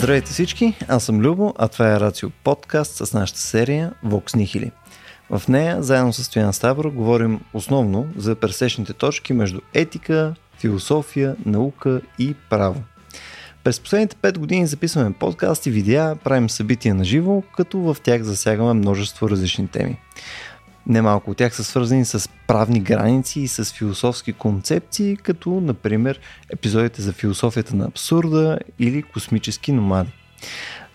[0.00, 4.70] Здравейте всички, аз съм Любо, а това е Рацио подкаст с нашата серия Vox Nihili.
[5.30, 12.00] В нея, заедно с Стоян Ставро, говорим основно за пресечните точки между етика, философия, наука
[12.18, 12.82] и право.
[13.64, 18.72] През последните 5 години записваме подкасти, видеа, правим събития на живо, като в тях засягаме
[18.72, 19.98] множество различни теми.
[20.86, 26.20] Немалко от тях са свързани с правни граници и с философски концепции, като например
[26.52, 30.10] епизодите за философията на абсурда или космически номади.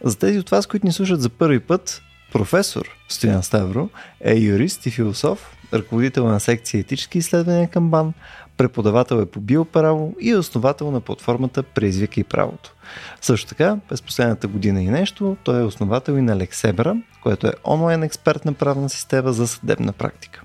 [0.03, 3.89] За тези от вас, които ни слушат за първи път, професор Стоян Ставро
[4.21, 8.13] е юрист и философ, ръководител на секция етически изследвания към БАН,
[8.57, 12.73] преподавател е по биоправо и е основател на платформата Преизвика и правото.
[13.21, 17.53] Също така, през последната година и нещо, той е основател и на Лексебра, което е
[17.65, 20.41] онлайн експертна правна система за съдебна практика.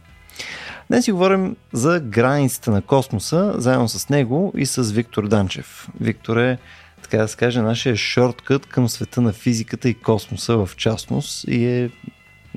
[0.88, 5.88] Днес си говорим за границите на космоса, заедно с него и с Виктор Данчев.
[6.00, 6.58] Виктор е,
[7.02, 11.66] така да се каже, нашия шорткът към света на физиката и космоса в частност и
[11.66, 11.90] е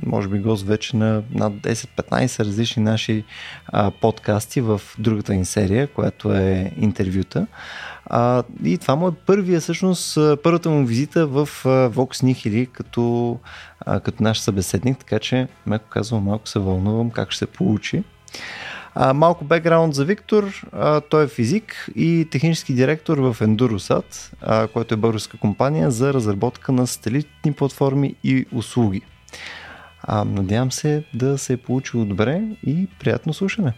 [0.06, 3.24] може би гост вече на над 10-15 различни наши
[3.68, 7.48] а, подкасти в другата ни серия, която е интервюта.
[8.06, 13.38] А, и това му е първия, всъщност, първата му визита в а, Vox Nihili като,
[13.80, 18.04] а, като наш събеседник, така че, меко казвам, малко се вълнувам как ще се получи.
[18.96, 20.68] А, малко бекграунд за Виктор.
[20.72, 26.14] А, той е физик и технически директор в Endurosat, а, който е българска компания за
[26.14, 29.02] разработка на сателитни платформи и услуги.
[30.04, 33.74] А, надявам се да се е получило добре и приятно слушане.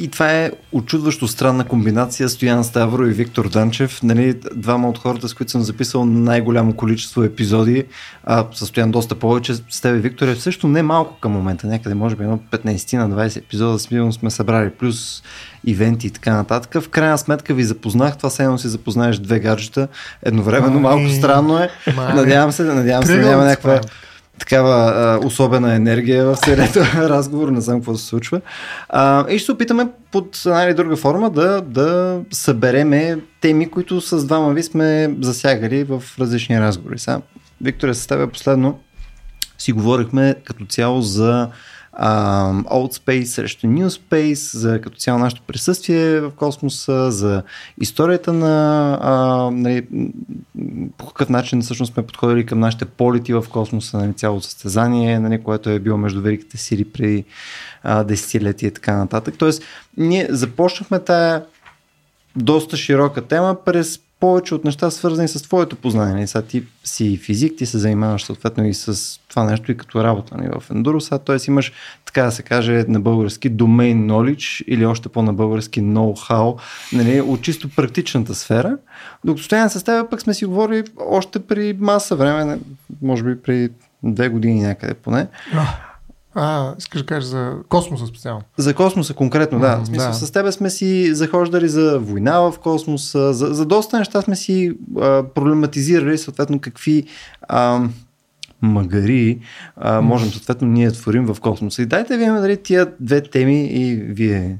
[0.00, 4.02] И това е очудващо странна комбинация Стоян Ставро и Виктор Данчев.
[4.02, 7.84] Нали, двама от хората, с които съм записал най-голямо количество епизоди,
[8.24, 9.54] а състоян доста повече.
[9.54, 11.66] С тебе, Виктор, е също не малко към момента.
[11.66, 15.22] Някъде, може би, едно 15 на 20 епизода смилно сме събрали, плюс
[15.64, 16.82] ивенти и така нататък.
[16.82, 18.16] В крайна сметка ви запознах.
[18.16, 19.88] Това се едно си запознаеш две гаджета.
[20.22, 21.70] Едновременно малко странно е.
[21.96, 23.80] Надявам се, надявам се да няма някаква
[24.40, 28.40] такава а, особена енергия в целият разговор, не знам какво се случва.
[28.88, 34.00] А, и ще се опитаме под една или друга форма да, да събереме теми, които
[34.00, 36.98] с двама ви сме засягали в различни разговори.
[36.98, 37.20] Сега,
[37.60, 38.78] Виктор, е съставя последно
[39.58, 41.48] си говорихме като цяло за
[41.98, 47.42] uh, Old Space срещу New Space, за като цяло нашето присъствие в космоса, за
[47.80, 49.86] историята на uh, нали,
[50.98, 55.42] по какъв начин всъщност сме подходили към нашите полети в космоса, нали, цялото състезание, нали,
[55.42, 56.84] което е било между великите сили
[57.84, 59.34] uh, десетилетия и така нататък.
[59.38, 59.62] Тоест,
[59.96, 61.44] ние започнахме тая
[62.36, 66.14] доста широка тема през повече от неща, свързани с твоето познание.
[66.14, 70.04] Нали, сега ти си физик, ти се занимаваш съответно и с това нещо и като
[70.04, 71.36] работа нали, в Enduro, т.е.
[71.48, 71.72] имаш,
[72.04, 76.60] така да се каже на български, domain knowledge или още по-на български know-how,
[76.92, 78.76] нали, от чисто практичната сфера.
[79.24, 82.58] Докато стоян с теб пък сме си говорили още при маса време,
[83.02, 83.68] може би при
[84.02, 85.26] две години някъде поне.
[86.34, 88.42] А, искаш да кажеш за космоса специално?
[88.56, 89.66] За космоса конкретно, да.
[89.66, 90.14] Mm, в смисъл, да.
[90.14, 94.72] с тебе сме си захождали за война в космоса, за, за доста неща сме си
[95.00, 97.06] а, проблематизирали, съответно какви
[97.48, 97.88] а,
[98.62, 99.40] магари
[99.76, 101.82] а, можем съответно ние творим в космоса.
[101.82, 104.58] И дайте ви дали тия две теми и вие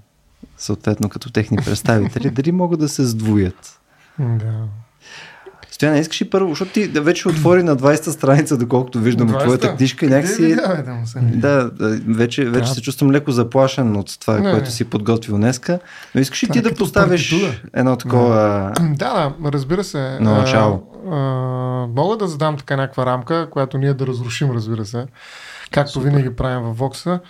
[0.59, 3.81] съответно като техни представители, дали могат да се сдвоят.
[4.19, 4.65] Да.
[5.71, 9.77] Стояна, искаш ли първо, защото ти да вече отвори на 20-та страница, доколкото виждам твоята
[9.77, 10.57] книжка и някакси...
[11.35, 11.71] Да, да,
[12.09, 12.75] вече, вече да.
[12.75, 14.71] се чувствам леко заплашен от това, не, което не.
[14.71, 15.79] си подготвил днеска.
[16.15, 17.35] Но искаш ли ти да поставиш
[17.75, 18.73] едно такова...
[18.81, 20.19] Да, да, разбира се.
[20.21, 20.83] На начало.
[21.11, 25.07] А, а, мога да задам така някаква рамка, която ние да разрушим, разбира се.
[25.71, 26.09] Както Супер.
[26.09, 27.21] винаги правим във Вокса.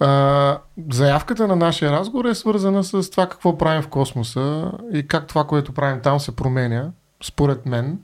[0.00, 0.58] Uh,
[0.92, 5.44] заявката на нашия разговор е свързана с това какво правим в космоса и как това,
[5.44, 6.90] което правим там се променя
[7.22, 7.98] според мен.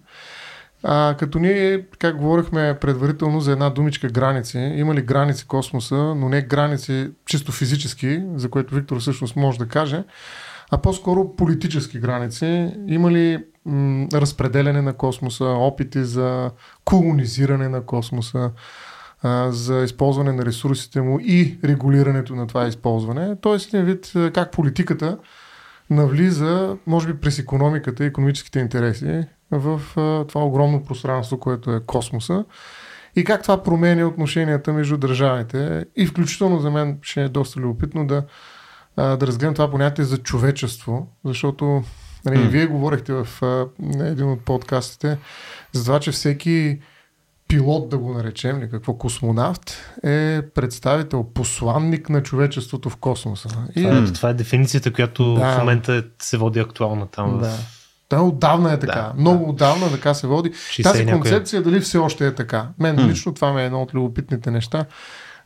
[0.82, 6.28] А, като ние, как говорихме предварително за една думичка граници, има ли граници космоса, но
[6.28, 10.04] не граници чисто физически, за което Виктор всъщност може да каже,
[10.70, 12.70] а по-скоро политически граници.
[12.86, 16.50] Има ли м- разпределяне на космоса, опити за
[16.84, 18.50] колонизиране на космоса,
[19.22, 23.36] а, за използване на ресурсите му и регулирането на това използване.
[23.41, 25.18] Тоест един вид как политиката
[25.90, 31.80] навлиза, може би през економиката и економическите интереси в а, това огромно пространство, което е
[31.86, 32.44] космоса
[33.16, 38.06] и как това променя отношенията между държавите и включително за мен ще е доста любопитно
[38.06, 38.24] да,
[38.96, 41.82] а, да разгледам това понятие за човечество, защото
[42.24, 42.48] нали, mm.
[42.48, 43.66] вие говорихте в а,
[44.00, 45.18] един от подкастите
[45.72, 46.78] за това, че всеки
[47.48, 53.48] пилот, да го наречем, или какво космонавт, е представител, посланник на човечеството в космоса.
[53.77, 53.83] И...
[53.83, 55.53] Това, е, това е дефиницията, която да.
[55.53, 57.39] в момента се води актуална там.
[57.39, 57.53] Да.
[58.09, 58.95] Това отдавна е така.
[58.95, 59.50] Да, Много да.
[59.50, 60.50] отдавна така се води.
[60.50, 61.21] 60 Тази и някоя.
[61.21, 62.68] концепция дали все още е така.
[62.78, 64.84] Мен лично това ми е едно от любопитните неща.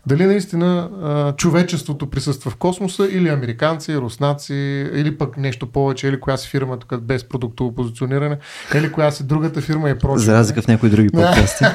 [0.07, 4.55] Дали наистина а, човечеството присъства в космоса или американци, руснаци,
[4.95, 8.39] или пък нещо повече, или коя си фирма тук без продуктово позициониране,
[8.75, 10.25] или коя си другата фирма и прочее.
[10.25, 11.65] За разлика в някои други подкасти.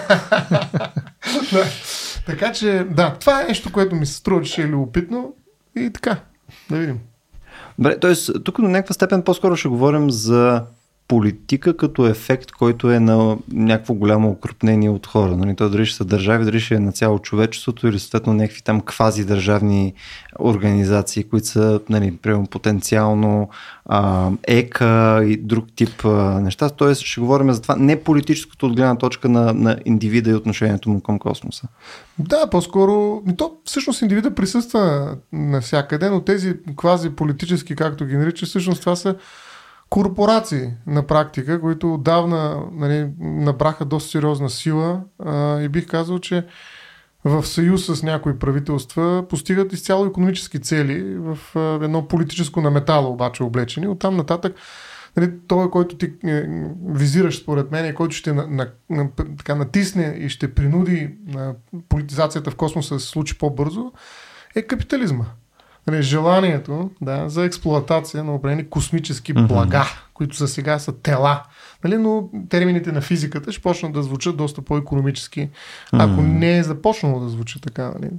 [2.26, 5.34] Така че, да, това е нещо, което ми се струва, че е любопитно
[5.78, 6.18] и така.
[6.70, 7.00] Да видим.
[7.80, 8.14] Добре, т.е.
[8.44, 10.64] тук до някаква степен по-скоро ще говорим за
[11.08, 15.38] политика като ефект, който е на някакво голямо укрупнение от хора.
[15.38, 15.56] Нали?
[15.56, 18.82] То дали ще са държави, дали ще е на цяло човечеството или съответно някакви там
[18.82, 19.94] квази държавни
[20.40, 22.18] организации, които са нали,
[22.52, 23.50] потенциално
[23.86, 26.70] а, ЕКА и друг тип а, неща.
[26.70, 30.90] Тоест ще говорим за това не политическото от гледна точка на, на индивида и отношението
[30.90, 31.68] му към космоса.
[32.20, 38.80] Да, по-скоро, то всъщност индивида присъства навсякъде, но тези квази политически, както ги нарича, всъщност
[38.80, 39.16] това са
[39.90, 46.46] корпорации на практика, които отдавна нали, набраха доста сериозна сила а, и бих казал, че
[47.24, 53.10] в съюз с някои правителства постигат изцяло економически цели в а, едно политическо на метала
[53.10, 53.88] обаче облечени.
[53.88, 54.56] Оттам нататък
[55.18, 56.46] нали, той, който ти е,
[56.86, 61.56] визираш според мен, и който ще на, на, на, така, натисне и ще принуди на
[61.90, 63.92] политизацията в космоса да се случи по-бързо,
[64.56, 65.26] е капитализма.
[65.88, 71.44] Нали, желанието да, за експлоатация на определени космически блага, които за сега са тела.
[71.84, 75.50] Нали, но термините на физиката ще почнат да звучат доста по-економически,
[75.92, 76.40] ако Мгм.
[76.40, 77.92] не е започнало да звучи така.
[78.00, 78.12] Нали.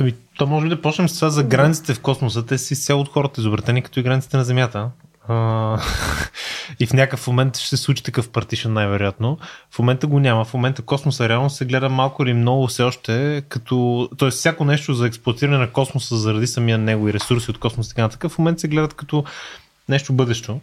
[0.00, 2.46] Ами, то може би да почнем с това за границите в космоса.
[2.46, 4.90] Те си цяло от хората изобретени като и границите на Земята.
[6.80, 9.38] И в някакъв момент ще се случи такъв партишън най-вероятно.
[9.70, 10.44] В момента го няма.
[10.44, 14.08] В момента космоса реално се гледа малко или много все още като...
[14.18, 17.90] Тоест всяко нещо за експлуатиране на космоса заради самия него и ресурси от космоса и
[17.90, 19.24] така нататък, в момента се гледат като
[19.88, 20.60] нещо бъдещо.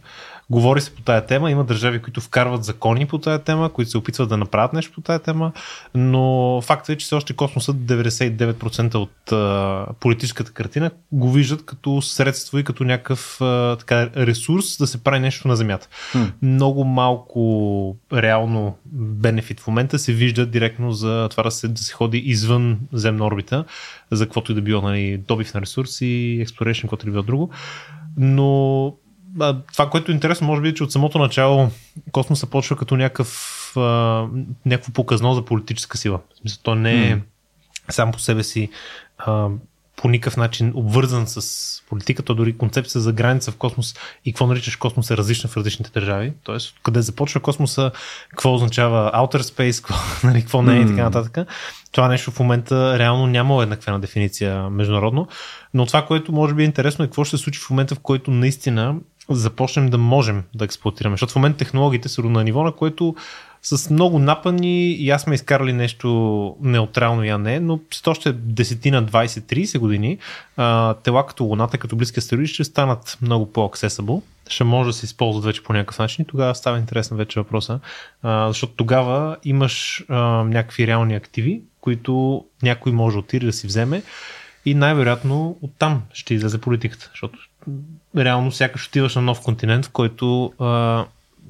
[0.51, 3.97] Говори се по тая тема, има държави, които вкарват закони по тая тема, които се
[3.97, 5.51] опитват да направят нещо по тая тема,
[5.95, 12.01] но фактът е, че все още космосът 99% от а, политическата картина го виждат като
[12.01, 15.87] средство и като някакъв а, така, ресурс да се прави нещо на Земята.
[16.11, 16.23] Хм.
[16.41, 21.93] Много малко реално бенефит в момента се вижда директно за това да се, да се
[21.93, 23.65] ходи извън земна орбита,
[24.11, 27.49] за каквото и да било, нали, добив на ресурси, exploration, каквото и да било друго.
[28.17, 28.93] Но
[29.73, 31.69] това, което е интересно, може би, е, че от самото начало
[32.11, 34.27] космоса почва като някакъв, а,
[34.65, 36.19] някакво показно за политическа сила.
[36.35, 37.21] В смисъл, то не е М.
[37.89, 38.69] сам по себе си
[39.17, 39.47] а,
[39.95, 43.95] по никакъв начин обвързан с политиката, дори концепция за граница в космос
[44.25, 46.33] и какво наричаш космос е различна в различните държави.
[46.43, 47.91] Тоест, къде започва космоса,
[48.29, 49.95] какво означава outer space, какво,
[50.27, 51.47] нали, какво не е и така нататък.
[51.91, 55.27] Това нещо в момента реално няма еднаквена дефиниция международно,
[55.73, 57.99] но това, което може би е интересно е какво ще се случи в момента, в
[57.99, 58.95] който наистина
[59.29, 61.13] започнем да можем да експлуатираме.
[61.13, 63.15] Защото в момента технологиите са на ниво, на което
[63.61, 68.91] с много напани и аз сме изкарали нещо неутрално я не, но след още 10
[68.91, 70.17] на 20-30 години
[70.57, 75.05] а, тела като Луната, като близки астероиди ще станат много по-accessible, ще може да се
[75.05, 77.79] използват вече по някакъв начин и тогава става интересен вече въпроса,
[78.23, 83.67] а, защото тогава имаш а, някакви реални активи, които някой може да отиде да си
[83.67, 84.03] вземе
[84.65, 87.39] и най-вероятно оттам ще излезе политиката, защото
[88.17, 91.05] реално сякаш отиваш на нов континент, в който а,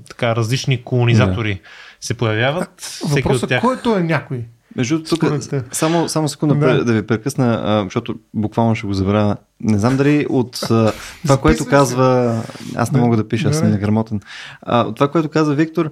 [0.10, 1.62] така различни колонизатори
[2.02, 2.70] се появяват.
[2.78, 3.62] Всеки Въпросът от тях...
[3.62, 4.46] който е някой.
[4.76, 6.86] Между другото, тук, само, само секунда Да.
[6.86, 6.94] да.
[6.94, 9.38] ви прекъсна, а, защото буквално ще го забравя.
[9.62, 10.92] Не знам дали от а,
[11.22, 12.42] това, което казва...
[12.76, 14.22] Аз не мога да пиша, аз неграмотен.
[14.62, 15.92] А, от това, което каза Виктор,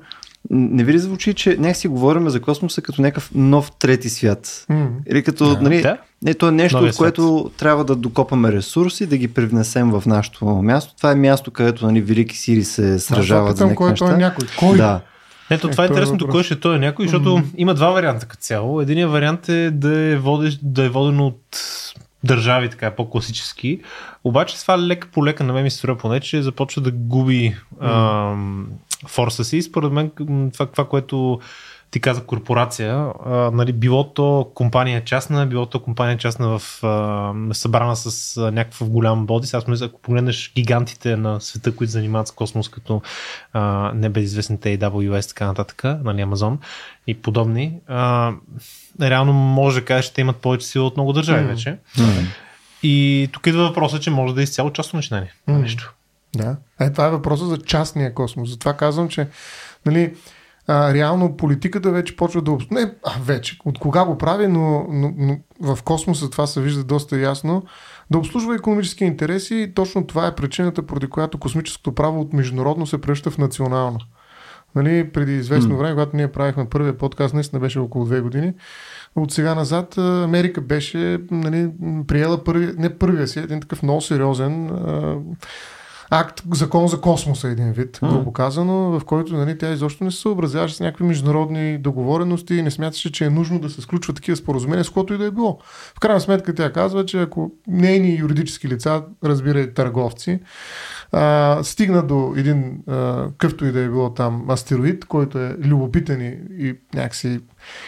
[0.49, 4.65] не ви ли звучи, че някакси говорим за космоса като някакъв нов трети свят?
[5.07, 5.61] Или като, Да.
[5.61, 5.97] нали, Да.
[6.21, 10.45] Не, то е нещо, от което трябва да докопаме ресурси, да ги привнесем в нашето
[10.45, 10.93] място.
[10.97, 14.15] Това е място, където нали, велики сили се сражават за някакви който неща.
[14.15, 14.47] е някой.
[14.59, 14.77] Кой?
[14.77, 15.01] Да.
[15.49, 17.47] Ето, Е, това е е интересното, кой ще той е някой, защото Мгм.
[17.57, 18.81] има два варианта като цяло.
[18.81, 21.59] Единият вариант е да е, водещ, да е водено от
[22.23, 23.81] държави, така по-класически.
[24.23, 27.55] Обаче това лека по лека на мен ми се струва поне, че започва да губи
[27.81, 28.67] ам,
[29.07, 29.61] форса си.
[29.61, 30.11] Според мен
[30.53, 31.39] това, това което
[31.91, 32.93] ти каза корпорация,
[33.25, 38.51] а, нали, било то компания частна, било то компания частна в а, събрана с а,
[38.51, 39.47] някакъв голям боди.
[39.47, 43.01] Сега мисля, ако погледнеш гигантите на света, които занимават с космос, като
[43.53, 46.57] а, небезизвестните AWS, така нататък, нали, Amazon
[47.07, 48.31] и подобни, а,
[49.01, 51.47] реално може да кажеш, че те имат повече сила от много държави М.
[51.47, 51.77] вече.
[51.97, 52.13] М.
[52.83, 55.33] И тук идва въпроса, че може да е изцяло частно начинание.
[55.47, 55.59] М.
[55.59, 55.93] Нещо.
[56.35, 56.57] Да.
[56.79, 58.49] Е, това е въпросът за частния космос.
[58.49, 59.27] Затова казвам, че
[59.85, 60.13] нали,
[60.69, 62.51] а, реално политиката вече почва да...
[62.51, 65.37] обс- Не, а, вече, от кога го прави, но, но, но
[65.73, 67.63] в космоса това се вижда доста ясно,
[68.11, 72.87] да обслужва економически интереси и точно това е причината, поради която космическото право от международно
[72.87, 73.99] се превръща в национално.
[74.75, 78.53] Нали, преди известно време, когато ние правихме първия подкаст, наистина беше около две години,
[79.15, 81.71] от сега назад Америка беше нали,
[82.07, 84.69] приела първи, не първия си, един такъв много сериозен
[86.09, 90.21] акт, закон за космоса един вид, грубо казано, в който нали, тя изобщо не се
[90.21, 94.37] съобразяваше с някакви международни договорености и не смяташе, че е нужно да се сключват такива
[94.37, 95.59] споразумения, с което и да е било.
[95.95, 100.39] В крайна сметка тя казва, че ако нейни юридически лица, разбира и търговци,
[101.11, 106.21] а, стигна до един а, къвто и да е било там астероид, който е любопитен
[106.59, 107.39] и някакси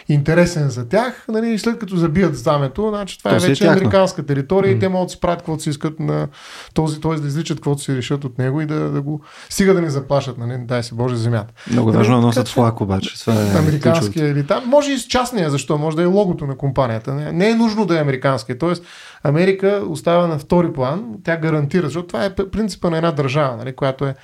[0.08, 3.48] интересен за тях, нали, и след като забият знамето, значи това То е си е
[3.48, 3.78] вече тяхно.
[3.78, 4.76] американска територия М.
[4.76, 6.28] и те могат да си правят каквото си искат на
[6.74, 7.14] този, т.е.
[7.14, 10.38] да изличат каквото си решат от него и да, да го стига да не заплашат,
[10.38, 11.54] нали, дай се Боже земята.
[11.70, 13.20] Много Нали, важно да така носят флаг обаче.
[13.20, 13.58] Това е.
[13.58, 14.62] Американския или там.
[14.66, 15.78] Може и с частния, защо?
[15.78, 17.14] Може да е логото на компанията.
[17.14, 18.58] Не, не е нужно да е американския.
[18.58, 18.84] Тоест,
[19.24, 23.72] Америка остава на втори план, тя гарантира, защото това е принципа на една държава, нали,
[23.72, 24.14] която е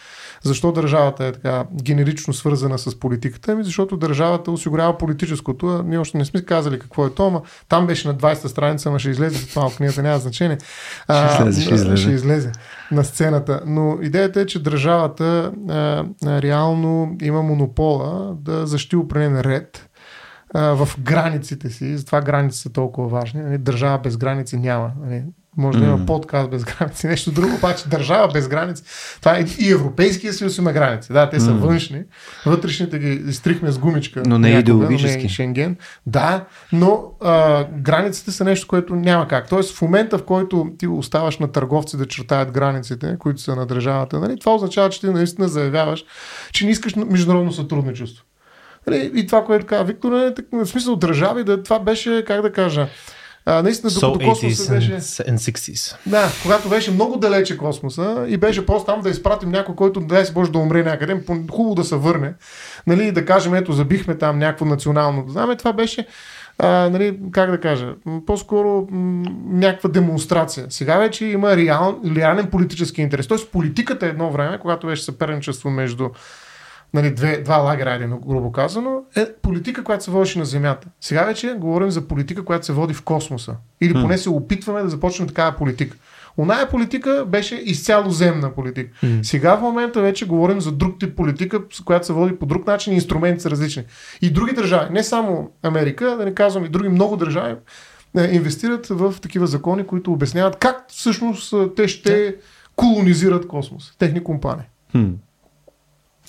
[0.49, 3.53] защо държавата е така генерично свързана с политиката?
[3.53, 5.67] Ами защото държавата осигурява политическото.
[5.67, 8.89] А ние още не сме казали какво е то, ама там беше на 20-та страница,
[8.89, 10.59] ама ще излезе след малко книгата, няма значение.
[11.09, 11.97] А, Ще излезе, ще излезе.
[11.97, 12.53] ще излезе
[12.91, 13.61] на сцената.
[13.67, 16.05] Но идеята е, че държавата а,
[16.43, 19.89] реално има монопола да защити определен ред
[20.55, 21.97] в границите си.
[21.97, 23.43] Затова граници са толкова важни.
[23.43, 24.93] Нали, Държава без граници няма.
[25.59, 28.83] Може да има подкаст без граници, нещо друго, обаче държава без граници.
[29.21, 31.13] Това е и Европейския съюз има граници.
[31.13, 32.03] Да, те са външни.
[32.47, 34.23] Вътрешните ги изтрихме с гумичка.
[34.27, 35.23] Но не някога, идеологически.
[35.23, 35.77] Не Шенген.
[36.07, 39.49] Да, но а, границите са нещо, което няма как.
[39.49, 43.67] Тоест в момента, в който ти оставаш на търговци да чертаят границите, които са на
[43.67, 46.05] държавата, нали, това означава, че ти наистина заявяваш,
[46.53, 48.25] че не искаш международно сътрудничество.
[48.87, 52.53] Нали, И това, което каза Виктор, е в смисъл държави, да това беше, как да
[52.53, 52.89] кажа,
[53.49, 54.93] а, наистина, So докато космоса 80s беше...
[54.93, 55.97] and, and 60s.
[56.07, 60.25] Да, когато беше много далече космоса и беше просто там да изпратим някой, който дай
[60.25, 62.35] си Боже да умре някъде, хубаво да се върне,
[62.87, 66.07] нали, да кажем, ето, забихме там някакво национално знаме, това беше
[66.59, 67.95] а, нали, как да кажа,
[68.27, 70.67] по-скоро м, някаква демонстрация.
[70.69, 73.27] Сега вече има реал, реален политически интерес.
[73.27, 76.09] Тоест политиката е едно време, когато беше съперничество между
[76.95, 80.89] нали, две, два лагера, айде, грубо казано, е политика, която се водеше на Земята.
[81.01, 83.57] Сега вече говорим за политика, която се води в космоса.
[83.81, 85.97] Или поне се опитваме да започнем такава политика.
[86.39, 88.91] Оная политика беше изцяло земна политика.
[89.03, 89.19] М.
[89.23, 92.93] Сега в момента вече говорим за друг тип политика, която се води по друг начин
[92.93, 93.85] и инструменти са различни.
[94.23, 97.55] И други държави, не само Америка, да не казвам и други много държави,
[98.19, 102.37] е, инвестират в такива закони, които обясняват как всъщност е, те ще
[102.77, 103.95] колонизират космос.
[103.99, 104.65] Техни компании.
[104.93, 105.05] Хм.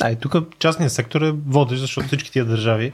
[0.01, 2.91] А, и тук частният сектор е водещ, защото всички тия държави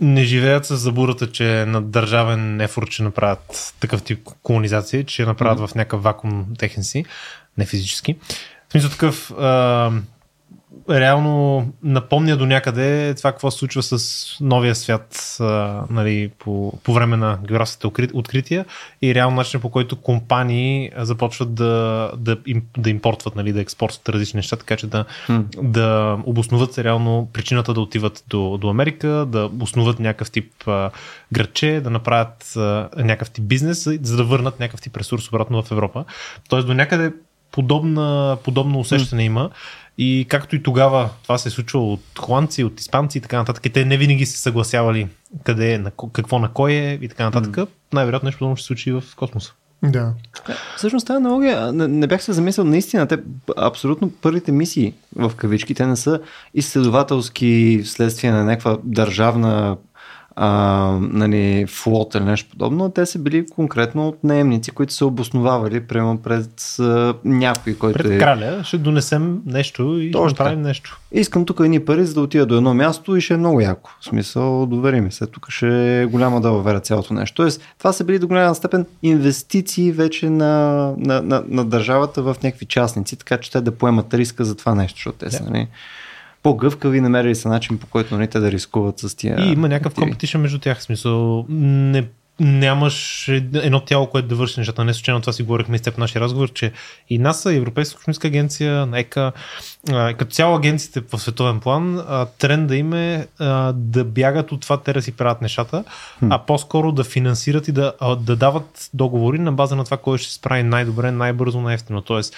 [0.00, 5.24] не живеят с забурата, че на държавен ефорт ще направят такъв тип колонизация, че ще
[5.24, 7.04] направят в някакъв вакуум техен си,
[7.58, 8.16] не физически.
[8.68, 9.90] В смисъл такъв а,
[10.90, 15.44] реално напомня до някъде това какво се случва с новия свят а,
[15.90, 18.64] нали, по, по време на географските откри- открития
[19.02, 24.08] и реално начин по който компании започват да, да, им, да импортват, нали, да експортват
[24.08, 25.40] различни неща, така че да, Хм.
[25.62, 30.90] да обосноват се реално причината да отиват до, до Америка, да основат някакъв тип а,
[31.32, 35.70] градче, да направят а, някакъв тип бизнес, за- да върнат някакъв тип ресурс обратно в
[35.70, 36.04] Европа.
[36.48, 37.12] Тоест до някъде
[37.52, 39.50] подобна, подобно усещане има
[40.02, 43.66] и както и тогава това се е случвало от холандци, от испанци и така нататък,
[43.66, 45.08] и те не винаги се съгласявали
[45.44, 48.66] къде е, на, какво на кой е и така нататък, най-вероятно нещо подобно ще се
[48.66, 49.52] случи и в космоса.
[49.82, 50.12] Да.
[50.76, 53.18] Всъщност тази аналогия, не, не бях се замислил наистина, те
[53.56, 56.20] абсолютно първите мисии в кавички, те не са
[56.54, 59.76] изследователски вследствие на някаква държавна
[60.36, 65.80] а, нали, флот или нещо подобно, те са били конкретно от наемници, които са обосновавали
[65.80, 68.18] прямо пред а, някой, който Пред е...
[68.18, 70.44] краля ще донесем нещо и Точно ще така.
[70.44, 70.98] направим нещо.
[71.12, 73.90] Искам тук едни пари, за да отида до едно място и ще е много яко.
[74.00, 77.34] В смисъл, довери ми се, тук ще е голяма да уверя цялото нещо.
[77.34, 82.36] Тоест, това са били до голяма степен инвестиции вече на, на, на, на държавата в
[82.42, 85.50] някакви частници, така че те да поемат риска за това нещо, защото те са Да.
[85.50, 85.68] нали,
[86.42, 89.40] по-гъвкави, намерили са начин по който нали, те да рискуват с тия.
[89.40, 90.78] И има някакъв компетишън между тях.
[90.78, 92.04] В смисъл, не
[92.40, 94.84] нямаш едно тяло, което да върши нещата.
[94.84, 96.72] Не случайно това си говорихме с теб в нашия разговор, че
[97.10, 99.32] и НАСА, и Европейска космическа агенция, ЕКА,
[99.88, 102.04] като цяло агенциите в световен план,
[102.38, 103.26] тренда им е
[103.74, 105.84] да бягат от това те да си правят нещата,
[106.30, 110.28] а по-скоро да финансират и да, да дават договори на база на това, кой ще
[110.28, 112.00] се справи най-добре, най-бързо, най-ефтино.
[112.00, 112.36] Тоест,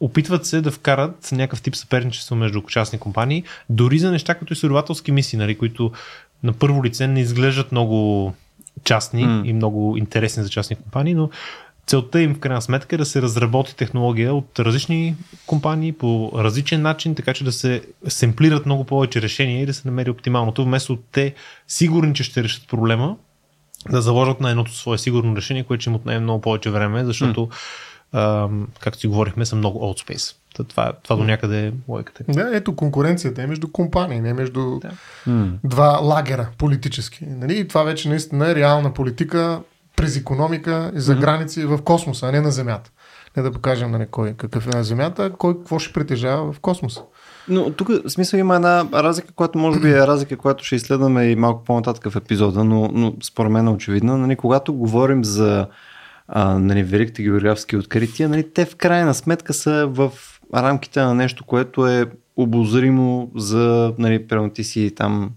[0.00, 5.12] опитват се да вкарат някакъв тип съперничество между частни компании, дори за неща като изследователски
[5.12, 5.92] мисии, нали, които
[6.42, 8.34] на първо лице не изглеждат много
[8.84, 9.44] частни mm.
[9.44, 11.30] и много интересни за частни компании, но
[11.86, 15.16] целта им в крайна сметка е да се разработи технология от различни
[15.46, 19.88] компании по различен начин, така че да се семплират много повече решения и да се
[19.88, 21.34] намери оптималното, вместо те
[21.68, 23.16] сигурни, че ще решат проблема,
[23.90, 27.40] да заложат на едното свое сигурно решение, което ще им отнеме много повече време, защото,
[27.40, 27.54] mm.
[28.80, 30.36] Както си говорихме, са много old space.
[30.64, 32.24] Това, това до някъде е логиката.
[32.28, 34.90] Да, ето конкуренцията е между компании, не между да.
[35.64, 37.26] два лагера политически.
[37.26, 37.58] Нали?
[37.58, 39.60] И това вече наистина е реална политика
[39.96, 41.20] през економика и за mm-hmm.
[41.20, 42.90] граници в космоса, а не на Земята.
[43.36, 47.02] Не да покажем нали, кой какъв е на Земята, кой какво ще притежава в космоса.
[47.48, 51.24] Но тук в смисъл има една разлика, която може би е разлика, която ще изследваме
[51.24, 54.16] и малко по-нататък в епизода, но, но според мен е очевидна.
[54.16, 55.66] Нали, когато говорим за
[56.28, 60.12] а, нали, великите географски открития, нали, те в крайна сметка са в
[60.54, 62.06] рамките на нещо, което е
[62.36, 65.30] обозримо за, нали, примерно ти си там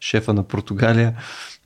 [0.00, 1.14] шефа на Португалия,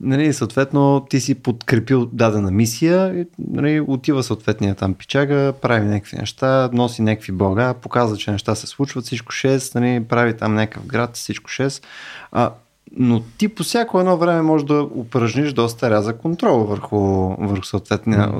[0.01, 6.69] нали, съответно ти си подкрепил дадена мисия, нали, отива съответния там пичага, прави някакви неща,
[6.73, 11.15] носи някакви блага, показва, че неща се случват, всичко 6, нали, прави там някакъв град,
[11.15, 11.83] всичко 6.
[12.31, 12.51] А,
[12.97, 16.97] но ти по всяко едно време можеш да упражниш доста ряза контрол върху,
[17.39, 17.65] върху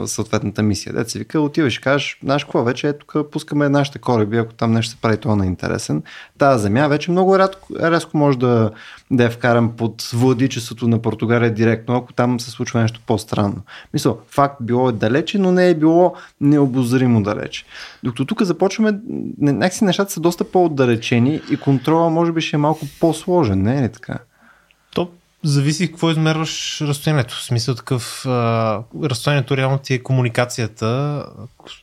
[0.05, 0.93] съответната мисия.
[0.93, 4.71] Деца вика, отиваш и кажеш, знаеш какво, вече е тук пускаме нашите кораби, ако там
[4.71, 6.03] нещо се прави, това на интересен.
[6.37, 8.71] Тази земя вече много рядко, рязко може да,
[9.11, 13.61] да я вкарам под владичеството на Португалия директно, ако там се случва нещо по-странно.
[13.93, 17.65] Мисля, факт било е далече, но не е било необозримо далече.
[18.03, 18.99] Докато тук започваме,
[19.41, 23.81] някакси нещата са доста по-отдалечени и контрола може би ще е малко по-сложен, не е
[23.81, 24.19] ли така?
[25.43, 27.35] Зависи какво измерваш разстоянието.
[27.35, 31.25] В смисъл такъв, а, разстоянието реално ти е комуникацията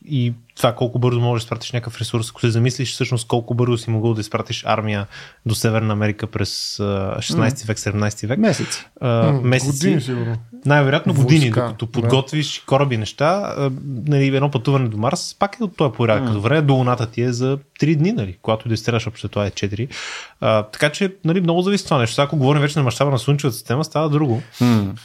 [0.04, 2.30] и това колко бързо можеш да изпратиш някакъв ресурс.
[2.30, 5.06] Ако се замислиш всъщност колко бързо си могъл да изпратиш армия
[5.46, 8.38] до Северна Америка през 16 век, 17 век.
[8.38, 8.86] Месеци.
[9.00, 9.70] А, месеци.
[9.70, 10.36] Години сигурно.
[10.66, 12.66] Най-вероятно години, Войска, докато подготвиш да.
[12.66, 13.54] кораби неща,
[14.06, 16.26] нали, едно пътуване до Марс, пак е от този порядък.
[16.26, 19.46] Като време до Луната ти е за 3 дни, нали, когато да изстреляш общо това
[19.46, 19.88] е 4.
[20.40, 22.22] А, така че нали, много зависи това нещо.
[22.22, 24.42] Ако говорим вече на мащаба на Слънчевата система, става друго.
[24.60, 24.98] Mm.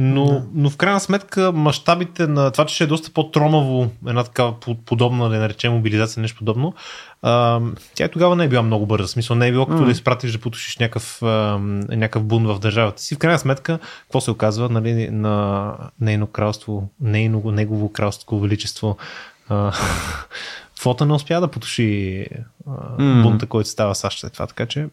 [0.00, 0.42] Но, да.
[0.54, 5.28] но в крайна сметка мащабите на това, че ще е доста по-тромаво една такава подобна,
[5.28, 6.74] да наречем мобилизация, нещо подобно,
[7.22, 7.60] а,
[7.94, 9.06] тя тогава не е била много бърза.
[9.06, 9.84] В смисъл не е било като mm.
[9.84, 11.58] да изпратиш да потушиш някакъв, а,
[11.88, 13.14] някакъв бун в държавата си.
[13.14, 18.96] В крайна сметка, какво се оказва нали, на нейно кралство, нейно, негово кралство, величество,
[19.48, 19.72] а,
[20.80, 22.26] флота не успя да потуши
[22.66, 23.22] а, mm.
[23.22, 24.46] бунта, който става САЩ след това.
[24.46, 24.88] Така че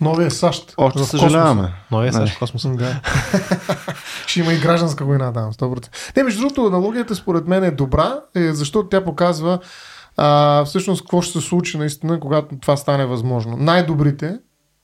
[0.00, 0.74] Новия САЩ.
[0.76, 1.72] Още съжаляваме.
[1.90, 2.68] Новия САЩ в космоса.
[2.68, 3.00] Да.
[4.26, 6.16] Ще има и гражданска война, да, 100%.
[6.16, 9.58] Не, между другото, аналогията според мен е добра, е, защото тя показва
[10.16, 13.56] а, всъщност какво ще се случи наистина, когато това стане възможно.
[13.56, 14.38] Най-добрите,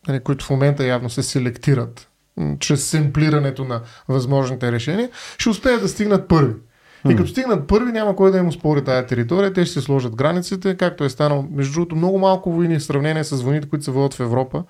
[0.09, 2.09] нали, които в момента явно се селектират
[2.59, 6.55] чрез семплирането на възможните решения, ще успеят да стигнат първи.
[7.09, 9.53] И като стигнат първи, няма кой да им спори тази територия.
[9.53, 11.45] Те ще се сложат границите, както е станало.
[11.53, 14.63] Между другото, много малко войни в сравнение с войните, които се водят в Европа.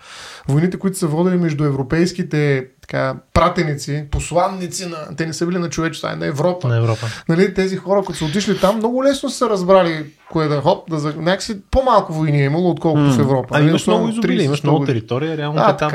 [0.49, 5.17] Войните, които са водили между европейските така, пратеници, посланници на...
[5.17, 6.69] Те не са били на човечеството, а на Европа.
[6.69, 7.07] На Европа.
[7.29, 10.99] Нали, тези хора, които са отишли там, много лесно са разбрали кое да хоп, да
[10.99, 11.15] за...
[11.17, 13.17] някакси по-малко войни е имало, отколкото mm.
[13.17, 13.49] в Европа.
[13.51, 15.93] А нали, имаш много изобили, имаш много територия, реално а, там.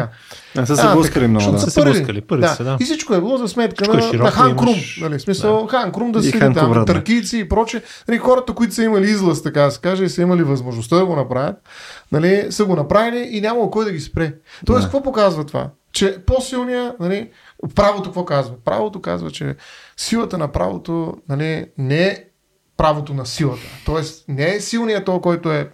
[0.58, 1.52] А, са се блъскали много.
[1.52, 1.60] Да.
[1.60, 2.48] Са се блъскали, първи да.
[2.48, 2.78] са, да.
[2.80, 4.70] И всичко е било за сметка на, е на Хан Крум.
[4.70, 5.00] Имаш...
[5.02, 5.68] Нали, смисъл, да.
[5.70, 7.84] Хан Крум да си там, търкийци и проче.
[8.08, 11.06] Нали, хората, които са имали излъз, така да се каже, и са имали възможността да
[11.06, 11.56] го направят,
[12.12, 14.34] нали, са го направили и няма кой да ги спре.
[14.66, 14.86] Тоест, да.
[14.86, 15.70] какво показва това?
[15.92, 17.30] Че по-силния, нали,
[17.76, 18.56] правото какво казва?
[18.66, 19.56] Правото казва, че
[19.98, 22.24] силата на правото нали, не е
[22.78, 23.62] правото на силата.
[23.86, 25.70] Тоест не е силният то, който е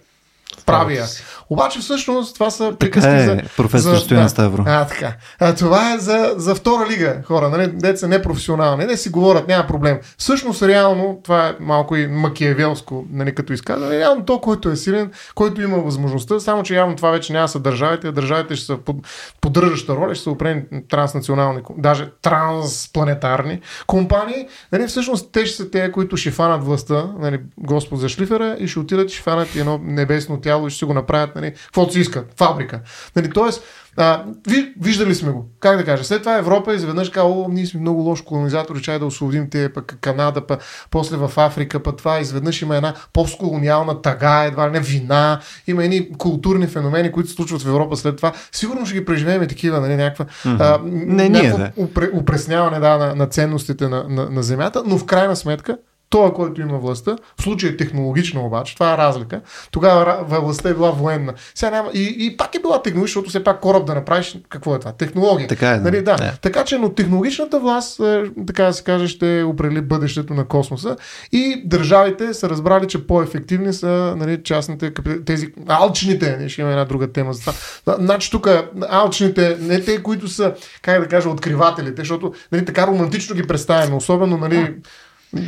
[0.66, 1.04] правия.
[1.50, 3.40] Обаче всъщност това са приказки е, за...
[3.56, 4.64] професор Стоян да, Ставро.
[4.66, 5.12] А, така.
[5.40, 7.66] А, това е за, за втора лига хора, нали?
[7.66, 9.98] деца непрофесионални, не си говорят, няма проблем.
[10.18, 15.10] Всъщност реално, това е малко и макиевелско, нали, като изказване, реално то, който е силен,
[15.34, 18.96] който има възможността, само че явно това вече няма са държавите, държавите ще са под,
[19.40, 25.92] поддържаща роля, ще са опрени транснационални, даже транспланетарни компании, нали, всъщност те ще са те,
[25.92, 29.80] които ще фанат властта, нали, Господ за шлифера и ще отидат и ще фанат едно
[29.82, 32.80] небесно тяло и ще си го направят, нали, каквото си искат, фабрика.
[33.16, 33.62] Нали, тоест,
[33.96, 35.46] а, ви, виждали сме го.
[35.60, 36.04] Как да кажа?
[36.04, 39.72] След това Европа изведнъж казва, о, ние сме много лоши колонизатори, чай да освободим те,
[39.72, 44.80] пък Канада, пък после в Африка, пък това изведнъж има една постколониална тага, едва не
[44.80, 48.32] вина, има едни културни феномени, които се случват в Европа след това.
[48.52, 50.60] Сигурно ще ги преживеем такива, нали, някаква, mm-hmm.
[50.60, 51.70] а, не, ние, да.
[51.76, 55.78] упре, упресняване да, на, на ценностите на, на, на земята, но в крайна сметка
[56.14, 60.90] това, който има властта, в случай технологично обаче, това е разлика, тогава властта е била
[60.90, 61.34] военна.
[61.54, 64.74] Сега няма, и, и пак е била технологична, защото все пак кораб да направиш, какво
[64.74, 64.92] е това?
[64.92, 65.48] Технология.
[65.48, 65.76] Така е.
[65.76, 66.16] Нали, да.
[66.16, 66.40] Yeah.
[66.40, 70.96] Така че, но технологичната власт, е, така да се каже, ще определи бъдещето на космоса
[71.32, 74.92] и държавите са разбрали, че по-ефективни са нали, частните,
[75.26, 77.52] тези алчните, не ще има една друга тема за това.
[77.98, 78.48] Значи тук
[78.88, 83.94] алчните, не те, които са, как да кажа, откривателите, защото нали, така романтично ги представяме,
[83.94, 84.74] особено нали,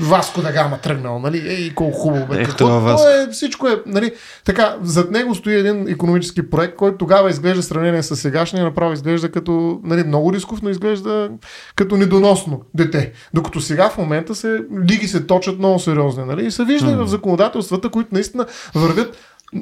[0.01, 1.49] Васко да Гама тръгнал, нали?
[1.49, 2.45] Ей, колко хубаво бе.
[2.45, 4.13] Какво, това е, всичко е, нали?
[4.45, 9.31] Така, зад него стои един економически проект, който тогава изглежда сравнение с сегашния, направо изглежда
[9.31, 11.31] като, нали, много рисков, но изглежда
[11.77, 13.13] като недоносно дете.
[13.35, 16.47] Докато сега в момента се, лиги се точат много сериозни, нали?
[16.47, 17.05] И се вижда mm.
[17.05, 19.17] в законодателствата, които наистина вървят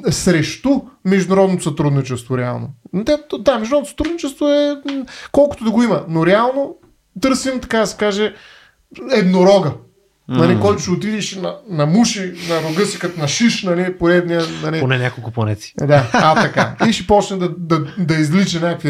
[0.09, 0.69] срещу
[1.05, 2.69] международното сътрудничество реално.
[2.93, 4.81] Да, международното сътрудничество е
[5.31, 6.75] колкото да го има, но реално
[7.21, 8.33] търсим, така да се каже,
[9.11, 9.71] еднорога.
[10.29, 10.37] Mm.
[10.37, 14.41] Нали, който ще отидеш на, на муши, на рога си като на шиш, нали, поредния...
[14.63, 14.79] Нали.
[14.79, 15.73] Поне няколко планети.
[15.77, 16.75] Да, а така.
[16.87, 18.89] И ще почне да, да, да излича някакви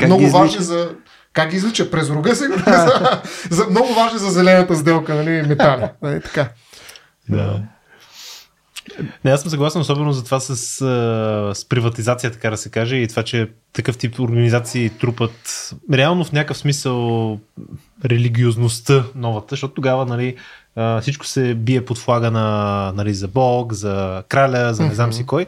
[0.00, 0.90] е, много важни за...
[1.32, 1.90] Как ги излича?
[1.90, 2.44] През рога си?
[2.66, 5.82] за, за, много важни за зелената сделка, нали, метали.
[6.02, 6.48] Нали, така.
[7.28, 7.62] Да.
[9.24, 10.56] Не, аз съм съгласен особено за това с,
[11.54, 16.32] с приватизация, така да се каже, и това, че такъв тип организации трупат реално в
[16.32, 17.38] някакъв смисъл
[18.04, 20.36] религиозността новата, защото тогава нали,
[21.00, 25.26] всичко се бие под флага на, нали, за Бог, за краля, за не знам си
[25.26, 25.46] кой.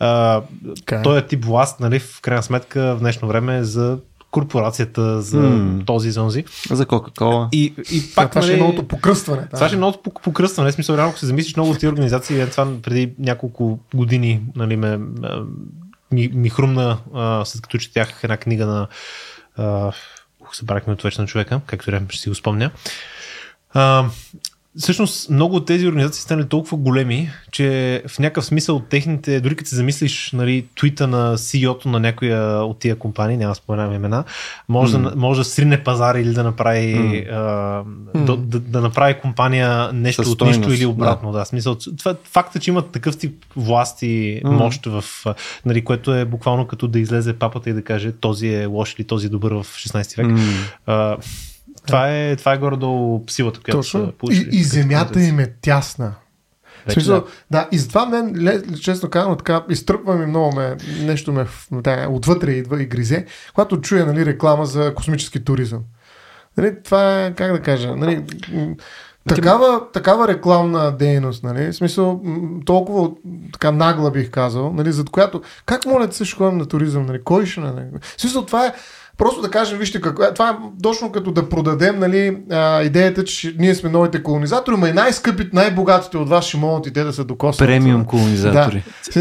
[0.00, 1.02] Okay.
[1.02, 3.98] Той е тип власт, нали, в крайна сметка в днешно време е за
[4.30, 5.86] корпорацията, за mm.
[5.86, 6.44] този, за онзи.
[6.70, 7.48] За Кока-Кола.
[7.52, 9.48] И, и пак, това ще е нали, новото покръстване.
[9.54, 10.70] Това ще е новото покръстване.
[10.70, 14.42] В смисъл, реално, ако се замислиш много от тези организации, е това преди няколко години
[14.56, 14.98] нали, ме,
[16.12, 18.88] ми, ми хрумна, а, след като четях една книга на
[19.56, 19.92] а,
[20.52, 22.70] събрахме от вече на човека, както време ще си го спомня.
[23.74, 24.04] А,
[24.78, 29.70] всъщност много от тези организации станали толкова големи, че в някакъв смисъл техните, дори като
[29.70, 34.24] се замислиш нали, твита на CEO-то на някоя от тия компании, няма споменавам имена,
[34.68, 35.10] може, mm.
[35.10, 37.32] да, може да срине пазар или да направи, mm.
[37.32, 37.84] а,
[38.24, 41.32] да, да, да направи компания нещо от нищо или обратно.
[41.32, 41.38] Да.
[41.38, 44.50] Да, смисъл, това, факта, че имат такъв тип власти, mm.
[44.50, 45.04] мощ в,
[45.66, 49.04] нали, което е буквално като да излезе папата и да каже този е лош или
[49.04, 50.26] този е добър в 16 век.
[50.26, 50.72] Mm.
[50.86, 51.16] А,
[51.86, 54.06] това е, това е горе-долу силата, която Точно.
[54.06, 54.48] са получили.
[54.52, 56.14] И, и земята им е тясна.
[56.86, 57.26] Вече, смисъл, да.
[57.50, 62.50] да, и затова мен, честно казвам, така, изтръпва ми много ме, нещо ме да, отвътре
[62.50, 65.80] идва и гризе, когато чуя нали, реклама за космически туризъм.
[66.56, 68.24] Нали, това е, как да кажа, нали,
[69.28, 72.22] Такава, такава рекламна дейност, нали, в смисъл
[72.66, 73.10] толкова
[73.52, 77.22] така нагла бих казал, нали, зад която, как моля да се ходим на туризъм, нали,
[77.24, 77.82] кой ще, нали,
[78.16, 78.72] в смисъл това е,
[79.20, 83.24] Просто да кажем, вижте, какво, е, това е точно като да продадем нали, а, идеята,
[83.24, 87.04] че ние сме новите колонизатори, но и най-скъпите, най-богатите от вас ще могат и те
[87.04, 87.68] да се докоснат.
[87.68, 88.84] Премиум колонизатори.
[88.86, 89.12] Да.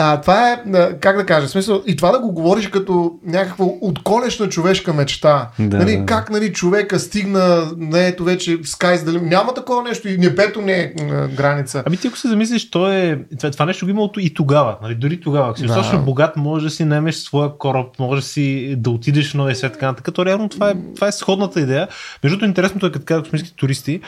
[0.00, 0.62] А, това е,
[1.00, 5.50] как да кажа, смисъл, и това да го говориш като някаква отколешна човешка мечта.
[5.58, 6.06] Да, нали, да.
[6.06, 10.72] Как нали, човека стигна, не ето вече скайз, дали, няма такова нещо и небето не
[10.72, 10.92] е
[11.36, 11.82] граница.
[11.86, 14.94] Ами ти ако се замислиш, то е, това, това нещо го имало и тогава, нали,
[14.94, 15.48] дори тогава.
[15.48, 15.98] Ако си да.
[15.98, 19.72] богат, може да си намеш своя кораб, може да си да отидеш в новия свет,
[19.72, 20.04] така нататък.
[20.04, 21.88] Като реално това е, това е сходната идея.
[22.24, 23.24] Между другото, интересното е, като казах
[23.56, 24.00] туристи,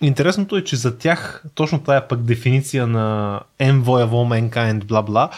[0.00, 5.30] интересното е, че за тях точно е пък дефиниция на envoy of all mankind, бла-бла.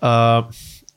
[0.00, 0.44] А,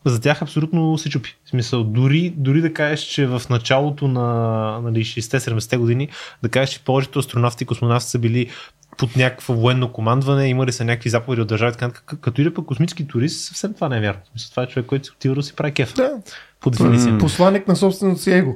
[0.06, 1.38] за тях абсолютно се чупи.
[1.46, 6.10] В смисъл, дори, дори да кажеш, че в началото на нали, 60-70-те години,
[6.44, 8.50] да кажеш, че повечето астронавти и космонавти са били
[8.98, 11.90] под някакво военно командване, имали са някакви заповеди от държавите,
[12.22, 14.22] като иде пък космически турист, съвсем това не е вярно.
[14.32, 15.94] Смисъл, това е човек, който си отива да си прави кеф.
[15.94, 16.12] Да.
[16.60, 17.18] По дефиниция.
[17.18, 18.56] Посланник на собственото си его.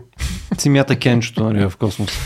[0.57, 2.19] Си мята кенчето нали, в космоса.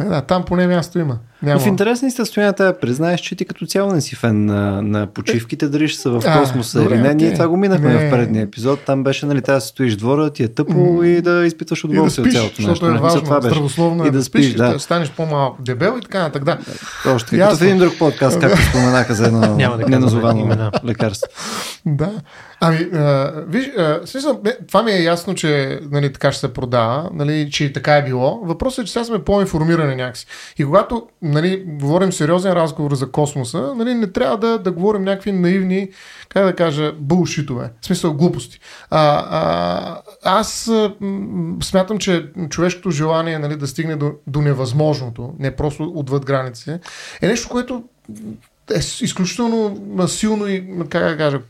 [0.00, 1.18] Е, да, там поне място има.
[1.42, 1.60] Няма.
[1.60, 5.88] В интересни състоянията признаеш, че ти като цяло не си фен на, на почивките, дали
[5.88, 7.14] ще са в космоса а, или не.
[7.14, 8.08] Ние това го минахме не.
[8.08, 8.80] в предния епизод.
[8.80, 11.06] Там беше, нали, трябва да стоиш двора, ти е тъпо mm.
[11.06, 12.62] и да изпиташ удоволствие от цялото нещо.
[12.62, 13.60] Защото е важно, това беше.
[14.06, 14.72] и да, спиш, да.
[14.72, 14.78] да.
[14.78, 16.44] станеш по-малко дебел и така нататък.
[16.44, 16.58] Да.
[17.06, 19.56] Още като в един друг подкаст, както споменаха за едно
[19.88, 21.28] неназовано лекарство.
[21.86, 22.10] Да.
[22.60, 27.10] Ами, а, виж, а, смисъл, това ми е ясно, че нали, така ще се продава,
[27.12, 28.40] нали, че и така е било.
[28.44, 30.26] Въпросът е, че сега сме по-информирани някакси.
[30.58, 35.32] И когато нали, говорим сериозен разговор за космоса, нали, не трябва да, да говорим някакви
[35.32, 35.88] наивни,
[36.28, 37.70] как да кажа, булшитове.
[37.80, 38.60] В смисъл глупости.
[38.90, 40.70] А, а, аз
[41.62, 46.80] смятам, че човешкото желание нали, да стигне до, до невъзможното, не просто отвъд границите,
[47.22, 47.84] е нещо, което
[48.74, 51.40] е изключително силно и, как да кажа,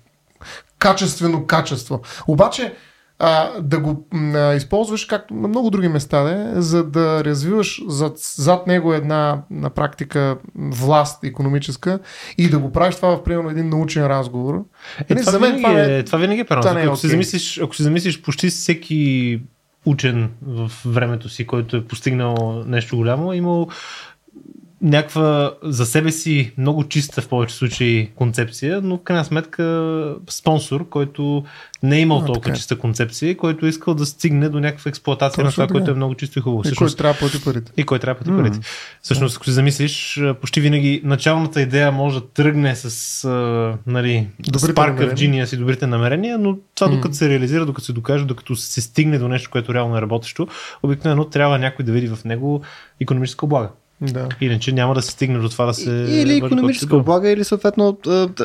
[0.78, 2.00] качествено качество.
[2.26, 2.74] Обаче,
[3.18, 8.18] а, да го а, използваш както на много други места, не, за да развиваш зад,
[8.18, 11.98] зад него една на практика власт економическа
[12.38, 14.64] и да го правиш това в примерно един научен разговор.
[15.08, 17.06] Е, това, за мен винаги, това, е, това винаги е не е ако, okay.
[17.06, 19.40] замислиш, ако си замислиш почти всеки
[19.86, 23.68] учен в времето си, който е постигнал нещо голямо, е имал
[24.82, 30.88] някаква за себе си много чиста в повече случаи концепция, но в крайна сметка спонсор,
[30.88, 31.44] който
[31.82, 32.52] не е имал а, толкова така.
[32.52, 32.56] Е.
[32.56, 35.94] чиста концепция, който е искал да стигне до някаква експлуатация Точно на това, което е
[35.94, 36.62] много чисто и хубаво.
[36.68, 37.72] И кой трябва да плати парите.
[37.76, 38.68] И кой трябва да плати парите.
[39.02, 45.08] Всъщност, ако си замислиш, почти винаги началната идея може да тръгне с а, нали, спарка
[45.08, 48.80] в джиния си добрите намерения, но това докато се реализира, докато се докаже, докато се
[48.80, 50.48] стигне до нещо, което реално е работещо,
[50.82, 52.62] обикновено трябва някой да види в него
[53.00, 53.68] економическа облага.
[54.00, 54.28] Да.
[54.40, 55.90] Иначе няма да се стигне до това да се.
[55.90, 57.98] Или економическа облага, или съответно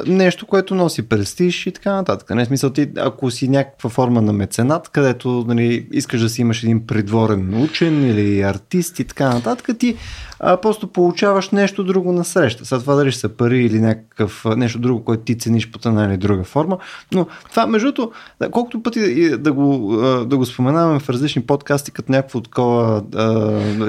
[0.08, 2.30] нещо, което носи престиж и така нататък.
[2.30, 6.64] Не смисъл ти, ако си някаква форма на меценат, където нали, искаш да си имаш
[6.64, 9.96] един придворен учен или артист и така нататък, ти
[10.40, 12.66] а, просто получаваш нещо друго на среща.
[12.66, 16.18] След това дали са пари или някакъв нещо друго, което ти цениш по една или
[16.18, 16.78] друга форма.
[17.14, 18.12] Но това, между другото,
[18.52, 23.04] колкото пъти да го, да го споменаваме в различни подкасти, като някакво такова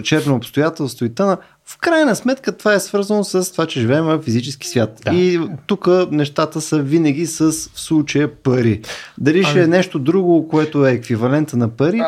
[0.03, 4.23] черно обстоятелство и тъна, в крайна сметка това е свързано с това, че живеем в
[4.23, 5.01] физически свят.
[5.05, 5.15] Да.
[5.15, 8.83] И тук нещата са винаги с в случая пари.
[9.19, 12.03] Дали ще е ами- нещо друго, което е еквивалента на пари,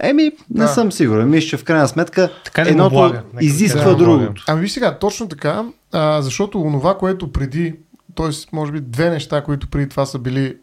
[0.00, 0.68] еми не да.
[0.68, 1.30] съм сигурен.
[1.30, 3.22] Мисля, че в крайна сметка така едното блага.
[3.40, 4.44] изисква да, другото.
[4.48, 7.74] Ами виж сега, точно така, а, защото онова, което преди,
[8.14, 8.28] т.е.
[8.52, 10.56] може би две неща, които преди това са били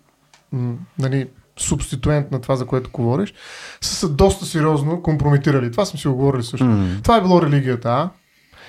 [0.52, 1.28] м, нали,
[1.60, 3.34] субституент на това, за което говориш,
[3.82, 5.72] са, са доста сериозно компрометирали.
[5.72, 6.66] Това сме си го говорили също.
[6.66, 7.04] Mm.
[7.04, 8.10] Това е било религията, А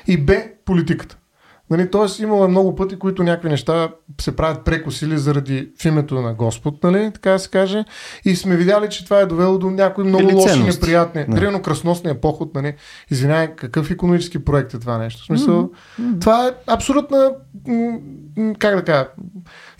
[0.09, 0.33] и Б
[0.65, 1.19] политиката.
[1.71, 3.89] Нали, Тоест имало е много пъти, които някакви неща
[4.21, 7.85] се правят прекосили заради в името на Господ, нали, така да се каже.
[8.25, 11.25] И сме видяли, че това е довело до някои много лоши, неприятни.
[11.29, 11.35] Да.
[11.37, 12.75] Примерно красносния поход, нали,
[13.11, 15.23] извинявай, какъв економически проект е това нещо?
[15.23, 16.21] В смисъл, mm-hmm.
[16.21, 17.31] това е абсолютна,
[18.59, 19.07] как да кажа,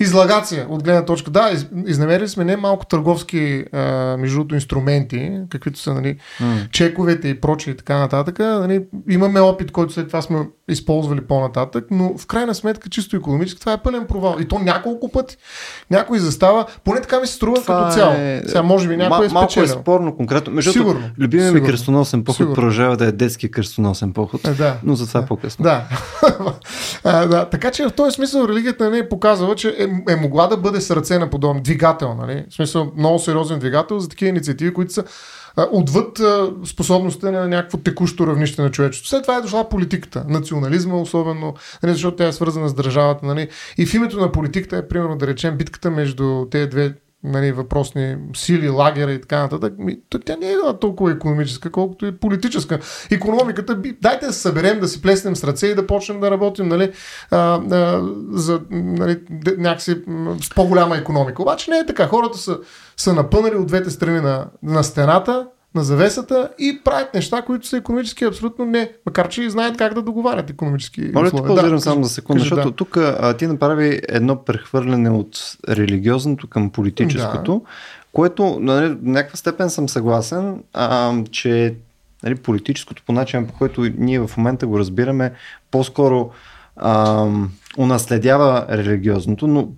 [0.01, 1.31] излагация от гледна точка.
[1.31, 6.71] Да, из, изнамерили сме не малко търговски, а, между инструменти, каквито са нали, mm.
[6.71, 8.39] чековете и прочие и така нататък.
[8.39, 13.61] Нали, имаме опит, който след това сме използвали по-нататък, но в крайна сметка, чисто економически,
[13.61, 14.37] това е пълен провал.
[14.41, 15.37] И то няколко пъти.
[15.91, 18.15] Някой застава, поне така ми се струва това като цяло.
[18.15, 18.43] Е...
[18.47, 19.67] Сега, може би някой е спечелил.
[19.67, 20.53] Малко е спорно конкретно.
[20.53, 21.11] Между Сигурно.
[21.19, 22.55] Любимият ми кръстоносен поход Сигурно.
[22.55, 24.77] продължава да е детски кръстоносен поход, е, да.
[24.85, 25.27] но за това да.
[25.27, 25.63] по-късно.
[25.63, 25.85] Да.
[27.05, 27.45] а, да.
[27.45, 30.81] Така че в този смисъл религията не е показала, че е, е могла да бъде
[30.81, 32.15] сърце на подобен двигател.
[32.15, 32.45] Нали?
[32.51, 35.05] В смисъл много сериозен двигател за такива инициативи, които са
[35.57, 36.21] отвъд
[36.65, 39.09] способността на някакво текущо равнище на човечеството.
[39.09, 43.27] След това е дошла политиката, национализма особено, нали, защото тя е свързана с държавата.
[43.27, 43.49] Нали.
[43.79, 48.17] И в името на политиката е, примерно, да речем, битката между тези две нали, въпросни
[48.35, 52.79] сили, лагера и така нататък, ми, тя не е толкова економическа, колкото и политическа.
[53.11, 56.31] Економиката, би, дайте да се съберем, да си плеснем с ръце и да почнем да
[56.31, 56.93] работим нали,
[57.31, 59.21] а, а, за нали,
[59.59, 59.97] някакси
[60.43, 61.43] с по-голяма економика.
[61.43, 62.07] Обаче не е така.
[62.07, 62.59] Хората са,
[62.97, 65.47] са напънали от двете страни на, на стената,
[65.79, 69.95] на завесата и правят неща, които са економически абсолютно не, макар че и знаят как
[69.95, 72.77] да договарят економически Моля ти позирам да, само за секунда, защото да.
[72.77, 77.71] тук а, ти направи едно прехвърляне от религиозното към политическото, да.
[78.13, 81.75] което нали, някаква степен съм съгласен, а, че
[82.23, 85.33] нали, политическото по начин, по който ние в момента го разбираме,
[85.71, 86.31] по-скоро
[86.77, 87.27] а,
[87.79, 89.69] унаследява религиозното, но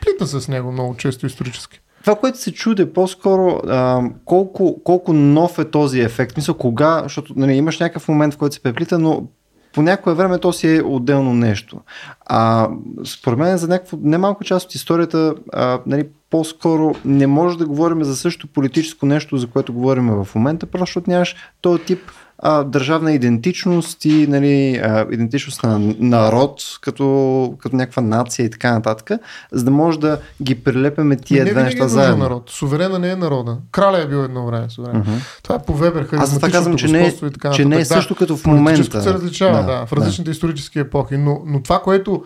[0.00, 1.80] Плита с него много често исторически.
[2.08, 6.36] Това, което се чуде по-скоро, а, колко, колко нов е този ефект.
[6.36, 9.26] Мисля, кога, защото нали, имаш някакъв момент, в който се преплита, но
[9.74, 11.80] по някое време то си е отделно нещо.
[12.26, 12.68] А
[13.04, 18.04] според мен за някакво немалко част от историята а, нали, по-скоро не може да говорим
[18.04, 22.00] за същото политическо нещо, за което говорим в момента, просто защото нямаш този тип
[22.38, 28.72] а, държавна идентичност и нали, а, идентичност на народ, като, като някаква нация и така
[28.72, 29.20] нататък,
[29.52, 32.16] за да може да ги прилепяме тия две неща е заедно.
[32.16, 32.50] народ.
[32.50, 33.58] Суверена не е народа.
[33.72, 35.04] Краля е бил едно време суверен.
[35.04, 35.40] Uh-huh.
[35.42, 38.14] Това е по Вебер, Аз така казвам, че не, е, така че не е също
[38.14, 39.02] като в момента.
[39.02, 40.32] се различава, да, да в различните да.
[40.32, 42.24] исторически епохи, но, но това, което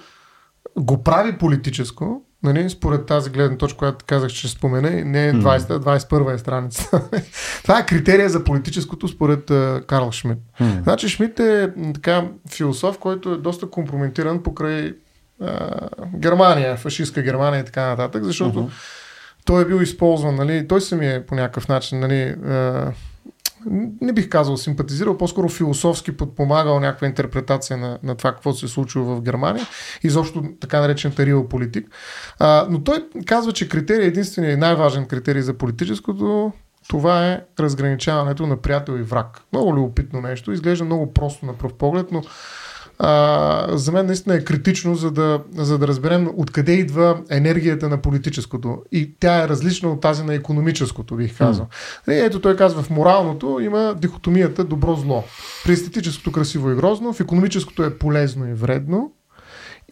[0.78, 5.80] го прави политическо, нали, според тази гледна точка, която казах, че спомена, не е 20-та,
[5.80, 7.02] 21 е страница.
[7.62, 10.40] Това е критерия за политическото според uh, Карл Шмидт.
[10.60, 10.82] Mm.
[10.82, 14.94] Значи Шмидт е така философ, който е доста компрометиран покрай
[15.42, 18.70] uh, Германия, фашистска Германия и така нататък, защото uh-huh.
[19.44, 22.92] той е бил използван, нали, той самия е по някакъв начин, нали, uh,
[24.00, 28.68] не бих казал симпатизирал, по-скоро философски подпомагал някаква интерпретация на, на това, какво се е
[28.68, 29.66] случило в Германия,
[30.02, 31.90] изобщо така наречената реал политик.
[32.38, 36.52] А, но той казва, че критерий, единственият и най-важен критерий за политическото,
[36.88, 39.40] това е разграничаването на приятел и враг.
[39.52, 42.22] Много любопитно нещо, изглежда много просто на пръв поглед, но
[43.04, 48.02] а, за мен наистина е критично, за да, за да разберем откъде идва енергията на
[48.02, 48.82] политическото.
[48.92, 51.66] И тя е различна от тази на економическото, бих казал.
[52.08, 52.26] Mm.
[52.26, 55.24] Ето той казва, в моралното има дихотомията добро-зло.
[55.64, 59.12] При естетическото красиво и грозно, в економическото е полезно и вредно,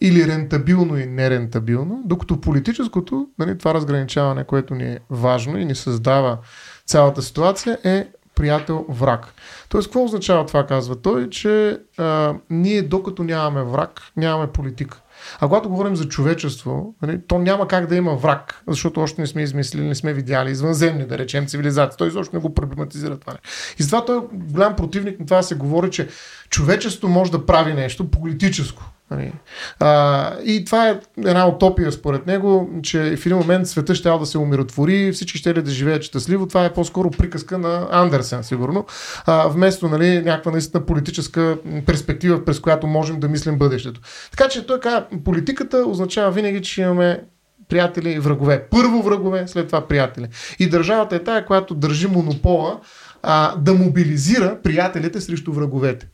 [0.01, 5.75] или рентабилно и нерентабилно, докато политическото, нали, това разграничаване, което ни е важно и ни
[5.75, 6.37] създава
[6.85, 8.07] цялата ситуация, е
[8.41, 9.33] приятел-враг.
[9.69, 15.01] Тоест, какво означава това, казва той, че а, ние докато нямаме враг, нямаме политика.
[15.39, 19.27] А когато говорим за човечество, нали, то няма как да има враг, защото още не
[19.27, 21.97] сме измислили, не сме видяли извънземни, да речем, цивилизация.
[21.97, 23.33] Той изобщо не го проблематизира това.
[23.79, 26.07] И затова той е голям противник на това се говори, че
[26.49, 28.83] човечеството може да прави нещо политическо.
[29.11, 29.33] Нали.
[29.79, 34.25] А, и това е една утопия според него, че в един момент света ще да
[34.25, 36.47] се умиротвори, всички ще да живеят щастливо.
[36.47, 38.85] Това е по-скоро приказка на Андерсен, сигурно.
[39.25, 44.01] А, вместо нали, някаква наистина политическа перспектива, през която можем да мислим бъдещето.
[44.31, 47.23] Така че той казва, политиката означава винаги, че имаме
[47.69, 48.67] приятели и врагове.
[48.71, 50.27] Първо врагове, след това приятели.
[50.59, 52.79] И държавата е тая, която държи монопола
[53.23, 56.07] а, да мобилизира приятелите срещу враговете.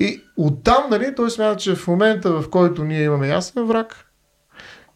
[0.00, 4.10] И оттам, нали, той смята, че в момента, в който ние имаме ясен враг,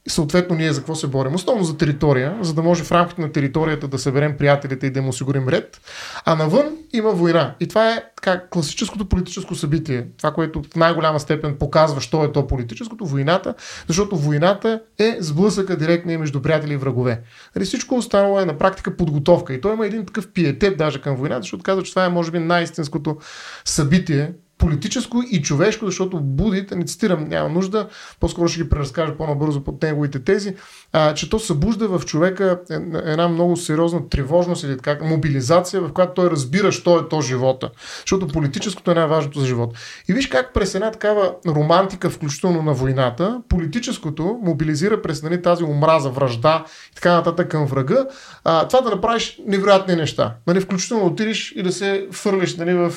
[0.09, 1.35] съответно ние за какво се борим?
[1.35, 5.01] Основно за територия, за да може в рамките на територията да съберем приятелите и да
[5.01, 5.81] им осигурим ред.
[6.25, 7.55] А навън има война.
[7.61, 10.07] И това е така, класическото политическо събитие.
[10.19, 13.55] Това, което в най-голяма степен показва, що е то политическото, войната,
[13.89, 17.21] защото войната е сблъсъка директния между приятели и врагове.
[17.57, 19.55] Нали, всичко останало е на практика подготовка.
[19.55, 22.31] И той има един такъв пиетет даже към войната, защото казва, че това е може
[22.31, 23.17] би най-истинското
[23.65, 27.89] събитие политическо и човешко, защото будите, не цитирам, няма нужда,
[28.21, 30.55] по-скоро ще ги преразкажа по-набързо под неговите тези,
[30.93, 32.61] а, че то събужда в човека
[33.05, 37.71] една много сериозна тревожност или така, мобилизация, в която той разбира, що е то живота.
[38.01, 39.79] Защото политическото е най-важното за живота.
[40.09, 45.65] И виж как през една такава романтика, включително на войната, политическото мобилизира през нали, тази
[45.65, 48.07] омраза, връжда и така нататък към врага,
[48.45, 50.35] а, това да направиш невероятни неща.
[50.47, 52.93] Нали, включително отидеш и да се фърлиш нали, в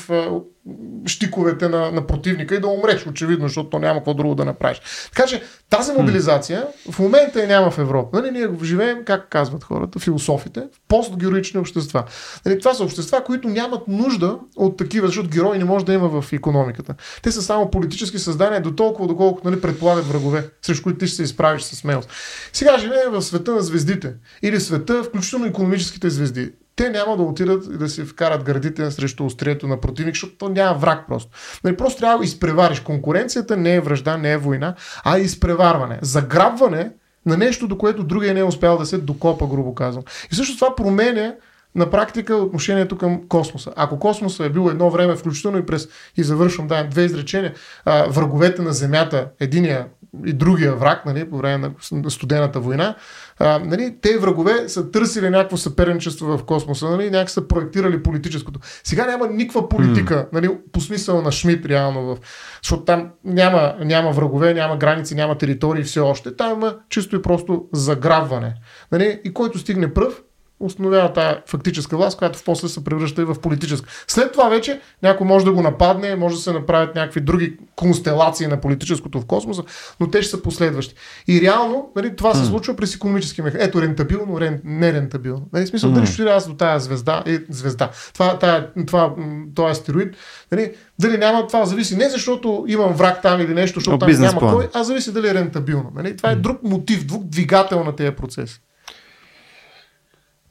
[1.06, 4.82] щиковете на, на противника и да умреш, очевидно, защото то няма какво друго да направиш.
[5.16, 8.22] Така че тази мобилизация в момента я няма в Европа.
[8.22, 12.04] Нали, ние живеем, как казват хората, философите, в постгероични общества.
[12.46, 16.22] Нали, това са общества, които нямат нужда от такива, защото герои не може да има
[16.22, 16.96] в економиката.
[17.24, 21.16] Те са само политически създания до толкова, доколкото нали, предполагат врагове, срещу които ти ще
[21.16, 22.10] се изправиш с смелост.
[22.54, 27.66] Сега живеем в света на звездите или света, включително економическите звезди те няма да отидат
[27.66, 31.32] и да си вкарат градите срещу острието на противник, защото то няма враг просто.
[31.64, 32.80] Нали, просто трябва да изпревариш.
[32.80, 36.00] Конкуренцията не е връжда, не е война, а е изпреварване.
[36.02, 36.92] Заграбване
[37.26, 40.04] на нещо, до което другия не е успял да се докопа, грубо казвам.
[40.32, 41.34] И също това променя
[41.76, 43.72] на практика отношението към космоса.
[43.76, 47.54] Ако космоса е бил едно време, включително и през, и завършвам, да, две изречения,
[47.86, 49.88] а, враговете на Земята, единия
[50.26, 52.96] и другия враг, нали, по време на студената война,
[53.40, 58.60] а, нали, те врагове са търсили някакво съперничество в космоса, нали, някак са проектирали политическото.
[58.84, 60.28] Сега няма никаква политика, mm.
[60.34, 62.18] нали, по смисъл на Шмидт, реално, в,
[62.64, 66.36] защото там няма, няма врагове, няма граници, няма територии все още.
[66.36, 68.54] Там има чисто и просто заграбване.
[68.92, 70.22] Нали, и който стигне пръв,
[70.60, 73.90] установява тази фактическа власт, която после се превръща и в политическа.
[74.08, 78.48] След това вече някой може да го нападне, може да се направят някакви други констелации
[78.48, 79.64] на политическото в космоса,
[80.00, 80.96] но те ще са последващи.
[81.28, 83.68] И реално нали, това се случва през економически механизъм.
[83.70, 85.48] Ето, рентабилно, рен, нерентабилно.
[85.54, 85.94] Нали, смисъл, mm.
[85.94, 87.90] дали ще аз до тази звезда, е, звезда.
[88.14, 89.14] Това, тая, това,
[89.56, 90.16] това астероид,
[90.52, 94.40] нали, дали няма, това зависи не защото имам враг там или нещо, защото там няма
[94.40, 94.56] план.
[94.56, 95.92] кой, а зависи дали е рентабилно.
[95.96, 96.18] Нали?
[96.18, 98.62] Това е друг мотив, друг двигател на тези процеси.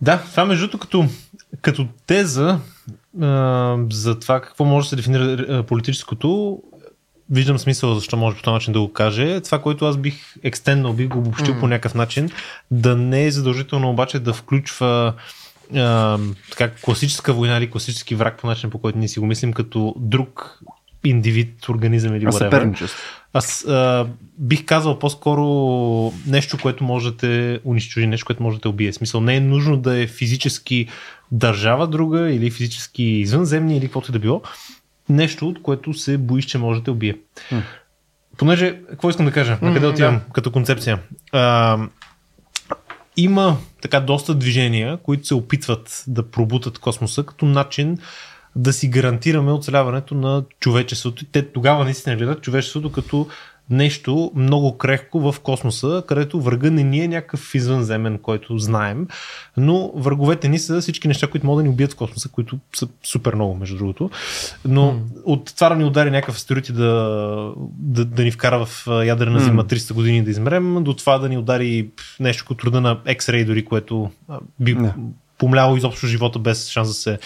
[0.01, 1.07] Да, това между другото като,
[1.63, 2.61] като теза
[3.21, 6.63] а, за това какво може да се дефинира политическото,
[7.31, 9.41] виждам смисъл защо може по този начин да го каже.
[9.41, 11.61] Това, което аз бих екстенднал, бих го обобщил mm.
[11.61, 12.31] по някакъв начин,
[12.71, 15.15] да не е задължително обаче да включва
[15.75, 16.19] а,
[16.51, 19.95] така, класическа война или класически враг по начин, по който ние си го мислим, като
[19.99, 20.61] друг
[21.09, 22.39] индивид, организъм или whatever.
[22.39, 23.03] съперничество.
[23.33, 24.07] Аз а,
[24.39, 25.43] бих казал по-скоро
[26.27, 28.93] нещо, което може да те унищожи, нещо, което може да те убие.
[28.93, 30.89] Смисъл, не е нужно да е физически
[31.33, 34.43] държава друга или физически извънземни или каквото и да било.
[35.09, 37.17] Нещо, от което се боиш, че може да те убие.
[37.53, 37.63] М.
[38.39, 39.59] Понеже, какво искам да кажа?
[39.63, 39.93] На къде да.
[39.93, 40.99] отивам като концепция?
[41.33, 41.79] А,
[43.17, 47.99] има така доста движения, които се опитват да пробутат космоса като начин
[48.57, 51.25] да си гарантираме оцеляването на човечеството.
[51.33, 53.27] Те тогава наистина гледат човечеството като
[53.71, 59.09] нещо много крехко в космоса, където врага не ни е някакъв извънземен, който знаем,
[59.57, 62.89] но враговете ни са всички неща, които могат да ни убият в космоса, които са
[63.05, 64.11] супер много, между другото.
[64.65, 65.01] Но М.
[65.25, 69.41] от това да ни удари някакъв астероид и да, да, да ни вкара в ядрена
[69.41, 71.89] зима 300 години да измрем, до това да ни удари
[72.21, 74.11] нещо като рода на X-ray дори, което
[74.61, 74.95] би Да.
[75.39, 77.19] помляло изобщо живота без шанс да се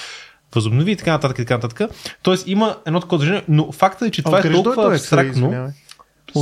[0.54, 1.90] възобнови и така нататък и така нататък.
[2.22, 5.72] Тоест има едно такова движение, но фактът е, че това е толкова този X-ray, абстрактно.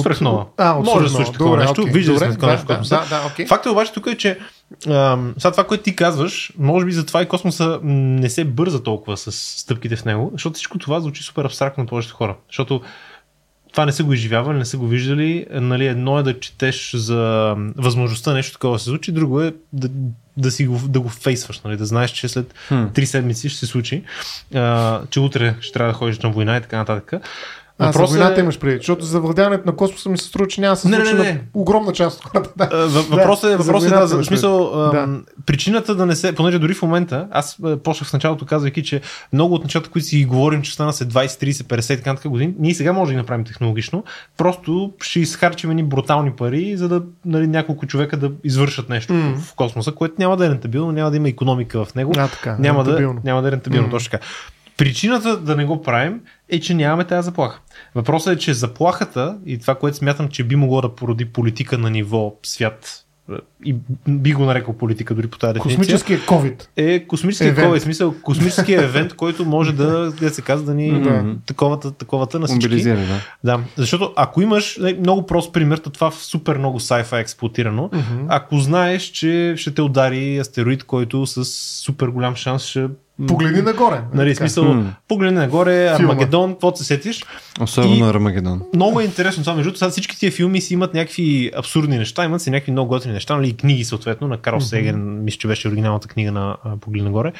[0.00, 0.46] Свръхнова.
[0.84, 1.80] Може да слушаш такова нещо.
[1.80, 3.04] окей, Виждали сме такова да, нещо космоса.
[3.10, 3.46] Да, да, окей.
[3.46, 4.38] Фактът е обаче тук е, че
[4.88, 9.16] ам, сега това, което ти казваш, може би затова и космоса не се бърза толкова
[9.16, 12.36] с стъпките в него, защото всичко това звучи супер абстрактно на повечето хора.
[12.48, 12.80] Защото
[13.72, 15.46] това не са го изживявали, не са го виждали.
[15.50, 19.88] Нали, едно е да четеш за възможността нещо такова да се случи, друго е да,
[20.38, 22.54] да, си го, да го фейсваш, нали, да знаеш, че след
[22.94, 24.02] три седмици ще се случи,
[24.54, 27.22] а, че утре ще трябва да ходиш на война и така нататък.
[27.80, 30.60] А, за войната е- имаш преди, защото за владяването на космоса ми се струва, че
[30.60, 31.32] няма да се Не, не, случи не, не.
[31.32, 32.50] на огромна част от хората.
[32.56, 32.88] Да.
[32.88, 36.58] Въ- Въпросът е, за въпросът е да, за смисъл, ам, причината да не се, понеже
[36.58, 39.00] дори в момента, аз а, почнах в началото казвайки, че
[39.32, 42.30] много от нещата, които си говорим, че стана след 20, 30, 50 и така нататък
[42.30, 44.04] години, ние сега може да ги направим технологично,
[44.36, 49.34] просто ще изхарчим едни брутални пари, за да нали, няколко човека да извършат нещо М.
[49.38, 52.56] в космоса, което няма да е рентабилно, няма да има економика в него, А, така,
[52.58, 53.90] няма, да, няма да е рентабилно, М.
[53.90, 54.24] точно така.
[54.78, 57.60] Причината да не го правим е, че нямаме тази заплаха.
[57.94, 61.90] Въпросът е, че заплахата и това, което смятам, че би могло да породи политика на
[61.90, 63.76] ниво свят, е, и
[64.08, 66.66] би го нарекал политика дори по тази дефиниция, Космическия COVID.
[66.76, 67.68] е космическия Евент.
[67.68, 71.34] COVID, смисъл космическия евент, който може да, да се казва, да ни Да.
[71.46, 72.66] таковата, таковата на всички.
[72.66, 73.20] Мобилизира, да.
[73.44, 77.20] Да, защото ако имаш нали, много прост пример, то това в супер много sci-fi е
[77.20, 78.26] експлуатирано, Мгм.
[78.28, 81.44] ако знаеш, че ще те удари астероид, който с
[81.84, 82.88] супер голям шанс ще...
[83.26, 84.00] Погледни нагоре.
[84.14, 84.38] Нали, Така.
[84.38, 84.94] смисъл, М.
[85.08, 85.86] погледни нагоре.
[85.86, 87.24] Армагедон, какво се сетиш.
[87.60, 88.62] Особено И- Армагедон.
[88.74, 89.54] Много е интересно това.
[89.54, 92.88] Между другото, сега всички тия филми си имат някакви абсурдни неща, имат си някакви много
[92.88, 96.56] готини неща, нали, и книги съответно, на Карл Сейген, мисля, че беше оригиналната книга на
[96.80, 97.32] Погледни нагоре.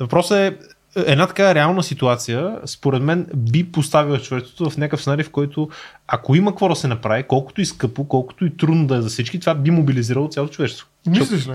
[0.00, 0.56] Въпросът е,
[0.96, 5.68] една така реална ситуация, според мен, би поставила човечеството в някакъв сценарий, в който
[6.08, 9.08] ако има какво да се направи, колкото и скъпо, колкото и трудно да е за
[9.08, 10.86] всички, това би мобилизирало цялото човечество.
[11.06, 11.52] Мислиш ли?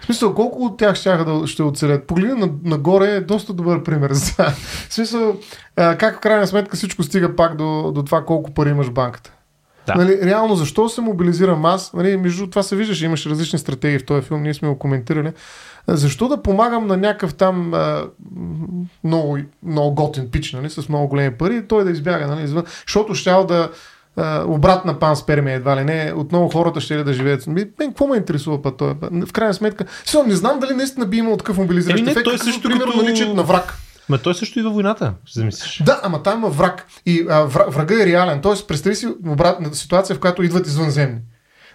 [0.00, 2.06] В смисъл, колко от тях ще, да, ще оцелят?
[2.06, 4.50] Погледни на, нагоре е доста добър пример за това.
[4.88, 5.36] В смисъл,
[5.76, 9.32] как в крайна сметка всичко стига пак до, до това колко пари имаш в банката.
[9.86, 9.94] Да.
[9.94, 11.92] Нали, реално, защо се мобилизирам аз?
[11.92, 15.32] Нали, между това се виждаше, имаше различни стратегии в този филм, ние сме го коментирали.
[15.86, 18.04] Защо да помагам на някакъв там а,
[19.04, 23.14] много, много готин пич, нали, с много големи пари, той да избяга нали, извън, защото
[23.14, 23.70] щял да
[24.20, 27.46] а, обратна панспермия едва ли не, отново хората ще ли да живеят.
[27.46, 28.94] Ми, Мен, какво ме интересува па той?
[29.26, 32.62] В крайна сметка, сега не знам дали наистина би имал такъв мобилизиращ ефект, той също
[32.62, 33.74] примерно като- наличието на враг.
[34.08, 35.82] Ма той също и във войната, ще замислиш.
[35.86, 36.86] Да, ама там има враг.
[37.06, 38.40] И а, вра- врага е реален.
[38.40, 41.18] Тоест, представи си обратна ситуация, в която идват извънземни.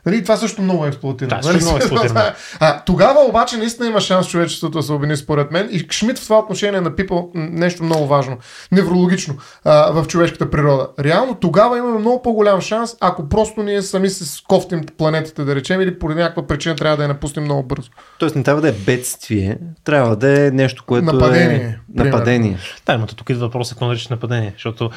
[0.05, 1.37] Нали, това също много е експлуатирано.
[1.41, 2.21] Да, също много е експлоатирано.
[2.59, 5.69] а, тогава обаче наистина има шанс човечеството да се обедини според мен.
[5.71, 8.37] И Шмидт в това отношение на Пипъл нещо много важно.
[8.71, 10.87] Неврологично а, в човешката природа.
[10.99, 15.81] Реално тогава имаме много по-голям шанс, ако просто ние сами се скофтим планетата, да речем,
[15.81, 17.89] или поради някаква причина трябва да я напуснем много бързо.
[18.19, 22.11] Тоест не трябва да е бедствие, трябва да е нещо, което Нападение, е примерно.
[22.17, 22.57] нападение.
[22.85, 24.89] Да, но тук идва въпроса какво наричаш нападение, защото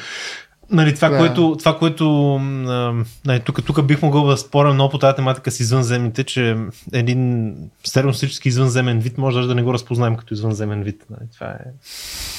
[0.71, 1.17] Нали, това, Да.
[1.17, 2.39] което, това, което
[3.25, 6.57] нали, тук, тук бих могъл да споря много по тази тематика с извънземните, че
[6.93, 7.53] един
[7.83, 11.05] стереостатически извънземен вид може даже да не го разпознаем като извънземен вид.
[11.09, 11.57] Нали, това е...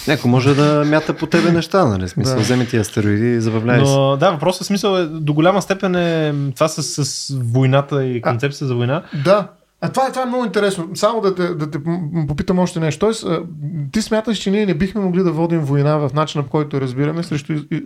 [0.09, 2.09] Някой може да мята по тебе неща, нали?
[2.09, 2.41] Смисъл, Да.
[2.41, 3.93] вземе ти астероиди и забавляй се.
[3.93, 8.67] Но да, въпросът смисъл е до голяма степен е това с, с войната и концепция
[8.67, 9.03] за война.
[9.25, 9.49] Да.
[9.83, 10.89] А това, е- това е много интересно.
[10.95, 11.79] Само да те, да те
[12.29, 12.99] попитам още нещо.
[13.01, 13.27] Тоест,
[13.93, 17.23] ти смяташ, че ние не бихме могли да водим война в начина, по който разбираме
[17.23, 17.53] срещу...
[17.53, 17.83] и- и-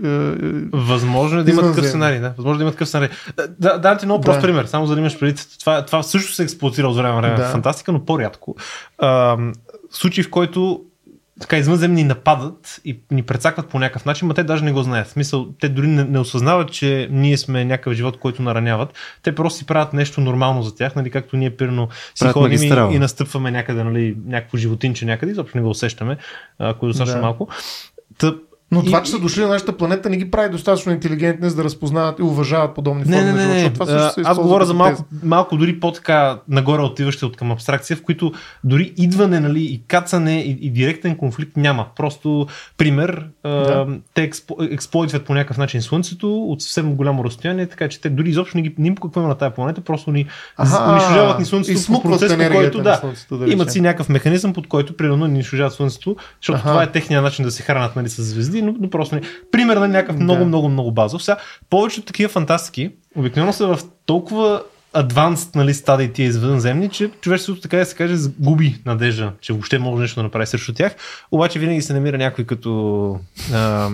[0.72, 2.18] Възможно е да има такъв сценарий.
[2.18, 2.28] Да.
[2.28, 3.08] Възможно е да има такъв сценарий.
[3.58, 4.46] Да, да, ти много прост Да.
[4.46, 5.46] пример, само за да имаш предвид.
[5.60, 7.44] Това, това също се експлуатира от време на време Да.
[7.44, 8.56] в фантастика, но по-рядко.
[8.98, 9.36] А,
[9.90, 10.80] случай, в който
[11.40, 14.82] така извънземни ни нападат и ни прецакват по някакъв начин, но те даже не го
[14.82, 15.06] знаят.
[15.06, 18.94] В смисъл, те дори не, не осъзнават, че ние сме някакъв живот, който нараняват.
[19.22, 22.62] Те просто си правят нещо нормално за тях, нали, както ние пирно си Правят ходим
[22.62, 26.16] и, и настъпваме някъде, нали, някакво животинче някъде, изобщо не го усещаме,
[26.58, 27.22] ако е достатъчно Да.
[27.22, 27.48] малко.
[28.18, 28.34] Та,
[28.74, 31.56] Но И- това, че са дошли на нашата планета, не ги прави достатъчно интелигентни, за
[31.56, 33.72] да разпознават и уважават подобни Не, форми не, не, не.
[33.72, 37.50] това също се А, Аз говоря за малко, малко дори по-така нагоре отиващи от към
[37.52, 38.32] абстракция, в които
[38.64, 41.86] дори идване нали, и кацане и, и директен конфликт няма.
[41.96, 42.46] Просто
[42.76, 43.86] пример, а, Да.
[44.14, 48.28] те експло, експлойтват по някакъв начин Слънцето от съвсем голямо разстояние, така че те дори
[48.30, 50.26] изобщо не ги не им какво има на тази планета, просто ни
[50.90, 54.52] унищожават ни Слънцето и смукват процес, по който да, Слънцето, да имат си някакъв механизъм,
[54.52, 56.68] под който примерно ни унищожават Слънцето, защото Аха.
[56.68, 59.20] това е техния начин да се хранят нали, с звезди, но, но просто не.
[59.52, 60.46] Пример на някакъв много, Да.
[60.46, 61.22] много, много базов.
[61.24, 61.36] Сега,
[61.70, 64.62] повечето такива фантастики обикновено са в толкова
[64.96, 69.78] адванст нали, стадии тия извънземни, че човечеството така да се каже губи надежда, че въобще
[69.78, 70.94] може нещо да направи срещу тях.
[71.32, 73.18] Обаче винаги се намира някой като
[73.54, 73.88] а,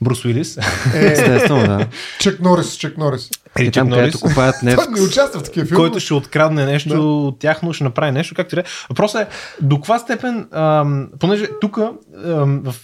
[0.00, 0.56] Брус Уилис.
[0.56, 0.60] Е,
[1.06, 1.86] Естествено, да.
[2.20, 3.28] Чек Норис, Чек Норис.
[3.58, 4.90] И там, където купаят нефт.
[4.90, 5.76] Не участва в такива филми.
[5.76, 7.00] който ще открадне нещо Да.
[7.00, 8.64] от тях, но ще направи нещо, както и да е.
[8.88, 9.26] Въпросът е
[9.62, 11.76] до каква степен, ам, понеже тук
[12.24, 12.74] в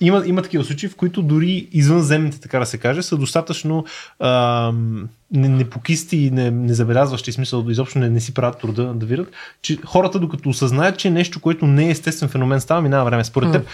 [0.00, 3.84] има, има такива случаи, в които дори извънземните, така да се каже, са достатъчно
[4.20, 9.32] ам, не- непокисти и не, незабелязващи, смисъл изобщо не, не си правят труда да видят,
[9.62, 13.24] че хората докато осъзнаят, че нещо, което не е естествен феномен, става, минава време.
[13.24, 13.66] Според теб,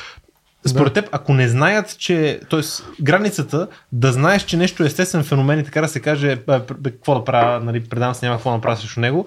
[0.66, 2.60] според теб, ако не знаят, че, т.е.
[3.02, 6.38] границата да знаеш, че нещо е естествен феномен и така да се каже,
[6.84, 9.26] какво да правя, нали, предавам се няма какво да направя срещу него,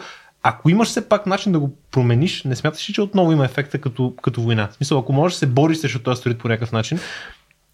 [0.49, 3.81] ако имаш все пак начин да го промениш, не смяташ ли, че отново има ефекта
[3.81, 4.67] като, като война?
[4.71, 6.99] В смисъл, ако можеш да се бориш срещу този сторит по някакъв начин,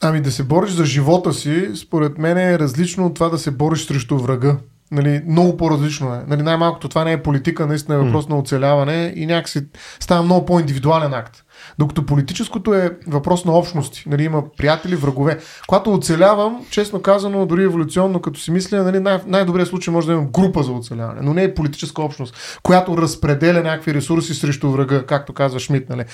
[0.06, 3.52] Ами да се бориш за живота си, според мен е различно от това да се
[3.52, 4.58] бориш срещу врага.
[4.92, 6.22] Нали, много по-различно е.
[6.28, 9.66] Нали, най-малкото това не е политика, наистина е въпрос на оцеляване и някакси
[10.00, 11.44] става много по-индивидуален акт.
[11.80, 14.04] Докато политическото е въпрос на общности.
[14.08, 15.40] Нали, има приятели, врагове.
[15.68, 20.14] Когато оцелявам, честно казано, дори еволюционно, като си мисля, нали, най- най-добрият случай може да
[20.14, 25.06] имам група за оцеляване, но не е политическа общност, която разпределя някакви ресурси срещу врага,
[25.06, 25.90] както казва Шмидт.
[25.90, 26.06] Нали.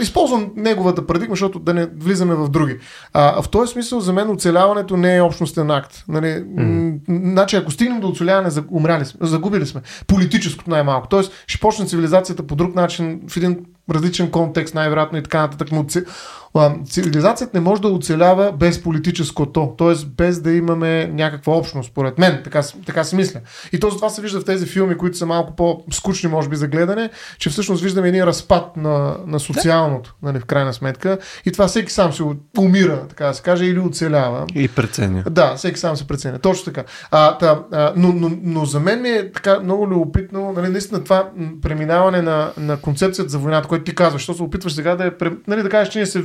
[0.00, 2.78] Използвам неговата парадигма, защото да не влизаме в други.
[3.12, 6.04] А, в този смисъл за мен оцеляването не е общностен акт.
[6.08, 9.80] Нали, м- Значи, ако стигнем до оцеляване, умряли сме, загубили сме.
[10.06, 11.08] Политическото най-малко.
[11.08, 13.58] Тоест, ще почне цивилизацията по друг начин, в един
[13.90, 15.72] различен контекст, най-вероятно и така нататък.
[15.72, 15.86] Но
[16.86, 20.06] цивилизацията не може да оцелява без политическото, т.е.
[20.06, 22.40] без да имаме някаква общност, според мен.
[22.44, 23.40] Така, така си мисля.
[23.72, 26.68] И то затова се вижда в тези филми, които са малко по-скучни, може би, за
[26.68, 31.18] гледане, че всъщност виждаме един разпад на, на социалното, нали, в крайна сметка.
[31.44, 32.22] И това всеки сам се
[32.58, 34.46] умира, така да се каже, или оцелява.
[34.54, 35.24] И преценя.
[35.30, 36.38] Да, всеки сам се преценя.
[36.38, 36.84] Точно така.
[37.10, 41.04] А, та, а, но, но, но за мен ми е така много любопитно, нали, наистина
[41.04, 41.30] това
[41.62, 45.10] преминаване на, на концепцията за войната, което ти казваш, защото се опитваш сега да, е,
[45.46, 46.24] нали, да кажеш, че ние се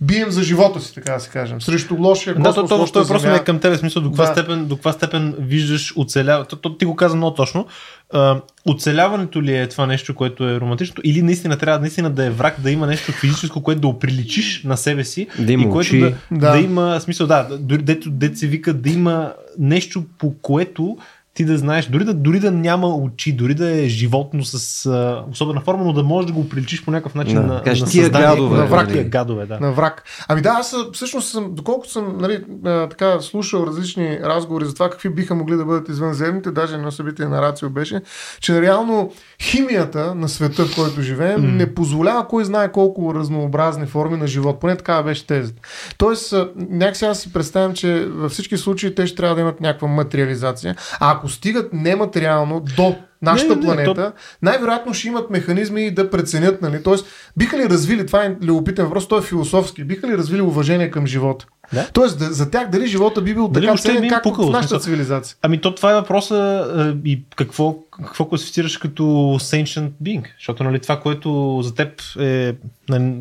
[0.00, 3.00] бием за живота си, така да се кажем, срещу лошия Да, космос, то, то, лошата
[3.00, 3.32] то, просто земя.
[3.32, 4.32] не е към тебе, смисъл до каква, Да.
[4.32, 6.44] степен, до каква степен виждаш оцелява.
[6.44, 7.66] То, то, ти го каза много точно.
[8.12, 12.30] А, оцеляването ли е това нещо, което е романтично, или наистина трябва наистина да е
[12.30, 15.96] враг, да има нещо физическо, което да оприличиш на себе си Да има и което
[15.98, 16.52] да, Да.
[16.52, 16.58] да.
[16.58, 20.98] има, смисъл, да, дори дето, дето се вика да има нещо, по което
[21.34, 25.24] ти да знаеш, дори да, дори да няма очи, дори да е животно с а,
[25.30, 27.86] особена форма, но да можеш да го приличиш по някакъв начин Да, на, кажеш, на
[27.86, 28.92] създание, гадове, на враг, нали?
[28.92, 29.60] тия гадове, да.
[29.60, 30.02] на враг.
[30.28, 34.74] Ами да, аз а, всъщност съм, доколкото съм нали, а, така, слушал различни разговори за
[34.74, 38.00] това какви биха могли да бъдат извънземните, даже едно събитие на Рацио беше,
[38.40, 39.12] че реално
[39.42, 41.48] химията на света, в който живеем, М.
[41.48, 44.60] не позволява кой знае колко разнообразни форми на живот.
[44.60, 45.62] Поне такава беше тезата.
[45.98, 49.88] Тоест, някакси аз си представям, че във всички случаи те ще трябва да имат някаква
[49.88, 50.76] материализация.
[51.00, 54.12] А ако стигат нематериално до нашата Не, не, планета, то-
[54.42, 56.82] най-вероятно ще имат механизми да преценят, нали?
[56.82, 57.06] Тоест,
[57.36, 61.06] биха ли развили, това е любопитен въпрос, той е философски, биха ли развили уважение към
[61.06, 61.46] живота?
[61.72, 61.88] Да.
[61.92, 65.36] Тоест, да, за тях дали живота би бил Дали така ценен, както в нашата цивилизация?
[65.42, 66.66] Ами то това е въпроса
[67.04, 69.02] и какво, какво класифицираш като
[69.40, 71.88] sentient being, защото нали, това, което за теб
[72.20, 72.54] е,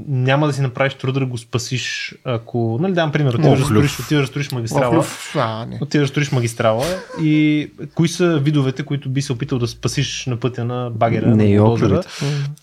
[0.08, 4.00] няма да си направиш труда да го спасиш, ако, нали, давам пример, отиваш да строиш,
[4.00, 5.78] отиваш да строиш магистрала, Охлюв, а, не.
[5.82, 6.86] отиваш да строиш магистрала
[7.22, 11.56] и кои са видовете, които би се опитал да спасиш на пътя на багера, Не
[11.56, 12.08] на охлювите.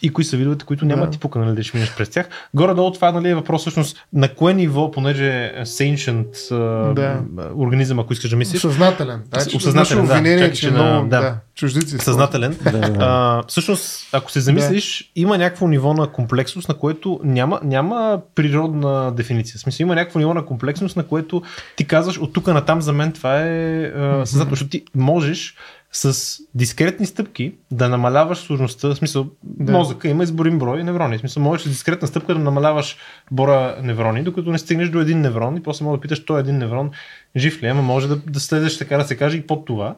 [0.02, 1.06] и кои са видовете, които няма Да.
[1.06, 1.12] да.
[1.12, 2.28] ти пука, нали, да ще минеш през тях.
[2.54, 6.48] Горе-долу това нали, е въпрос всъщност на кое ниво, понеже е sentient
[6.94, 7.20] Да.
[7.54, 9.22] организъм, ако искаш да мислиш, Съзнателен.
[9.34, 10.12] Значи, Осъзнателен, да.
[10.12, 11.20] обвинение, Чакай, че че на- много да.
[11.20, 11.36] да.
[11.54, 11.96] чуждици.
[12.06, 12.56] Съзнателен.
[12.64, 12.96] Да, да.
[13.00, 19.12] А, всъщност, ако се замислиш, има някакво ниво на комплексност, на което няма, няма природна
[19.12, 19.58] дефиниция.
[19.58, 21.42] В смисъл, има някакво ниво на комплексност, на което
[21.76, 25.54] ти казваш от тук на там за мен това е а, съзнателно, защото ти можеш
[25.92, 29.72] с дискретни стъпки да намаляваш сложността, в смисъл, Да.
[29.72, 31.16] мозъка има изборим брой неврони.
[31.16, 32.96] В смисъл, можеш с дискретна стъпка да намаляваш
[33.30, 36.58] броя неврони, докато не стигнеш до един неврон и после може да питаш, той един
[36.58, 36.90] неврон
[37.36, 39.94] жив ли е, ама може да, да следеш така да се каже и под това.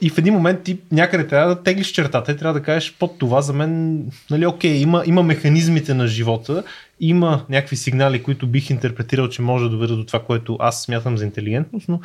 [0.00, 3.18] И в един момент ти някъде трябва да теглиш чертата и трябва да кажеш под
[3.18, 6.64] това за мен, нали, окей, има, има механизмите на живота,
[7.00, 11.18] има някакви сигнали, които бих интерпретирал, че може да доведат до това, което аз смятам
[11.18, 12.00] за интелигентност, но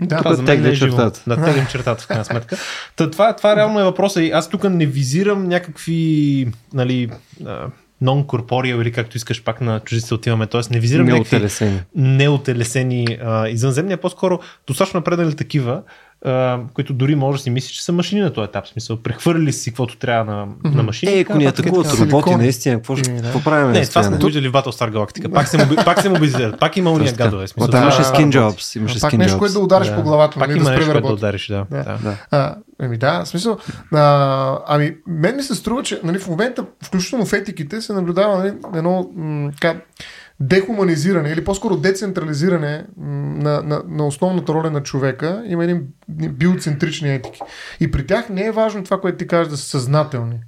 [0.00, 1.22] Да, това за мен е чертата.
[1.26, 2.56] Да, теглим чертата в крайна сметка.
[2.96, 7.10] Та, това, това реално е въпроса и аз тук не визирам някакви нали,
[8.02, 10.60] non-corporeal или както искаш пак на чуждиците отиваме, т.е.
[10.70, 11.80] не визирам някакви Неотелесени.
[11.94, 15.82] неотелесени а, извънземни, а по-скоро достатъчно напреднали такива,
[16.24, 18.64] а, които дори може да си мислиш, че са машини на този етап.
[18.66, 21.12] В смисъл, прехвърли си каквото трябва на, на машини.
[21.12, 21.66] Е, ако ни нататък.
[21.66, 23.24] атакуват така, роботи, наистина, какво, ще, Еми, да.
[23.24, 23.72] какво правим?
[23.72, 25.32] Не, това сме виждали в Battlestar Galactica.
[25.32, 25.76] Пак се, моби...
[25.84, 26.60] пак се мобилизират.
[26.60, 27.48] Пак има уния гадове.
[27.48, 28.22] Смисъл, това- имаше работи.
[28.22, 28.78] jobs.
[28.78, 29.96] Имаше Пак нещо, което да удариш Да.
[29.96, 32.56] по главата, Пак нали, има нещо, което да удариш, да.
[32.82, 33.58] Еми да, в смисъл.
[33.92, 38.38] А, ами, мен ми се струва, че нали, в момента, включително в етиките, се наблюдава
[38.38, 39.80] нали, едно м, така,
[40.40, 45.42] дехуманизиране или по-скоро децентрализиране на, на, на основната роля на човека.
[45.46, 47.40] Има един биоцентрични етики.
[47.80, 50.40] И при тях не е важно това, което ти кажеш да са съзнателни.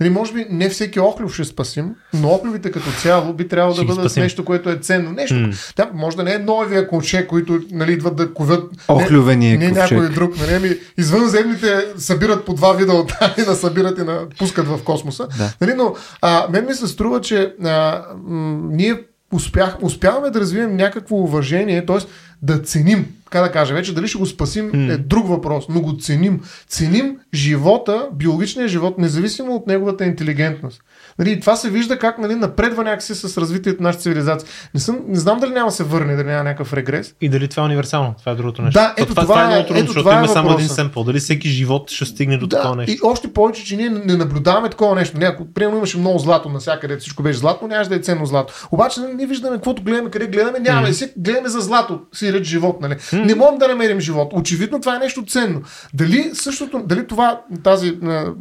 [0.00, 3.84] Нали, може би не всеки охлюв ще спасим, но охлювите като цяло би трябвало да
[3.84, 4.22] бъдат спасим.
[4.22, 5.12] нещо, което е ценно.
[5.12, 5.34] Нещо.
[5.34, 5.52] М.
[5.76, 8.72] Да, може да не е новия конче, които нали, идват да ковят.
[8.72, 9.90] не- Охлювения не ковчег.
[9.90, 10.36] някой друг.
[10.38, 10.54] Нали?
[10.54, 15.28] Ами, извънземните събират по два вида от тази, събират и на, пускат в космоса.
[15.38, 15.52] Да.
[15.60, 15.74] Нали?
[15.76, 19.02] Но а, мен ми се струва, че а, м- ние
[19.34, 21.96] успях, успяваме да развием някакво уважение, т.е.
[22.42, 25.96] да ценим, така да кажа, вече дали ще го спасим е друг въпрос, но го
[25.96, 26.40] ценим.
[26.68, 30.82] Ценим живота, биологичния живот, независимо от неговата интелигентност.
[31.18, 34.48] Нали, това се вижда как нали, напредва някакси с развитието на нашата цивилизация.
[34.74, 37.14] Не, съм, не знам дали няма се върне, дали няма някакъв регрес.
[37.20, 38.14] И дали това е универсално?
[38.18, 38.80] Това е другото нещо.
[38.80, 40.68] Да, ето това, това това е е- трудно, ето защото това е има само един
[40.68, 41.04] семпъл.
[41.04, 42.92] Дали всеки живот ще стигне до такова Да, нещо?
[42.92, 45.18] и още повече, че ние не наблюдаваме такова нещо.
[45.18, 48.54] Не, ако примерно имаше много злато навсякъде, всичко беше злато, нямаше да е ценно злато.
[48.72, 50.88] Обаче нали, ние виждаме каквото гледаме, къде гледаме, нямаме.
[50.88, 51.12] Mm.
[51.18, 52.80] гледаме за злато, си реч живот.
[52.80, 52.94] Нали?
[52.94, 53.24] Mm.
[53.24, 54.32] Не можем да намерим живот.
[54.32, 55.62] Очевидно това е нещо ценно.
[55.94, 57.98] Дали същото, дали това, тази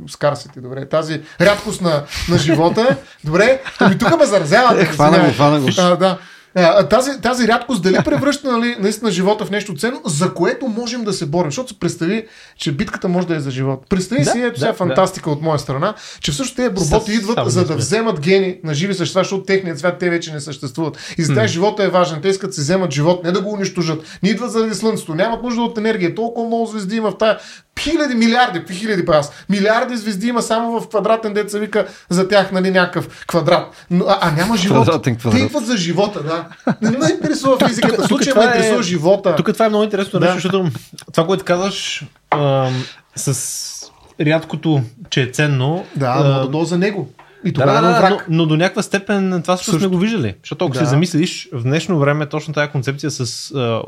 [0.07, 4.81] скарсити, добре, тази рядкост на, на живота, добре, ами тук ме заразявате.
[4.81, 5.67] Е, хвана го, хвана го.
[5.77, 6.17] А, да.
[6.55, 11.03] А, тази, тази рядкост дали превръща нали, наистина живота в нещо ценно, за което можем
[11.03, 11.51] да се борим.
[11.51, 12.25] Защото се представи,
[12.57, 13.85] че битката може да е за живот.
[13.89, 14.77] Представи Да, си, ето да, сега да.
[14.77, 18.73] фантастика от моя страна, че всъщност тези роботи Със- идват за да вземат гени на
[18.73, 20.97] живи същества, защото техният свят те вече не съществуват.
[21.17, 22.21] И за тях живота е важен.
[22.21, 24.19] Те искат да си вземат живот, не да го унищожат.
[24.23, 26.15] Не идват заради слънцето, нямат нужда от енергия.
[26.15, 27.37] Толкова много звезди има в тая.
[27.83, 29.31] Хиляди, милиарди, хиляди па аз.
[29.49, 33.85] Милиарди звезди има само в квадратен деца вика за тях, нали, някакъв квадрат.
[33.91, 34.83] Но, а, а няма живот.
[34.83, 35.39] Квадратен квадрат.
[35.39, 36.45] Те идват за живота, да.
[36.81, 38.01] Не ме интересува физиката.
[38.03, 39.35] В случая ме е- интересува живота.
[39.35, 40.25] Тук това е много интересно Да.
[40.25, 40.69] нещо, защото
[41.13, 42.83] това, което казваш ам,
[43.15, 45.85] с рядкото, че е ценно.
[45.95, 47.09] Да, а, да дойда за него.
[47.45, 48.25] И Да, тогава да, да, да, враг.
[48.29, 50.35] но, но до някаква степен това също сме го виждали.
[50.43, 50.79] Защото ако Да.
[50.79, 53.81] се замислиш, в днешно време точно тази концепция с а,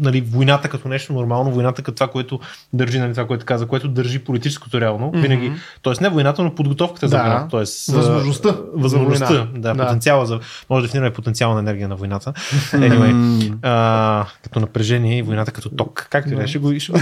[0.00, 2.40] нали, войната като нещо нормално, войната като това, което
[2.72, 5.20] държи, нали, това, което каза, което държи политическото реално, mm-hmm.
[5.20, 5.52] винаги.
[5.82, 7.22] Тоест не войната, но подготовката за Да.
[7.22, 7.48] война.
[7.50, 9.46] Тоест, а, Възможността за Възможността, война.
[9.54, 9.86] да, Да.
[9.86, 10.40] потенциала за.
[10.70, 12.32] Може да дефинираме потенциала на енергия на войната.
[12.72, 16.06] Anyway, а, като напрежение и войната като ток.
[16.10, 16.98] Както и да е, ще го, ще го.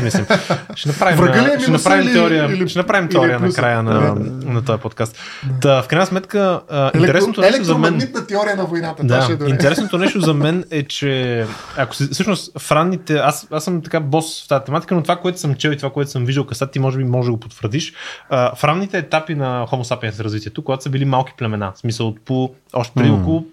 [0.74, 4.14] Ще направим, Врага е ще направим теория, или- ще направим теория на края на,
[4.44, 5.16] на този подкаст.
[5.60, 8.12] Да, в крайна сметка, а, интересното нещо за мен...
[8.28, 9.22] теория на войната.
[9.22, 11.46] ще Да, е интересното нещо за мен е, че
[11.76, 15.16] ако се, всъщност в ранните, аз, аз съм така бос в тази тематика, но това,
[15.16, 17.40] което съм чел и това, което съм виждал къса, ти може би може да го
[17.40, 17.92] потвърдиш.
[18.30, 22.08] А, в ранните етапи на Homo sapiens развитието, когато са били малки племена, в смисъл
[22.08, 23.16] от по, още преди М.
[23.16, 23.44] около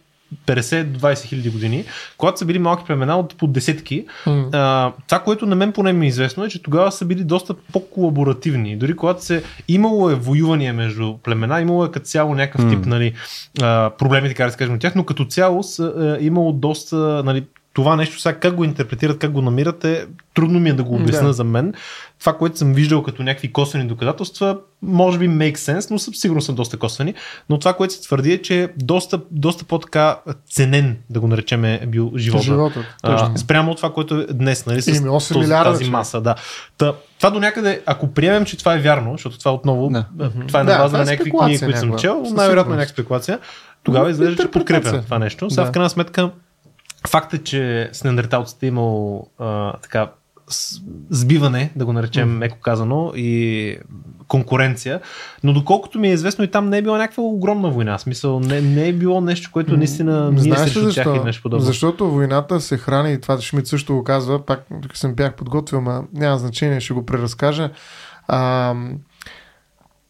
[0.47, 1.85] 50-20 хиляди години,
[2.17, 6.05] когато са били малки племена от по десетки, а, това, което на мен поне ми
[6.05, 8.77] е известно е, че тогава са били доста по-колаборативни.
[8.77, 13.13] Дори когато се имало е воюване между племена, имало е като цяло някакъв тип нали,
[13.61, 17.23] а, проблеми, така да се кажем от тях, но като цяло са, е, имало доста
[17.25, 17.43] нали,
[17.77, 20.95] това нещо, сега как го интерпретират, как го намират е трудно ми е да го
[20.95, 21.33] обясна Да.
[21.33, 21.73] за мен.
[22.19, 26.41] Това, което съм виждал като някакви косвени доказателства, може би make sense, но съм, сигурно
[26.41, 27.13] са доста косвени.
[27.49, 30.17] Но това, което се твърди е, че е доста, доста по-така
[30.51, 32.43] ценен, да го наречем, е бил живота.
[32.43, 33.31] Живота, точно.
[33.35, 35.91] А, спрямо от това, което е днес, нали, с Еми, 8 този, милиарда, тази човек.
[35.91, 36.21] маса.
[36.21, 36.35] Да.
[36.77, 40.05] Та, това до някъде, ако приемем, че това е вярно, защото това отново, Да.
[40.47, 42.93] това е Да, на база на е някакви книги, които съм чел, най-вероятно е някаква
[42.93, 43.39] спекулация,
[43.83, 45.49] тогава изглежда, че подкрепя това нещо.
[45.49, 45.69] Сега Да.
[45.69, 46.29] в крайна сметка,
[47.07, 50.11] факт е, че с неандерталците е имало а, така
[51.09, 52.37] сбиване, да го наречем Мгм.
[52.37, 53.77] меко казано, и
[54.27, 55.01] конкуренция,
[55.43, 57.97] но доколкото ми е известно и там не е била някаква огромна война.
[57.97, 61.15] В смисъл, не, не е било нещо, което наистина ние Знаеш ли срещу тях защо?
[61.15, 61.65] или нещо подобно.
[61.65, 65.81] Защото войната се храни, и това Шмидт също го казва, пак тук съм бях подготвил,
[65.81, 67.69] ма няма значение, ще го преразкажа.
[68.27, 68.73] А,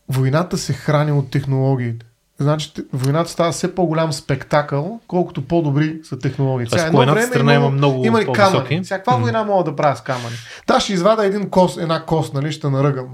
[0.09, 2.05] войната се храни от технологиите.
[2.39, 6.67] Значи войната става все по-голям спектакъл, колкото по-добри са технологии.
[6.67, 8.83] Тоест, Сега, по едната страна има много има ли камъни?
[8.83, 10.35] Всякаква война мога да правя с камъни.
[10.67, 13.07] Да, ще извада един кост, една кост, нали, ще наръгам.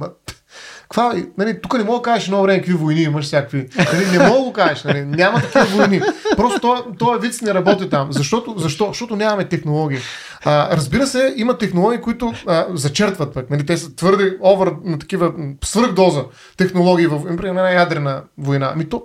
[0.94, 3.68] Каква, нали, тук не мога да кажеш едно време какви войни имаш всякакви.
[3.78, 4.84] Нали, не мога да го кажеш.
[4.84, 6.02] Нали, няма такива войни.
[6.38, 8.08] Просто този, вид не работи там.
[8.12, 8.88] Защото, защо?
[8.88, 10.00] Защото нямаме технологии.
[10.46, 13.50] А, разбира се, има технологии, които а, зачертват пък.
[13.50, 15.34] Нали, те са твърде овър на такива
[15.64, 16.24] свръхдоза
[16.58, 18.72] технологии в например, една ядрена война.
[18.74, 19.04] Ами то,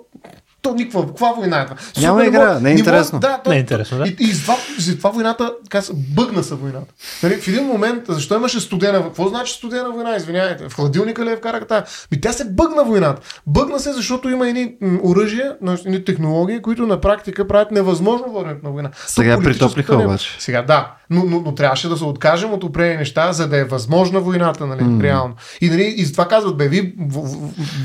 [0.69, 1.77] то никаква, каква война е това?
[1.77, 3.19] Защото Няма игра, мога- не е интересно.
[3.19, 4.07] Да, то- Не е интересно, да.
[4.07, 6.93] И, и затова, затова войната, се, бъгна са войната.
[7.23, 9.03] Нали, в един момент, защо имаше студена?
[9.03, 10.15] Какво значи студена война?
[10.15, 10.69] Извинявайте.
[10.69, 11.83] В хладилника ли я вкараха тази?
[12.11, 13.21] Ми тя се бъгна войната.
[13.47, 18.71] Бъгна се, защото има едни оръжия, едни технологии, които на практика правят невъзможно воденето на
[18.71, 18.89] война.
[19.07, 20.35] Сега притоплиха не- обаче.
[20.39, 23.63] Сега да, но, но, но, трябваше да се откажем от определени неща, за да е
[23.63, 25.03] възможна войната, нали, mm.
[25.03, 25.35] реално.
[25.61, 26.93] И, нали, и затова казват, бе, ви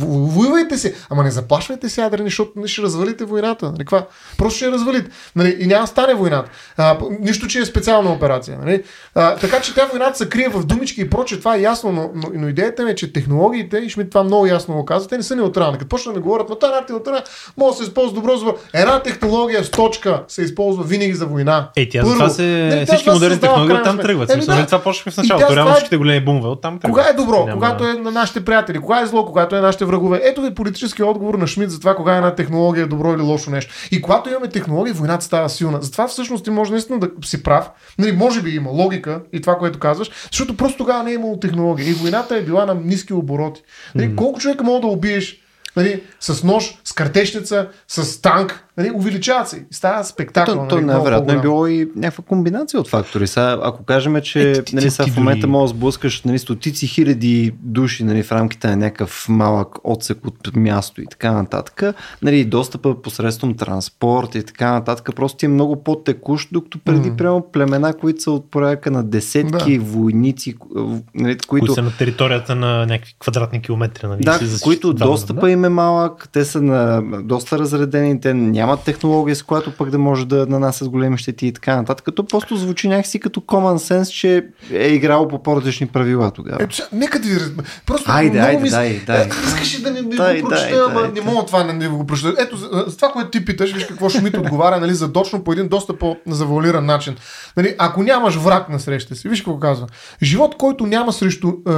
[0.00, 3.66] воювайте се, ама не заплашвайте се ядрени, защото не ще развалите войната.
[3.66, 4.06] Нали, каква?
[4.38, 5.10] Просто ще я развалите.
[5.36, 6.50] Нали, и няма стане войната.
[6.76, 8.58] А, нищо, че е специална операция.
[8.64, 8.82] Нали.
[9.14, 12.10] А, така че тя войната се крие в думички и проче, това е ясно, но,
[12.14, 15.16] но, но идеята ми е, че технологиите, и Шмидт това много ясно го казва, те
[15.16, 15.78] не са неутрални.
[15.78, 17.22] Като почнат да говорят, но тази неутрална,
[17.56, 21.70] може да се използва добро за Една технология с точка се използва винаги за война.
[21.76, 22.10] Ей, тя Първо.
[22.10, 22.42] затова се...
[22.42, 24.06] Нали, всички това модерни технологии оттам сметка.
[24.06, 24.30] тръгват.
[24.30, 24.66] Еми, да.
[24.66, 25.56] Това почнахме в началото.
[25.56, 26.90] Реално е- всичките големи бумове оттам тръгват.
[26.90, 29.84] Кога е добро, Няма- когато е на нашите приятели, кога е зло, когато е нашите
[29.84, 30.20] врагове.
[30.24, 33.50] Ето ви политически отговор на Шмидт за това кога една технология е добро или лошо
[33.50, 33.74] нещо.
[33.90, 35.78] И когато имаме технология, войната става силна.
[35.82, 37.70] Затова всъщност ти може наистина да си прав.
[37.98, 41.38] Нали, може би има логика и това, което казваш, защото просто тогава не е имало
[41.40, 41.90] технология.
[41.90, 43.62] И войната е била на ниски обороти.
[43.94, 45.36] Нали, колко човека мога да убиеш
[45.76, 49.56] нали, с нож, с картечница, с танк, нали, увеличават се.
[49.56, 50.54] И става спектакъл.
[50.54, 53.26] То, то нали, много най-вероятно е било и някаква комбинация от фактори.
[53.26, 57.54] Сега, ако кажем, че Е, нали, ти в момента можеш да сблъскаш нали, стотици хиляди
[57.62, 61.82] души нали, в рамките на някакъв малък отсек от място и така нататък.
[62.22, 67.16] Нали, достъпа посредством транспорт и така нататък просто ти е много по-текущ, докато преди М.
[67.16, 70.54] прямо племена, които са от порядъка на десетки войници,
[71.14, 74.06] нали, които Които са на територията на някакви квадратни километри.
[74.06, 74.22] Нали?
[74.22, 75.50] да, които достъпа да?
[75.50, 78.34] им е малък, те са на доста разредени, те
[78.66, 82.04] нямат технология, с която пък да може да нанасят големи щети и така нататък.
[82.04, 86.66] Като просто звучи някакси като common sense, че е играл по по-различни правила тогава.
[86.70, 87.40] Сега, нека да ви.
[87.86, 88.70] Просто Айде, много айде, ми...
[88.70, 89.28] дай, дай.
[89.46, 91.24] Искаш ли да не ви Дай, го прочета, дай, ама дай, не дай.
[91.24, 92.42] мога това не го прочета.
[92.42, 95.68] Ето, за, за това, което ти питаш, виж какво Шмидт отговаря, нали, задочно по един
[95.68, 97.16] доста по-завуалиран начин.
[97.56, 99.86] Нали, ако нямаш враг на среща си, виж какво казва.
[100.22, 101.72] Живот, който няма срещу, а,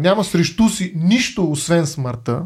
[0.00, 2.42] няма срещу си нищо, освен смъртта,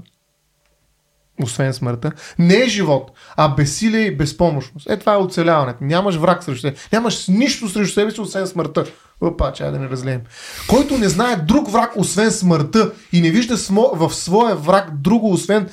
[1.43, 4.91] освен смъртта, не е живот, а безсилие и безпомощност.
[4.91, 5.79] Е, това е оцеляването.
[5.81, 6.77] Нямаш враг срещу себе.
[6.93, 8.85] Нямаш нищо срещу себе си, освен смъртта.
[9.21, 10.21] Опа, чай да не разлеем.
[10.69, 13.57] Който не знае друг враг, освен смъртта и не вижда
[13.95, 15.69] в своя враг друго, освен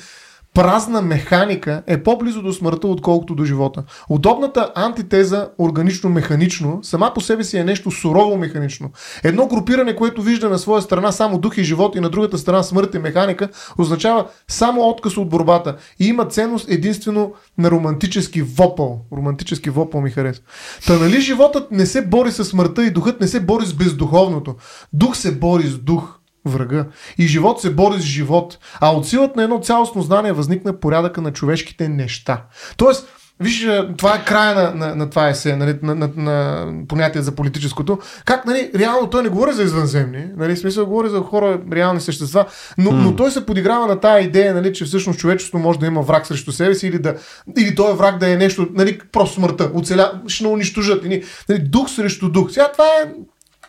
[0.54, 3.84] празна механика е по-близо до смъртта, отколкото до живота.
[4.08, 8.90] Удобната антитеза органично-механично сама по себе си е нещо сурово механично.
[9.24, 12.62] Едно групиране, което вижда на своя страна само дух и живот и на другата страна
[12.62, 13.48] смърт и механика,
[13.78, 19.00] означава само отказ от борбата и има ценност единствено на романтически вопъл.
[19.12, 20.44] Романтически вопъл ми харесва.
[20.86, 24.54] Та нали животът не се бори с смъртта и духът не се бори с бездуховното.
[24.92, 26.86] Дух се бори с дух врага.
[27.18, 28.58] И живот се бори с живот.
[28.80, 32.42] А от силата на едно цялостно знание възникна порядъка на човешките неща.
[32.76, 33.08] Тоест,
[33.40, 37.22] Виж, е, това е края на, на, на това есе, нали, на, на, на понятие
[37.22, 37.98] за политическото.
[38.24, 42.46] Как, нали, реално той не говори за извънземни, нали, смисъл говори за хора, реални същества,
[42.78, 42.94] но, mm.
[42.94, 46.26] но той се подиграва на тая идея, нали, че всъщност човечеството може да има враг
[46.26, 47.14] срещу себе си или, да,
[47.58, 51.04] или той враг да е нещо, нали, просто смъртта, оцеля, ще унищожат.
[51.04, 52.52] Нали, нали, дух срещу дух.
[52.52, 53.12] Сега това е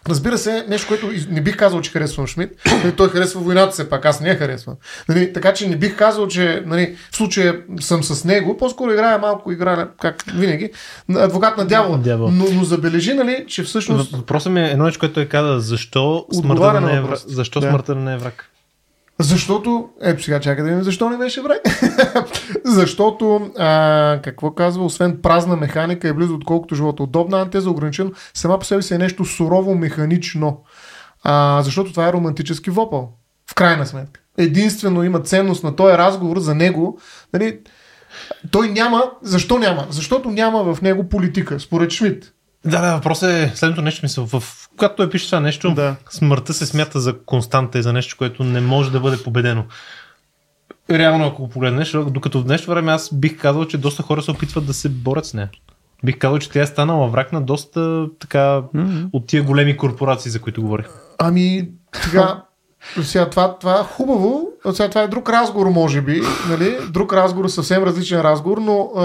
[0.10, 2.52] Разбира се, нещо, което не бих казал, че харесвам Шмидт.
[2.84, 4.76] Нали, той харесва войната все пак, аз не я харесвам.
[5.10, 8.58] Нали, така че не бих казал, че нали, в случая съм с него.
[8.58, 10.72] По-скоро играя малко игра, как винаги,
[11.10, 11.98] на адвокат на дявола.
[11.98, 12.30] Дявол.
[12.32, 14.12] Но, но забележи, нали, че всъщност...
[14.12, 15.60] Въпросът ми е едно нещо, което той каза.
[15.60, 17.20] Защо смъртта не е враг?
[17.28, 17.70] Защо Да.
[17.70, 18.50] смъртта не е враг?
[19.20, 21.60] Защото, ето сега чакай да видим защо не беше враг.
[22.66, 27.04] Защото, а, какво казва, освен празна механика е близо отколкото живота.
[27.04, 30.64] Удобна антеза, ограничено, сама по себе си е нещо сурово механично.
[31.24, 33.14] А, защото това е романтически вопъл.
[33.52, 34.20] В крайна сметка.
[34.38, 37.00] Единствено има ценност на този разговор за него.
[37.34, 37.60] Нали,
[38.52, 39.12] той няма.
[39.22, 39.88] Защо няма?
[39.90, 42.35] Защото няма в него политика, според Шмидт.
[42.66, 44.00] Да, да, въпросът е следното нещо.
[44.04, 44.44] Мисъл, в...
[44.78, 45.96] Когато той пише това нещо, Да.
[46.10, 49.64] смъртта се смята за константа и за нещо, което не може да бъде победено.
[50.90, 54.32] Реално, ако го погледнеш, докато в днешно време аз бих казал, че доста хора се
[54.32, 55.50] опитват да се борят с нея.
[56.04, 59.10] Бих казал, че тя е станала враг на доста така mm-hmm.
[59.14, 60.88] от тия големи корпорации, за които говорих.
[61.18, 62.44] Ами, сега,
[63.04, 66.78] сега това, това е хубаво, сега това е друг разговор, може би, нали?
[66.90, 69.04] друг разговор, съвсем различен разговор, но, а,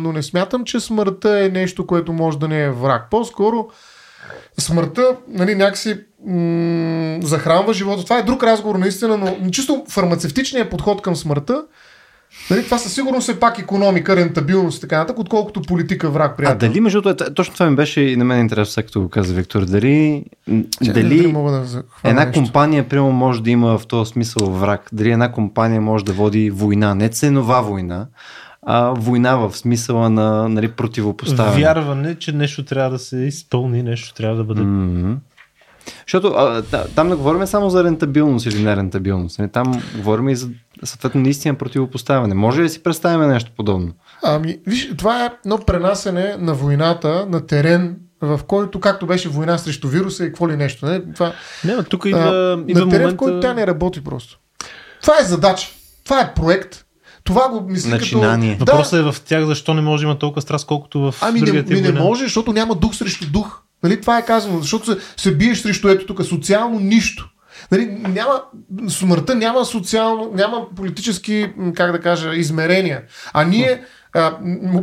[0.00, 3.10] но не смятам, че смъртта е нещо, което може да не е враг.
[3.10, 3.66] По-скоро
[4.58, 8.04] смъртта нали, някакси м- захранва живота.
[8.04, 11.64] Това е друг разговор наистина, но чисто фармацевтичният подход към смъртта
[12.50, 16.66] Нали, това със сигурност е пак економика, рентабилност и така нататък, отколкото политика враг, приятел.
[16.66, 19.34] А дали, между другото, точно това ми беше и на мен интересно, като го каза
[19.34, 20.24] Виктор, дали,
[20.84, 22.40] Че, дали не мога да една нещо.
[22.40, 26.50] компания, прямо може да има в този смисъл враг, дали една компания може да води
[26.50, 28.06] война, не ценова война,
[28.66, 31.60] а война в смисъла на нали, противопоставяне.
[31.60, 34.62] Вярване, че нещо трябва да се изпълни, нещо трябва да бъде.
[34.62, 35.16] М-м.
[36.06, 39.38] Защото а, да, там не говорим само за рентабилност или нерентабилност.
[39.38, 40.48] Не, там говорим и за
[40.84, 42.34] съответно наистина противопоставяне.
[42.34, 43.92] Може ли да си представим нещо подобно?
[44.22, 49.58] Ами, виж, това е едно пренасене на войната на терен, в който, както беше война
[49.58, 50.86] срещу вируса и какво ли нещо.
[50.86, 51.12] Не?
[51.12, 51.32] Това,
[51.64, 53.14] Не, тук а, идва, идва на терен, момента...
[53.14, 54.38] в който тя не работи просто.
[55.00, 55.68] Това е задача.
[56.04, 56.84] Това е проект.
[57.24, 58.58] Това го мисли Начинание.
[58.58, 58.72] като...
[58.72, 61.62] Въпросът е в тях защо не може да има толкова страст, колкото в Ами не,
[61.62, 63.63] ми не може, защото няма дух срещу дух.
[63.84, 67.30] Нали, това е казано, защото се, се биеш срещу ето тук социално нищо.
[67.70, 68.42] Нали, няма,
[68.88, 73.02] смъртта няма социално, няма политически, как да кажа, измерения.
[73.32, 73.82] А ние,
[74.14, 74.32] а,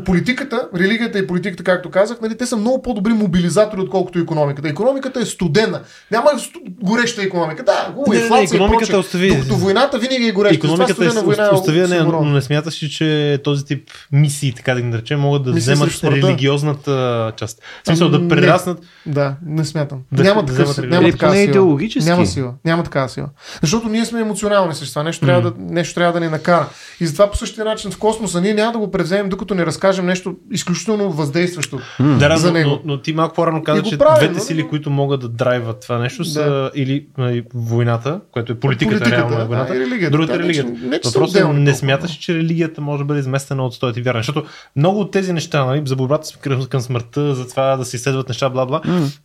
[0.06, 4.68] политиката, религията и политиката, както казах, нали, те са много по-добри мобилизатори, отколкото економиката.
[4.68, 5.80] Економиката е студена.
[6.12, 7.64] Няма сту- гореща економика.
[7.64, 8.96] Да, хубаво, Не, не, не, инфлация и прочее.
[8.96, 9.30] остави.
[9.30, 10.56] Докато войната винаги е гореща.
[10.56, 12.28] Икономиката Това е студена война оставя, не, но, оксиморон.
[12.28, 15.74] но не смяташ ли, че този тип мисии, така да ги наречем, могат да Мисии
[15.74, 16.92] вземат религиозната
[17.38, 17.62] част.
[17.84, 18.28] В смисъл Ами, да не.
[18.30, 18.80] прераснат.
[19.06, 20.00] Да, не смятам.
[20.12, 21.44] Да- няма, да такъв, няма Или такава сила.
[21.44, 22.10] идеологически.
[22.10, 22.54] Няма сила.
[22.66, 23.28] Няма такава сила.
[23.62, 25.04] Защото ние сме емоционални същества.
[25.04, 26.68] Нещо, трябва да, нещо трябва да ни накара.
[27.00, 30.06] И затова по същия начин в космоса ние няма да го превземем, докато не разкажем
[30.06, 31.80] нещо изключително въздействащо.
[32.00, 32.70] Да, да, за но, него.
[32.70, 34.42] но, но, ти малко по-рано каза, че правим, двете нали?
[34.42, 36.72] сили, които могат да драйват това нещо, са Да.
[36.76, 37.06] или
[37.54, 40.12] войната, което е политиката, Политиката, реално е да, войната, и религията.
[40.12, 40.72] другата е Да, религията.
[41.06, 44.04] Въпросът е, не смяташ, че религията може да бъде изместена от стоят и.
[44.16, 44.46] Защото
[44.76, 48.30] много от тези неща, нали, за борбата към, към смъртта, за това да се изследват
[48.30, 48.82] неща, бла бла,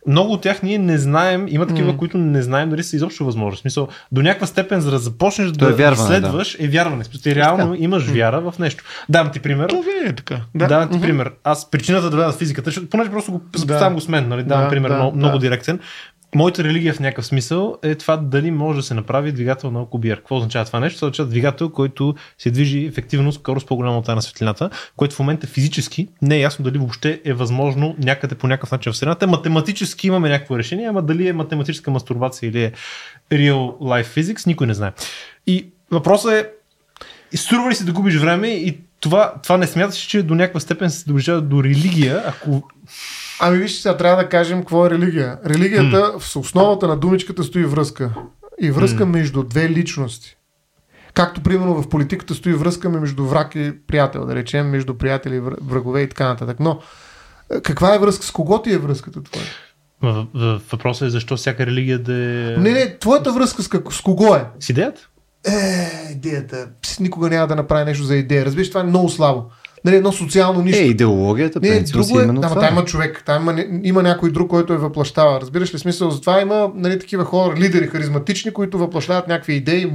[0.07, 1.97] много от тях ние не знаем, има такива, М.
[1.97, 3.57] които не знаем дали са изобщо възможни.
[3.57, 7.03] В смисъл, до някаква степен, за да започнеш То е да вярване, изследваш, е вярване.
[7.23, 8.83] Ти реално имаш вяра в нещо.
[9.09, 9.67] Дам ти пример.
[9.87, 10.41] Винаги е така.
[10.55, 11.31] Да, да ти пример.
[11.43, 14.63] Аз причината да вляза физиката, защото понеже просто го съпоставям го с мен, нали, давам
[14.63, 15.17] Да, пример да, много, да.
[15.17, 15.79] много директен.
[16.35, 20.17] Моята религия в някакъв смисъл е това дали може да се направи двигател на Алкубиер.
[20.17, 20.97] Какво означава това нещо?
[20.97, 25.19] Това означава двигател, който се движи ефективно скоро с по-голяма от на светлината, което в
[25.19, 29.27] момента физически не е ясно дали въобще е възможно някъде по някакъв начин в Вселената.
[29.27, 32.71] Математически имаме някакво решение, ама дали е математическа мастурбация или е
[33.31, 34.91] real life physics, никой не знае.
[35.47, 36.49] И въпросът е,
[37.37, 40.89] струва ли си да губиш време и това, това не смяташ, че до някаква степен
[40.89, 42.63] се доближава до религия, ако
[43.39, 45.39] Ами вижте, сега трябва да кажем какво е религия.
[45.45, 48.15] Религията в основата на думичката стои връзка.
[48.61, 50.37] И връзка между две личности.
[51.13, 55.41] Както примерно в политиката стои връзка между враг и приятел, да речем, между приятели и
[55.41, 56.59] вр- врагове и така нататък.
[56.59, 56.79] Но
[57.51, 58.25] е, каква е връзка?
[58.25, 59.45] С кого ти е връзката твоя?
[60.71, 64.35] въпросът е защо всяка религия да е Не, не, твоята връзка с, как, с кого
[64.35, 64.45] е?
[64.59, 65.09] с идеята.
[65.47, 66.67] Е, идеята.
[66.81, 68.45] Пс, никога няма да направи нещо за идея.
[68.45, 69.43] Разбираш, това е много слабо.
[69.85, 70.81] Нали, едно социално нищо.
[70.81, 72.61] Е, идеологията, Не, принципно си друго е, именно да, това.
[72.61, 75.41] там има човек, там има, има някой друг, който е въплащава.
[75.41, 76.09] Разбираш ли смисъл?
[76.11, 79.91] Затова има нали, такива хора, лидери, харизматични, които въплащават някакви идеи.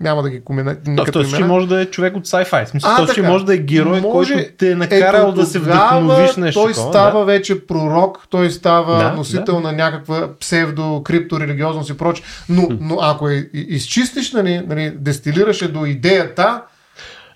[0.00, 0.42] Няма да ги.
[0.86, 2.64] В този случай може да е човек от sci-fi.
[2.64, 3.28] Смисъл, А, случай така.
[3.28, 6.62] може да е герой, Може- който те е накарал Ето да се вдъхновиш нещо.
[6.62, 7.24] Той такова, става да.
[7.24, 9.60] вече пророк, той става Да, носител да.
[9.60, 12.24] на някаква псевдо, крипто, религиозност и прочее.
[12.48, 16.62] Но, но ако е, изчистиш, нали, нали, дестилираше до идеята,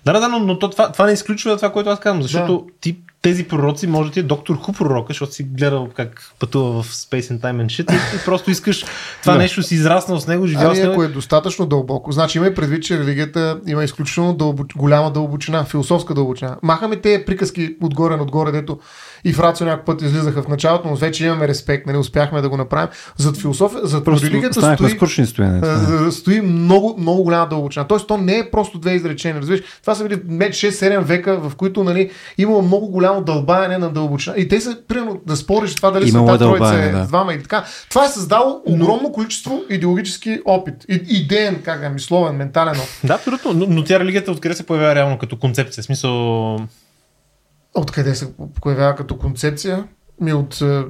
[0.05, 2.65] Да, да, да, но, но то, това, това не изключва това, което аз казвам, защото
[2.81, 2.97] ти
[3.27, 6.87] тези пророци, може да ти е доктор Ху пророка, защото си гледал как пътува в
[6.93, 8.85] Space and Time and Shit и, и просто искаш
[9.21, 9.39] това Да.
[9.39, 10.91] нещо си израснал с него, живял Ами с него.
[10.91, 12.11] ако е достатъчно дълбоко.
[12.11, 16.57] Значи има и предвид, че религията има изключително дълбо, голяма дълбочина, философска дълбочина.
[16.63, 18.79] Махаме те приказки отгоре отгоре, дето
[19.27, 22.49] и в Рацио някой път излизаха в началото, но вече имаме респект, нали, успяхме да
[22.49, 22.87] го направим.
[23.17, 26.11] Зад философия, зад Просто религията стои, скучни стояне.
[26.11, 27.87] стои много, много голяма дълбочина.
[27.87, 29.41] Тоест, то не е просто две изречения.
[29.41, 34.35] Разбираш, това са били 6-7 века, в които нали, има много голямо дълбаяне на дълбочина.
[34.37, 37.05] И те са, примерно, да спориш това дали Света е Троица дълбаяне, е да.
[37.05, 37.65] двама и така.
[37.89, 40.75] Това е създало огромно количество идеологически опит.
[40.89, 42.99] И, идеен, как да, мисловен, ментален опит.
[43.03, 45.81] Да, абсолютно, но, но тя религията откъде се появява реално като концепция?
[45.81, 46.57] В смисъл,
[47.77, 48.27] Откъде се
[48.61, 49.83] появява като концепция?
[50.21, 50.61] Ми от...
[50.61, 50.83] е,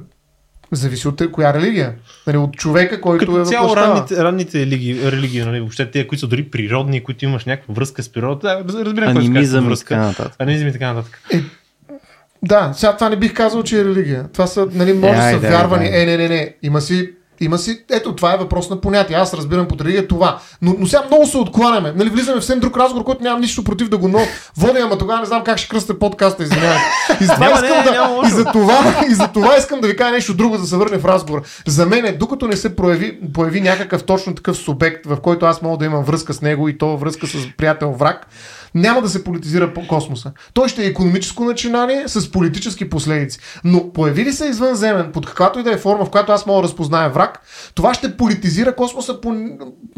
[0.72, 1.94] Зависи от коя религия.
[2.26, 3.94] Нали, от човека, който като е цяло въплащава.
[3.94, 8.02] ранните, ранните религии, религии нали, въобще тези, които са дори природни, които имаш някаква връзка
[8.02, 9.88] с природата, да, разбирам кой Анимизъм и връзка.
[9.88, 10.34] така нататък.
[10.38, 11.22] Анимизъм и така нататък.
[12.42, 14.28] Да, сега това не бих казал, че е религия.
[14.32, 15.86] Това са, нали, може Е, да са айде, вярвани.
[15.86, 16.54] Е, не, не, не.
[16.62, 17.10] Има си
[17.40, 19.16] Има си, ето това е въпрос на понятие.
[19.16, 20.38] Аз разбирам под религия това.
[20.62, 21.92] Но, но сега много се откланяме.
[21.96, 24.18] Нали, влизаме в съвсем друг разговор, който нямам нищо против да го но
[24.56, 26.84] водя, ама тогава не знам как ще кръста подкаста, извинявайте.
[27.20, 30.10] И за това искам да, и за това, и за това искам да ви кажа
[30.10, 31.42] нещо друго, да се върне в разговор.
[31.66, 35.62] За мен, е, докато не се прояви, появи някакъв точно такъв субект, в който аз
[35.62, 38.26] мога да имам връзка с него и то връзка с приятел враг,
[38.74, 40.32] няма да се политизира по космоса.
[40.54, 43.38] Той ще е економическо начинание с политически последици.
[43.64, 46.62] Но появи ли се извънземен, под каквато и да е форма, в която аз мога
[46.62, 47.40] да разпозная враг,
[47.74, 49.34] това ще политизира космоса по,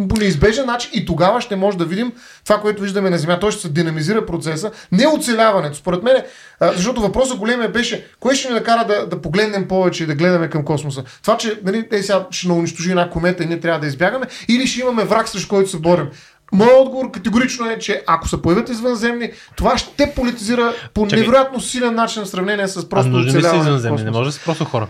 [0.08, 2.12] по неизбежен начин и тогава ще може да видим
[2.44, 3.40] това, което виждаме на Земя.
[3.40, 5.76] Той ще се динамизира процеса, не оцеляването.
[5.76, 6.16] Според мен,
[6.60, 10.50] защото въпросът големия беше, кое ще ни накара да, да погледнем повече и да гледаме
[10.50, 11.04] към космоса?
[11.22, 14.26] Това, че нали, е, сега ще ни унищожи една комета и ние трябва да избягаме,
[14.48, 16.08] или ще имаме враг, срещу който се борим?
[16.52, 21.18] Моят отговор категорично е, че ако се появят извънземни, това ще политизира по Чакай.
[21.20, 24.04] невероятно силен начин в сравнение с А просто нужни ли са извънземни?
[24.04, 24.86] Не може да са просто хора.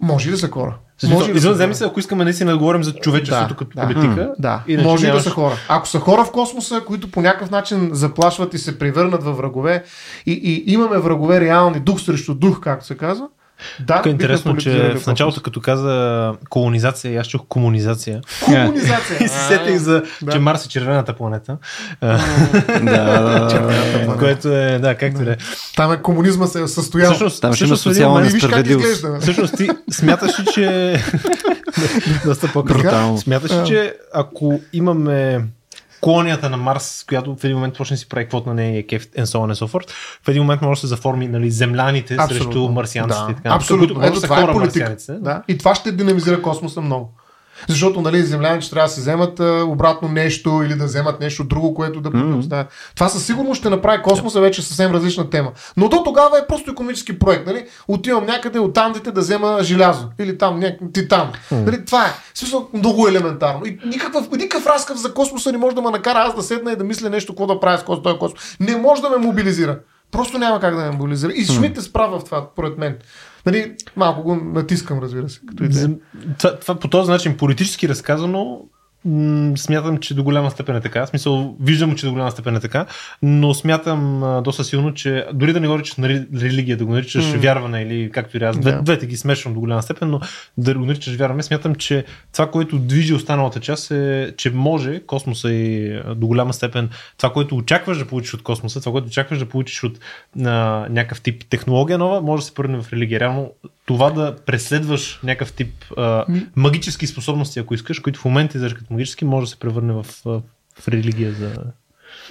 [0.00, 0.74] Може да са хора.
[1.04, 3.82] Може да Извънземни са ако искаме наистина да говорим за човечеството Да, като да.
[3.82, 4.34] политика.
[4.38, 5.54] Да, Иначе може и да нямаш- са хора.
[5.68, 9.84] Ако са хора в космоса, които по някакъв начин заплашват и се превърнат във врагове
[10.26, 13.28] и, и имаме врагове реални, дух срещу дух, както се казва,
[13.80, 15.90] да, Тук е интересно, че в началото, като каза
[16.48, 18.20] колонизация, и аз чух комунизация.
[18.44, 19.18] Комунизация.
[19.20, 20.32] И се сетих за, да.
[20.32, 21.56] че Марс е червената планета.
[22.82, 24.16] Да, планета.
[24.18, 25.36] Което е, да, както да е.
[25.76, 27.10] Там е комунизма се е състоял.
[27.10, 28.88] Всъщност, Там ще има социална момент- И виж как несправедливост.
[28.88, 29.20] изглежда.
[29.20, 30.96] Всъщност ти смяташ ли, че...
[32.24, 33.18] Доста по Брутално.
[33.18, 35.40] Смяташ ли, че ако имаме
[36.00, 39.06] колонията на Марс, която в един момент почне си прави квот на нея и кеф
[39.06, 39.90] and so on and so forth,
[40.24, 42.44] в един момент може да се заформи нали, земляните Абсолютно.
[42.44, 43.32] срещу марсианците Да.
[43.32, 43.48] и така.
[43.54, 44.04] Абсолютно.
[44.04, 44.96] Ето това е политика.
[45.08, 45.42] Да.
[45.48, 47.14] И това ще динамизира космоса много.
[47.68, 51.44] Защото, нали, земляни, че трябва да си вземат а, обратно нещо или да вземат нещо
[51.44, 52.66] друго, което да mm-hmm.
[52.94, 55.52] Това със сигурност ще направи космоса вече съвсем различна тема.
[55.76, 57.46] Но до тогава е просто економически проект.
[57.46, 57.64] Нали?
[57.88, 60.08] Отивам някъде от Андите да взема желязо.
[60.18, 61.32] Или там някакъв титан.
[61.32, 61.64] Mm-hmm.
[61.64, 61.84] Нали?
[61.84, 62.10] Това е.
[62.34, 63.66] В Смисъл, много елементарно.
[63.66, 66.76] И никакъв, никакъв разкъв за космоса не може да ме накара аз да седна и
[66.76, 68.56] да мисля нещо, какво да правя с този космос.
[68.60, 69.78] Не може да ме мобилизира.
[70.12, 71.32] Просто няма как да ме мобилизира.
[71.32, 72.96] И Шмидт е справа в това, поред мен.
[73.46, 75.90] Нали, малко го натискам, разбира се, като идея.
[76.38, 78.60] Това, това по този начин политически разказано
[79.56, 81.06] смятам, че до голяма степен е така.
[81.06, 82.86] В смисъл, виждам, че до голяма степен е така,
[83.22, 86.92] но смятам а, доста силно, че дори да не го наричаш нали, религия, да го
[86.92, 87.38] наричаш М.
[87.38, 88.82] вярване или както и аз Да.
[88.82, 90.20] двете ги смешвам до голяма степен, но
[90.58, 95.52] да го наричаш вярване, смятам, че това, което движи останалата част е, че може космоса
[95.52, 99.46] и до голяма степен това, което очакваш да получиш от космоса, това, което очакваш да
[99.46, 99.98] получиш от
[100.44, 103.20] а, някакъв тип технология нова, може да се превърне в религия.
[103.20, 103.50] Реално
[103.86, 106.24] това да преследваш някакъв тип а,
[106.56, 110.06] магически способности, ако искаш, които в момента изрежкат магически, може да се превърне в,
[110.80, 111.54] в религия за...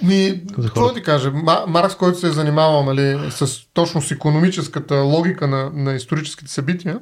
[0.02, 1.32] Ми, За какво да ти кажа?
[1.32, 6.50] Ма- Маркс, който се е занимавал нали, с точно с економическата логика на, на историческите
[6.50, 7.00] събития,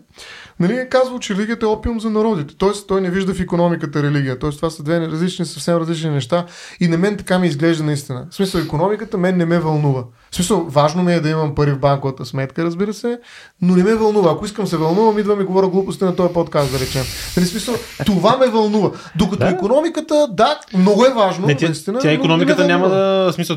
[0.61, 2.55] нали, е казвал, че религията е опиум за народите.
[2.59, 4.39] Тоест, той не вижда в економиката религия.
[4.39, 6.47] Тоест, това са две различни, съвсем различни неща.
[6.81, 8.27] И на мен така ми изглежда наистина.
[8.31, 10.05] В смисъл, економиката мен не ме вълнува.
[10.31, 13.19] В смисъл, важно ми е да имам пари в банковата сметка, разбира се,
[13.63, 14.31] но не ме вълнува.
[14.33, 17.03] Ако искам се вълнувам, идвам и говоря глупости на този подкаст, да речем.
[17.37, 17.75] Нали, смисъл,
[18.07, 18.91] това ме вълнува.
[19.17, 19.49] Докато Да.
[19.49, 21.47] економиката, да, много е важно.
[21.47, 23.31] Не, тя, наистина, тя но економиката не няма да...
[23.35, 23.57] Смисъл,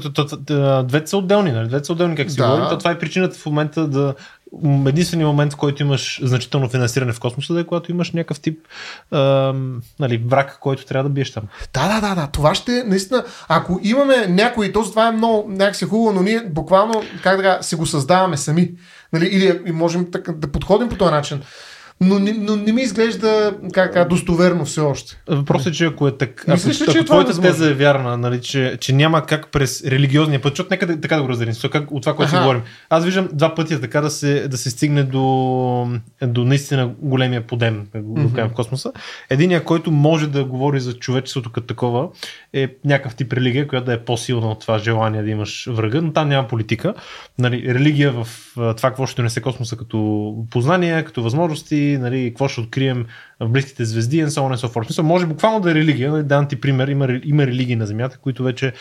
[0.84, 1.68] двете са отделни, нали?
[1.68, 2.46] Двете са отделни, как си Да.
[2.46, 2.66] говорим.
[2.70, 4.14] То Това е причината в момента да
[4.88, 8.60] единственият момент, в който имаш значително финансиране в космоса, да е когато имаш някакъв тип
[9.12, 11.44] ам, нали, враг, който трябва да биеш там.
[11.74, 12.28] Да, да, да, да.
[12.28, 13.24] Това ще наистина.
[13.48, 17.76] Ако имаме някой, то това е много някакси хубаво, но ние буквално, как да си
[17.76, 18.72] го създаваме сами.
[19.14, 19.26] Нали?
[19.26, 21.42] Или можем така, да подходим по този начин.
[22.02, 25.22] Но, не- но не ми изглежда как, как достоверно все още.
[25.28, 27.74] Въпросът е, че ако е така, ако, Мислиш ли, че ако е твоята теза е
[27.74, 31.30] вярна, нали, че, че няма как през религиозния път, защото нека да, така да го
[31.30, 32.62] разделим, как, от това, което си говорим.
[32.90, 35.88] Аз виждам два пътя така да се, да се стигне до,
[36.22, 38.50] до наистина големия подем, mm-hmm.
[38.50, 38.92] в космоса.
[39.30, 42.08] Единият, който може да говори за човечеството като такова,
[42.54, 46.14] е някакъв тип религия, която да е по-силна от това желание да имаш врага, но
[46.14, 46.94] там няма политика.
[47.40, 52.62] Нали, религия в това, какво ще донесе космоса като познания, като възможности, нали, какво ще
[52.62, 53.06] открием
[53.42, 54.84] в близките звезди, and so on and so forth.
[54.84, 58.18] В Смисъл, може буквално да е религия, дам ти пример, има, има религии на Земята,
[58.18, 58.74] които вече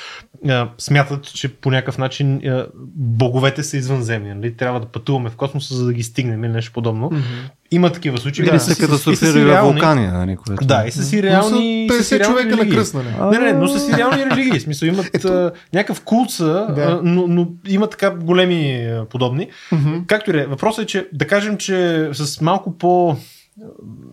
[0.49, 4.35] а, смятат, че по някакъв начин а, боговете са извънземни.
[4.35, 4.57] Нали?
[4.57, 7.11] Трябва да пътуваме в космоса, за да ги стигнем или нещо подобно.
[7.71, 8.45] Има такива случаи.
[8.45, 8.51] Да.
[8.51, 9.73] и Или са са са катастрофирали реални.
[9.73, 10.65] вулкани, нали, което...
[10.65, 11.89] Да, и са си Но реални.
[11.91, 12.77] са са си 50 реални човека на религии.
[12.77, 13.07] кръст, нали?
[13.31, 14.59] Не, не, но са си реални религии.
[14.59, 16.45] В смисъл имат а, някакъв култ са,
[16.75, 17.01] Да.
[17.05, 19.49] но, но има така големи а, подобни.
[19.73, 19.95] Мгм.
[20.07, 20.47] Както и да е.
[20.47, 23.17] Въпросът е, че да кажем, че с малко по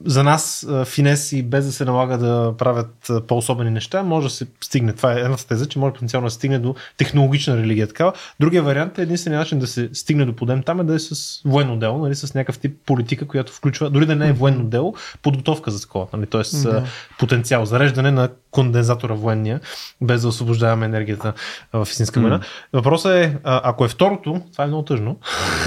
[0.06, 4.48] за нас финес и без да се налага да правят по-особени неща, може да се
[4.62, 4.94] стигне.
[4.94, 7.88] Това е едната теза, че може потенциално да се стигне до технологична религия.
[7.88, 8.14] Такава.
[8.40, 11.42] Другия вариант е единственият начин да се стигне до подем там е да е с
[11.46, 14.96] военно дело, нали, с някакъв тип политика, която включва, дори да не е военно дело,
[15.22, 16.08] подготовка за такова.
[16.14, 16.84] Нали, Тоест да.
[17.20, 19.60] потенциал, зареждане на кондензатора военния,
[20.02, 21.34] без да освобождаваме енергията
[21.74, 22.40] в истинска война.
[22.40, 22.44] Mm.
[22.74, 25.20] Въпросът е, ако е второто, това е много тъжно.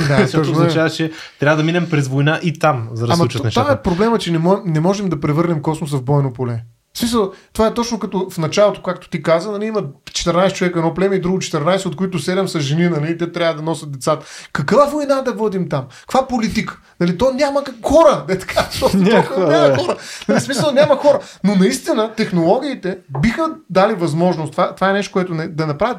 [0.09, 0.53] Да, защото е.
[0.53, 3.65] означава, че трябва да минем през война и там, за да Ама случат нещата.
[3.65, 6.63] Това е проблема, че не, не можем да превърнем космоса в бойно поле.
[6.95, 10.95] Смисъл, това е точно като в началото, както ти каза, нали, има 14 човека едно
[10.95, 14.27] племе и друго 14, от които 7 са жени, нали, те трябва да носят децата.
[14.53, 15.87] Каква война да водим там?
[16.01, 16.81] Каква политика?
[17.01, 17.75] Нали, то няма как...
[17.83, 18.25] хора.
[18.29, 19.49] Не, така, то, няма, хора.
[19.49, 19.97] няма хора.
[20.29, 21.21] Нали, смисъл, няма хора.
[21.45, 24.53] Но наистина технологиите биха дали възможност.
[24.53, 25.99] Това, това е нещо, което не, да направят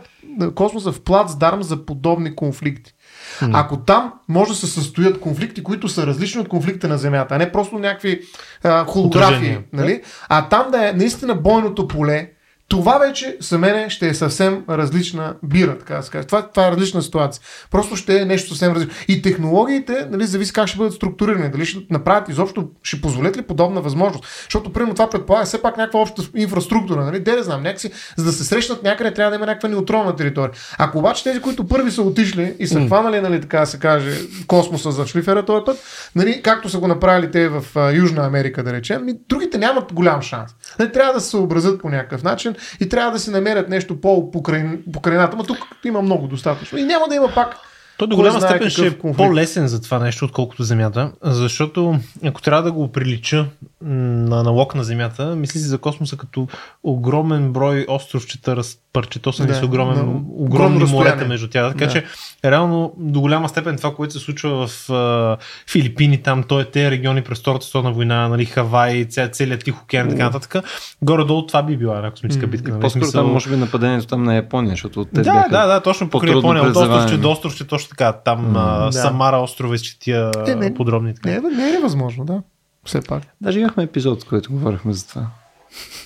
[0.55, 2.93] космоса в плацдарм за подобни конфликти.
[3.41, 3.51] Mm.
[3.53, 7.37] Ако там може да се състоят конфликти, които са различни от конфликта на Земята, а
[7.37, 8.21] не просто някакви
[8.63, 10.01] а, холографии, нали?
[10.29, 12.29] а там да е наистина бойното поле,
[12.71, 16.27] това вече за мен ще е съвсем различна бира, така да се каже.
[16.27, 17.43] Това, това е различна ситуация.
[17.71, 18.95] Просто ще е нещо съвсем различно.
[19.07, 21.51] И технологиите, нали, зависи как ще бъдат структурирани.
[21.51, 24.25] Дали ще направят изобщо, ще позволят ли подобна възможност.
[24.43, 27.05] Защото, примерно, това предполага все пак някаква обща инфраструктура.
[27.05, 27.19] Нали?
[27.19, 30.51] Де не знам, някакси, за да се срещнат някъде, трябва да има някаква неутронна територия.
[30.77, 32.87] Ако обаче тези, които първи са отишли и са mm.
[32.87, 35.77] хванали, нали, така да се каже, космоса за шлифера този път,
[36.15, 40.51] нали, както са го направили те в Южна Америка, да речем, другите нямат голям шанс.
[40.79, 45.37] Нали, трябва да се съобразят по някакъв начин и трябва да си намерят нещо по-покрайната.
[45.37, 46.77] Но тук има много достатъчно.
[46.77, 47.55] И няма да има пак
[48.01, 52.63] той до голяма степен ще е по-лесен за това нещо, отколкото Земята, защото ако трябва
[52.63, 53.45] да го прилича
[53.81, 56.47] на аналог на Земята, мисли си за космоса като
[56.83, 58.55] огромен брой островчета,
[58.97, 61.71] разпърчетосани да, с огромен, да, огромни морета между тях.
[61.71, 61.91] Така да.
[61.91, 62.05] че
[62.45, 65.37] реално до голяма степен това, което се случва в uh,
[65.71, 70.07] Филипини, там, той е те региони през Втората световна война, нали, Хавай, целият Тих океан
[70.07, 70.65] и така нататък.
[71.01, 72.71] Горе-долу това би била една космическа битка.
[72.71, 72.81] Нали?
[72.81, 73.23] По-скоро смисъл...
[73.23, 76.63] там може би нападението там на Япония, защото те да, да, да, точно покрай Япония,
[76.63, 78.13] от островче до островче, точно така.
[78.13, 78.91] Там mm, да.
[78.91, 81.15] Самара острова изчетия е, подробни.
[81.15, 81.29] Така.
[81.29, 82.41] Не, не е невъзможно, да.
[82.85, 83.23] Все пак.
[83.41, 85.27] Даже имахме епизод, в който говорихме за това.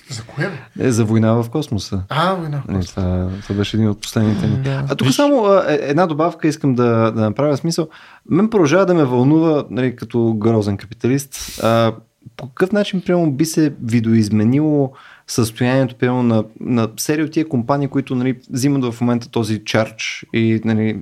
[0.09, 0.51] За кое?
[0.79, 2.03] Е, за война в космоса.
[2.09, 2.95] А, война в нали, космоса.
[2.95, 4.57] Това, това беше един от последните ни.
[4.57, 4.85] Да.
[4.89, 5.15] А тук Виж...
[5.15, 7.87] само а, е, една добавка искам да, да направя смисъл.
[8.29, 11.93] Мен продължава да ме вълнува, нали, като грозен капиталист, а,
[12.37, 14.91] по какъв начин, прямо, би се видоизменило
[15.27, 20.25] състоянието примерно, на, на серия от тия компании, които нали, взимат в момента този чардж
[20.33, 20.99] и нали,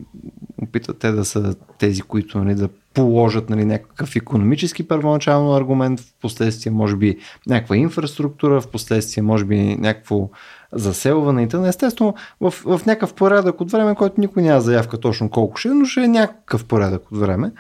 [0.64, 6.14] опитат те да са тези, които нали, да положат нали, някакъв економически първоначално аргумент, в
[6.22, 10.30] последствие може би някаква инфраструктура, в последствие може би някакво
[10.72, 11.68] заселване и т.н.
[11.68, 15.74] Естествено, в, в някакъв порядък от време, който никой няма заявка точно колко ще е,
[15.74, 17.52] но ще е някакъв порядък от време.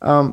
[0.00, 0.28] А,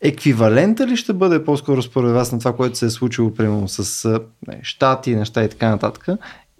[0.00, 4.20] еквивалента ли ще бъде по-скоро според вас на това, което се е случило примерно с
[4.62, 6.06] щати, неща и така нататък?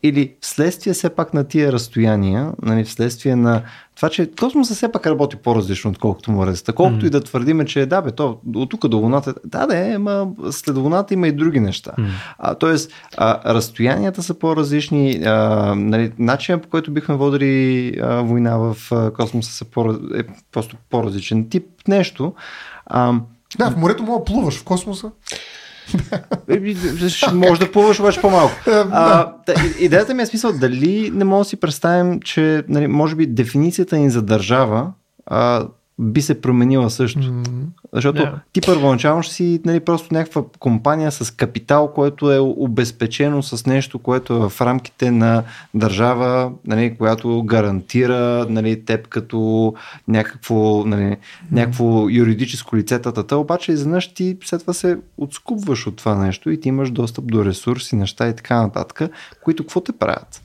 [0.02, 3.62] Или вследствие все пак на тия разстояния, нали, вследствие на
[3.96, 6.72] това, че космоса все пак работи по-различно, отколкото морезата.
[6.72, 7.06] Колкото mm.
[7.06, 10.28] и да твърдиме, че да, бе, то от тук до Луната, да, да, е, ма
[10.50, 11.92] след Луната има и други неща.
[11.98, 12.08] Mm.
[12.38, 18.56] А, тоест, а, разстоянията са по-различни, а, нали, начинът по който бихме водили а, война
[18.56, 20.22] в а, космоса са по, е
[20.52, 22.34] просто по-различен тип нещо.
[22.86, 23.14] А,
[23.58, 25.10] да, в морето мога плуваш, в космоса.
[27.32, 28.54] Може да плуваш обаче по-малко.
[28.66, 29.32] Е, а,
[29.80, 33.96] идеята ми е смисъл дали не мога да си представим, че нали, може би дефиницията
[33.96, 34.92] ни за държава
[35.26, 35.66] а,
[36.02, 37.20] би се променила също.
[37.20, 37.64] Mm-hmm.
[37.92, 38.34] Защото yeah.
[38.52, 43.98] ти първоначално ще си нали, просто някаква компания с капитал, което е обезпечено с нещо,
[43.98, 45.42] което е в рамките на
[45.74, 49.74] държава, нали, която гарантира нали, теб като
[50.08, 51.16] някакво, нали, mm-hmm.
[51.52, 56.60] някакво юридическо лице, татата, обаче изведнъж ти след това се отскупваш от това нещо и
[56.60, 59.10] ти имаш достъп до ресурси, неща и така нататък,
[59.44, 60.42] които какво те правят?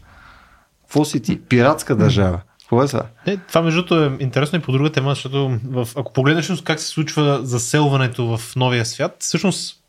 [0.81, 1.39] Какво си ти?
[1.41, 2.41] Пиратска държава.
[2.67, 3.05] Какво е това?
[3.27, 6.79] Не, това между другото е интересно и по друга тема, защото в, ако погледнеш как
[6.79, 9.81] се случва заселването в новия свят, всъщност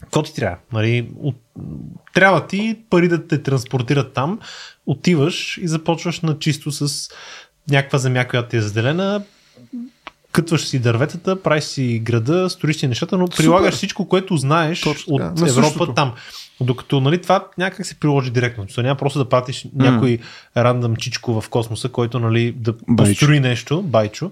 [0.00, 0.56] какво ти трябва?
[0.72, 1.36] Нали, от,
[2.14, 4.38] трябва ти пари да те транспортират там,
[4.86, 7.10] отиваш и започваш на чисто с
[7.70, 9.22] някаква земя, която ти е заделена,
[10.32, 13.36] кътваш си дърветата, правиш си града, строиш си нещата, но Супер.
[13.36, 15.48] прилагаш всичко, което знаеш Точно, от да.
[15.48, 16.14] Европа там.
[16.60, 18.66] Докато нали, това някак се приложи директно.
[18.66, 19.70] То няма просто да пратиш mm.
[19.74, 20.18] някой
[20.56, 23.10] рандъм чичко в космоса, който нали, да байчо.
[23.10, 24.30] построи нещо, байчо.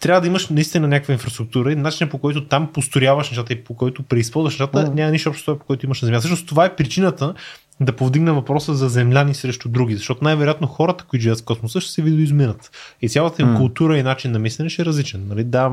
[0.00, 3.74] Трябва да имаш наистина някаква инфраструктура и начинът по който там построяваш нещата и по
[3.74, 4.94] който преизползваш нещата, mm.
[4.94, 6.18] няма нищо общо по който имаш на Земя.
[6.18, 7.34] Всъщност това е причината
[7.80, 11.90] да повдигна въпроса за земляни срещу други, защото най-вероятно хората, които живеят в космоса, ще
[11.90, 12.70] се видоизминат.
[13.02, 13.56] И цялата им mm.
[13.56, 15.26] култура и начин на мислене ще е различен.
[15.28, 15.44] Нали?
[15.44, 15.72] Да,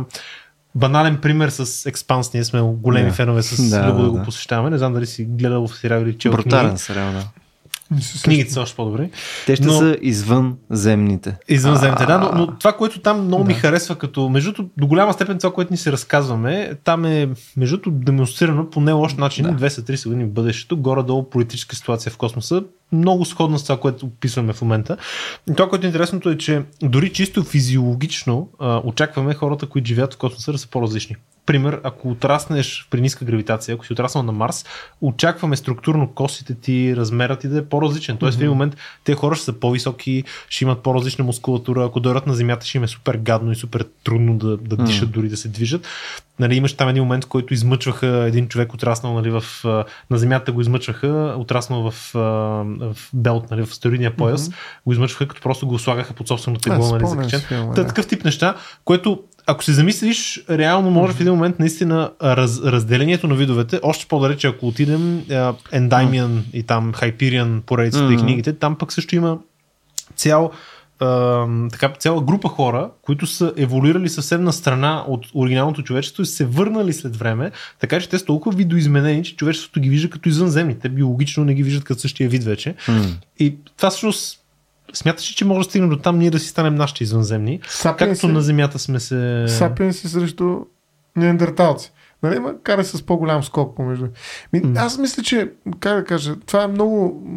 [0.76, 2.34] банален пример с Експанс.
[2.34, 3.16] Ние сме големи Да.
[3.16, 4.70] фенове с Да, Любо да, да, го посещаваме.
[4.70, 7.24] Не знам дали си гледал в сериал или чел Брутален сериал, да.
[8.24, 9.10] Книгите са още по-добри.
[9.46, 11.38] Те ще Но- са извънземните.
[11.50, 13.60] Извънземните, да, но, но това, което там много ми Да.
[13.60, 18.70] харесва, като между до голяма степен това, което ни се разказваме, там е между демонстрирано
[18.70, 19.52] по не лош начин, да.
[19.52, 24.54] 230 години в бъдещето, горе-долу политическа ситуация в космоса, много сходна с това, което описваме
[24.54, 24.98] в момента.
[25.52, 30.14] И това, което е интересното е, че дори чисто физиологично а, очакваме хората, които живеят
[30.14, 31.16] в космоса, да са по-различни.
[31.46, 34.66] Пример, ако отраснеш при ниска гравитация, ако си отраснал на Марс,
[35.02, 38.18] очакваме структурно костите ти, размерът ти да е по-различен.
[38.18, 42.28] Тоест в един момент те хора ще са по-високи, ще имат по-различна мускулатура, ако дойдат
[42.28, 44.86] на Земята ще им е супер гадно и супер трудно да, да Мгм.
[44.86, 45.88] дишат, дори да се движат.
[46.40, 49.44] Нали, имаш там един момент, в който измъчваха един човек отраснал нали, в,
[50.10, 54.56] на Земята го измъчваха, отраснал в, в белт, нали, в астероидния пояс, Мгм.
[54.86, 57.72] го измъчваха, като просто го слагаха под собственото тегло, А, нали, закачен.
[57.76, 58.56] Та, такъв тип неща,
[58.86, 64.06] което ако се замислиш, реално може в един момент наистина раз, разделението на видовете, още
[64.06, 68.26] по-далече ако отидем а, Ендаймиан и там Хайпириан поредицата и Мгм.
[68.26, 69.38] книгите, там пък също има
[70.16, 70.52] цял
[71.72, 76.46] така, цяла група хора, които са еволюирали съвсем на страна от оригиналното човечество и се
[76.46, 80.80] върнали след време, така че те са толкова видоизменени, че човечеството ги вижда като извънземни.
[80.80, 82.76] Те биологично не ги виждат като същия вид вече.
[82.88, 83.06] М.
[83.40, 84.39] И това всъщност
[84.94, 88.22] смяташ ли, че може да стигне до там ние да си станем нашите извънземни, Сапиенси,
[88.22, 89.46] както на Земята сме се...
[89.48, 90.58] сапиенси срещу
[91.16, 91.92] неандерталци.
[92.24, 94.06] Нали, ма кара с по-голям скок помежду.
[94.54, 94.74] Ми, М.
[94.80, 97.28] аз мисля, че, как да кажа, това е много,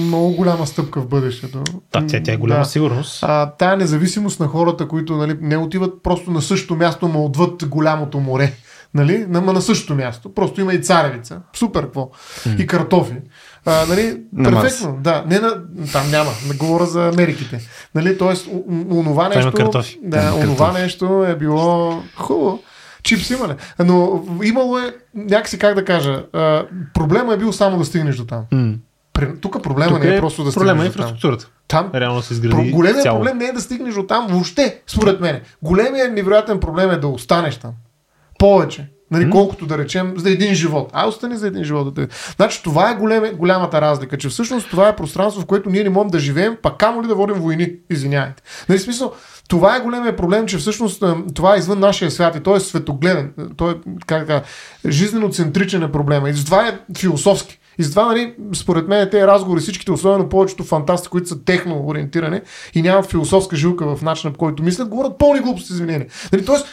[0.00, 1.62] много голяма стъпка в бъдещето.
[1.92, 2.64] Да, тя, тя е голяма Да.
[2.64, 3.18] сигурност.
[3.22, 7.68] А, тая независимост на хората, които нали, не отиват просто на същото място, но отвъд
[7.68, 8.52] голямото море.
[8.94, 9.26] Нали?
[9.28, 10.34] На, ма на същото място.
[10.34, 11.40] Просто има и царевица.
[11.56, 12.10] Супер, какво?
[12.58, 13.14] И картофи.
[13.66, 14.98] А, нали, На перфектно.
[15.00, 15.54] Да, не на,
[15.92, 16.30] там няма.
[16.48, 17.60] Не говоря за Америките.
[17.94, 18.48] Нали, тоест,
[18.90, 19.52] онова нещо,
[20.02, 22.62] да, онова нещо е било хубаво.
[23.02, 23.54] Чипс имане.
[23.78, 24.82] Но имало е,
[25.14, 26.64] някакси как да кажа, а,
[26.94, 28.44] проблема е бил само да стигнеш до там.
[29.14, 31.06] Пре- Тук проблема Тук не е е просто да проблема е стигнеш до там.
[31.08, 31.48] инфраструктурата.
[31.68, 33.18] Там Реално се изгради големият цяло.
[33.18, 35.40] проблем не е да стигнеш до там въобще, според мен.
[35.62, 37.72] Големият невероятен проблем е да останеш там.
[38.38, 38.86] Повече.
[39.12, 39.30] Нали, М.
[39.30, 40.90] колкото да речем за един живот.
[40.92, 41.94] А, остани за един живот.
[41.94, 42.08] Те...
[42.36, 45.90] Значи това е големе, голямата разлика, че всъщност това е пространство, в което ние не
[45.90, 47.72] можем да живеем, пак камо ли да водим войни.
[47.90, 48.42] Извинявайте.
[48.68, 49.12] Нали, смисъл,
[49.48, 53.32] това е големия проблем, че всъщност това е извън нашия свят и той е светогледен.
[53.56, 53.74] Той е,
[54.06, 54.42] как да кажа,
[54.88, 56.30] жизнено центричен е проблема.
[56.30, 57.58] И затова е философски.
[57.78, 62.40] И затова, нали, според мен, тези разговори, всичките, особено повечето фантасти, които са техно ориентирани
[62.74, 66.06] и нямат философска жилка в начина, по който мислят, говорят пълни глупости, извинение.
[66.32, 66.66] Нали, тоест,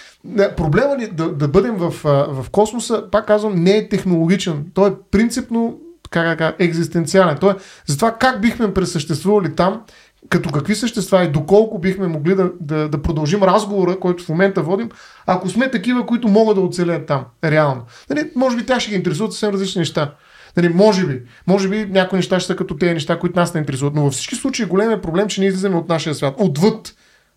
[0.58, 1.94] проблема ни да, да бъдем в,
[2.30, 4.66] в космоса, пак казвам, не е технологичен.
[4.74, 5.80] Той е принципно
[6.10, 7.38] как кажа, екзистенциален.
[7.38, 7.56] Той е
[7.88, 9.82] за това как бихме пресъществували там,
[10.30, 14.62] като какви същества и доколко бихме могли да, да, да продължим разговора, който в момента
[14.62, 14.90] водим,
[15.26, 17.82] ако сме такива, които могат да оцелеят там, реално.
[18.10, 20.14] Нали, може би тях ще ги интересуват съвсем различни неща.
[20.58, 21.22] Нали, може би.
[21.48, 23.96] Може би някои неща ще са като тези неща, които нас не интересуват.
[23.96, 26.96] Но във всички случаи големият проблем, че ние излизаме от нашия свят, отвъд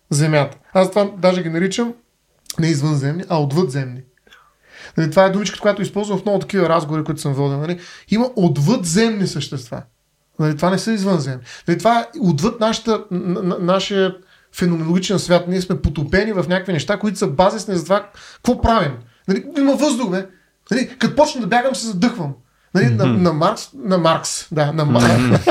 [0.09, 0.57] Земята.
[0.73, 1.93] Аз това даже ги наричам
[2.59, 4.01] не извънземни, а отвъдземни.
[4.97, 7.57] Нали, това е думичката, която използвам в много такива разговори, които съм водил.
[7.57, 7.79] Нали.
[8.09, 9.81] Има отвъдземни същества.
[10.39, 11.43] Нали, това не са извънземни.
[11.67, 14.15] Нали, това е отвъд нашата, н- н- нашия
[14.55, 15.47] феноменологичен свят.
[15.47, 18.93] Ние сме потопени в някакви неща, които са базисни за това какво правим.
[19.27, 20.27] Нали, има въздух, бе.
[20.71, 22.33] Нали, като почна да бягам, се задъхвам.
[22.75, 25.45] Нали, на, на, Маркс, на Маркс, да, на Маркс.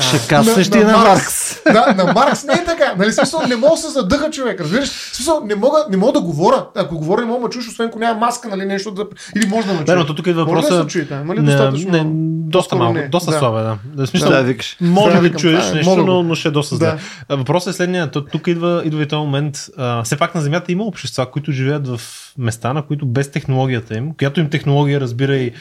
[0.08, 1.62] Ще каснеш ти на Маркс.
[1.72, 2.94] Да, на Маркс не е така.
[2.98, 4.88] Нали, смисъл, не мога да се задъха човек, разбираш?
[5.12, 6.66] Смисъл, не мога, не мога да говоря.
[6.74, 9.04] Ако говоря, не мога да ме чуш, освен ако няма маска, нали, нещо да...
[9.36, 10.16] Или може да ме Да, но чуеш.
[10.16, 10.82] тук идва Може ли да въпроса.
[10.82, 11.14] се чуете?
[11.14, 11.90] Има ли Не, достатъчно?
[11.90, 12.02] не,
[12.50, 13.08] доста малко, не.
[13.08, 13.38] доста Да.
[13.38, 13.78] слабо е, да.
[13.84, 14.06] да.
[14.06, 14.76] Смисъл, Да, викаш.
[14.80, 16.96] Може Да, да чуеш да, нещо, но, но ще е доста зле.
[17.28, 17.36] Да.
[17.36, 18.10] Въпросът е следния.
[18.10, 19.58] Тук идва, идва и този момент.
[19.78, 22.00] А, все пак на Земята има общества, които живеят в
[22.38, 25.52] места, на които без технологията им, която им технология разбира и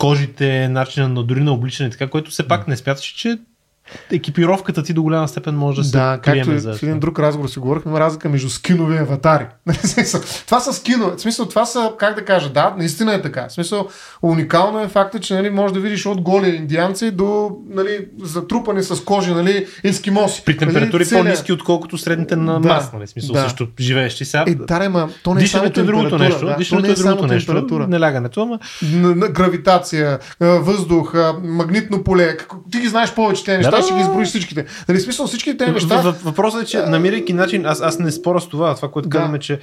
[0.00, 3.38] кожите, начина на дори на обличане, така, което все пак не смяташ, че
[4.12, 7.48] екипировката ти до голяма степен може да се Да, както за в един друг разговор
[7.48, 9.46] си говорихме, разлика между скинови и аватари.
[9.66, 10.04] Нали,
[10.46, 11.16] това са скинове.
[11.16, 13.46] В смисъл, това са, как да кажа, да, наистина е така.
[13.48, 13.88] В смисъл,
[14.22, 19.04] уникално е факта, че нали, може да видиш от голи индианци до нали, затрупани с
[19.04, 20.42] кожи, нали, ескимоси.
[20.44, 23.06] При температури нали, целия- по-низки, отколкото средните на Да, Марс, нали?
[23.06, 23.40] Смисъл да.
[23.42, 24.44] също живеещи сега.
[24.48, 26.46] Е, да, ма, то не е само е другото нещо.
[26.46, 27.52] Да, то Дишането не е е другото нещо.
[27.52, 27.86] температура.
[27.88, 28.58] Не лягането, ама
[29.30, 32.36] гравитация, въздух, магнитно поле.
[32.70, 34.66] Ти ги знаеш повече тези неща, Да, да, ги изброиш всичките.
[34.88, 36.14] Нали, смисъл всички тези неща.
[36.24, 39.16] Въпросът е, че намирайки начин, аз, аз не споря с това, това, което Да.
[39.18, 39.58] казваме, че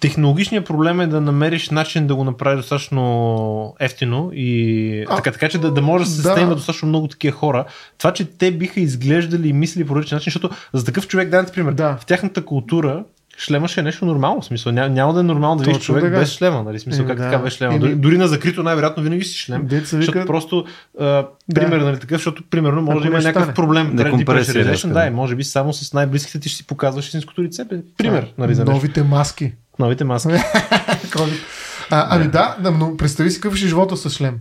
[0.00, 5.48] технологичният проблем е да намериш начин да го направиш достатъчно ефтино и А, така, така
[5.48, 6.30] че да, да може да се да.
[6.30, 7.64] стейма достатъчно много такива хора.
[7.98, 11.42] Това, че те биха изглеждали и мислили по различен начин, защото за такъв човек, да,
[11.42, 11.96] например, Да.
[12.00, 13.04] в тяхната култура
[13.38, 14.40] шлема ще е нещо нормално.
[14.40, 16.18] В смисъл, няма, няма да е нормално да видиш човек така.
[16.18, 16.62] без шлема.
[16.62, 16.78] Нали?
[16.78, 17.24] Смисъл, Еми, как да.
[17.24, 17.78] така без шлема.
[17.78, 19.66] Дори, дори на закрито най-вероятно винаги си шлем.
[19.66, 20.64] Деца Защото вика, просто,
[21.00, 23.54] а, пример, нали, такъв, защото примерно може Ако да има някакъв стане.
[23.54, 23.96] проблем.
[23.96, 25.06] Depression, резка, да, да.
[25.06, 27.64] и може би само с най-близките ти ще си показваш истинското лице.
[27.98, 29.52] Пример, нали, за новите маски.
[29.78, 30.28] Новите маски.
[31.90, 34.38] А, ами да, да, но представи си какъв ще е живота с шлем.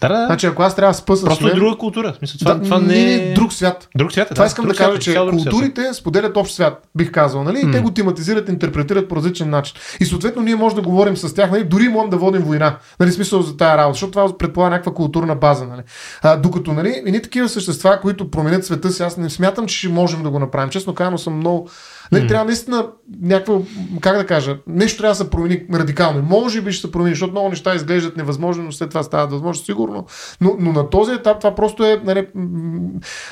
[0.00, 0.26] Да, да.
[0.26, 1.52] Значи ако аз трябва да спа с Просто шлем...
[1.52, 2.14] е друга култура.
[2.18, 3.34] Смисъл, това, да, това не е...
[3.34, 3.88] друг свят.
[3.96, 4.46] Друг свят е, Това да.
[4.46, 7.62] искам да кажа, че друг свят културите споделят общ свят, бих казал, нали?
[7.68, 9.76] И те го тематизират, интерпретират по различен начин.
[10.00, 11.64] И съответно ние можем да говорим с тях, нали?
[11.64, 13.12] Дори можем да водим война, нали?
[13.12, 15.82] Смисъл за тая работа, защото това предполага някаква културна база, нали?
[16.22, 20.22] А, докато, нали, едни такива същества, които променят света си, аз не смятам, че можем
[20.22, 20.70] да го направим.
[20.70, 21.68] Честно казано съм много
[22.12, 22.86] Нали, трябва наистина
[23.22, 23.62] някакво,
[24.00, 26.22] как да кажа, нещо трябва да се промени радикално.
[26.22, 29.64] Може би ще се промени, защото много неща изглеждат невъзможни, но след това стават възможно,
[29.64, 30.06] сигурно.
[30.40, 32.26] Но, но на този етап това просто е, нали,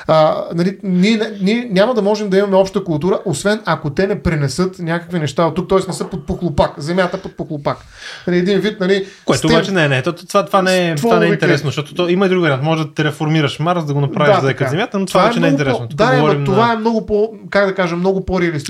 [0.07, 4.21] а, нали, ние, ние няма да можем да имаме обща култура, освен ако те не
[4.21, 5.79] пренесат някакви неща от тук, т.е.
[5.87, 7.77] не са под похлопак, земята под похлопак.
[8.27, 10.01] Нали, един вид, нали, Което стен- обаче не е, не.
[10.01, 12.63] То- Това, това не е, това не е интересно, защото то, има и друг вариант.
[12.63, 14.57] Може да терраформираш Марс, да го направиш да, е така.
[14.57, 15.87] като Земята, но това, вече не е интересно.
[15.87, 16.73] Тук Да, говорим това на...
[16.73, 18.62] е много по, как да кажа, много по-реалистично.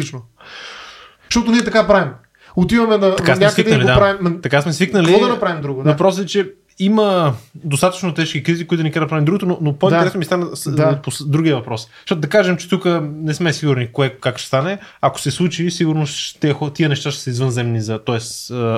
[1.29, 2.11] Защото ние така правим.
[2.55, 3.95] Отиваме на Така някъде и свикнали, го да.
[3.95, 4.41] правим.
[4.41, 5.05] Така сме свикнали.
[5.05, 5.83] Какво да направим друго?
[5.83, 5.91] Да.
[5.91, 9.73] Въпросът е, че има достатъчно тежки кризи, които ни карат да правим другото, но, но
[9.73, 10.17] по-интересно Да.
[10.19, 11.01] ми стана с, Да.
[11.01, 11.87] по другия въпрос.
[12.01, 14.77] Защото да кажем, че тук не сме сигурни кое как ще стане.
[15.01, 18.17] Ако се случи, сигурно ще, тия неща ще са извънземни, за, т.е.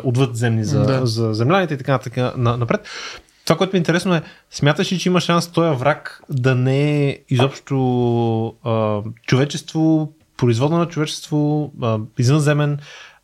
[0.03, 1.05] отвъдземни за, Да.
[1.05, 2.87] за земляните и така нататък на, напред.
[3.45, 4.21] Това, което ми е интересно е,
[4.51, 7.77] смяташ ли, че има шанс този враг да не е изобщо
[8.63, 10.11] а, човечество,
[10.45, 12.77] производно на човечество, а, извънземен,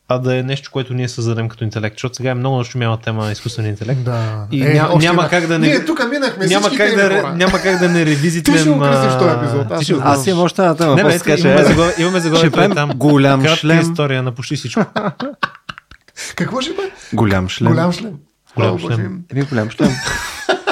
[0.08, 1.96] а да е нещо, което ние създадем като интелект.
[1.96, 4.04] Защото сега е много нашумяла тема на изкуствения интелект.
[4.04, 4.48] Да.
[4.52, 7.34] И ня- още няма как да не- Ние тук минахме Няма как, да, хора.
[7.36, 8.56] няма как да не ревизитлем...
[8.56, 10.96] Ти ще а, този епизод, аз ще Аз имам още една тема.
[10.96, 12.90] Не, бе, че- имаме, заглавие, имаме заглавието правим е там.
[12.90, 13.80] голям Кратка шлем.
[13.82, 14.82] история на почти всичко.
[16.36, 16.92] Какво ще бъде?
[17.14, 17.70] Голям шлем.
[17.70, 18.14] Голям шлем.
[18.56, 19.20] Голям шлем.
[19.32, 19.90] Един голям шлем.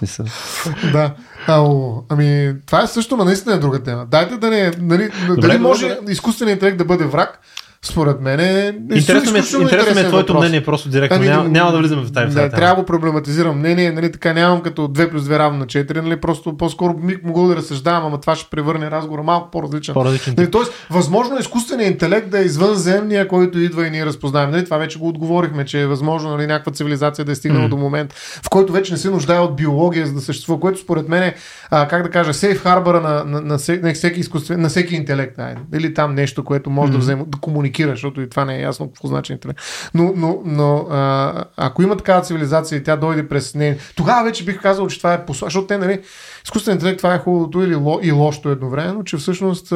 [0.00, 0.26] Смисъл.
[0.92, 1.14] Да.
[1.46, 4.06] Ало, ами, това е също, но наистина е друга тема.
[4.06, 4.70] Дайте да не.
[4.78, 6.12] Нали, дали добре, може добре.
[6.12, 7.40] изкуственият интелект да бъде враг?
[7.84, 8.78] Според мен е.
[8.94, 10.38] Интересно е, интересно ми е твоето въпрос.
[10.38, 11.16] мнение, просто директно.
[11.16, 12.50] Ами, няма, няма да влизаме в тази Да, тема.
[12.50, 16.16] трябва да проблематизирам мнение, нали, така нямам като 2 плюс 2 равно на 4, нали,
[16.16, 19.94] просто по-скоро бих могъл да разсъждавам, ама това ще превърне разговора малко по-различен.
[19.94, 24.50] По-различен Нали, тоест, възможно е изкуственият интелект да е извънземния, който идва и ние разпознаем.
[24.50, 27.70] Нали, това вече го отговорихме, че е възможно нали, някаква цивилизация да е стигнала Мгм.
[27.70, 28.12] до момент,
[28.44, 31.34] в който вече не се нуждае от биология, за да съществува, което според мен е,
[31.70, 34.94] а, как да кажа, сейф харбъра на, на, на, всеки, на, всеки изкуствен, на всеки
[34.94, 35.38] интелект.
[35.38, 35.60] Айде.
[35.74, 37.02] Или там нещо, което може да Мгм.
[37.02, 39.60] вземе, да комуникира, защото и това не е ясно какво значи интелект.
[39.94, 44.44] Но, но, но а, ако има такава цивилизация и тя дойде през нея, тогава вече
[44.44, 46.00] бих казал, че това е посла, защото те, нали,
[46.44, 49.72] изкуствен интелект, това е хубавото или ло, и лошото едновременно, че всъщност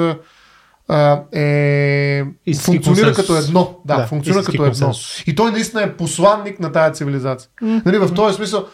[0.88, 3.26] а, е, Истински функционира консенсус.
[3.26, 3.80] като едно.
[3.84, 4.92] Да, Да, функционира като едно.
[5.26, 7.50] И той наистина е посланник на тази цивилизация.
[7.62, 8.66] Нали, в този смисъл,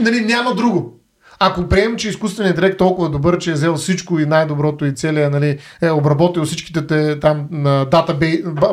[0.00, 1.00] нали, няма друго.
[1.38, 4.94] Ако приемем, че изкуственият интелект е толкова добър, че е взел всичко и най-доброто и
[4.94, 8.18] целия, нали, е обработил всичките те, там на дата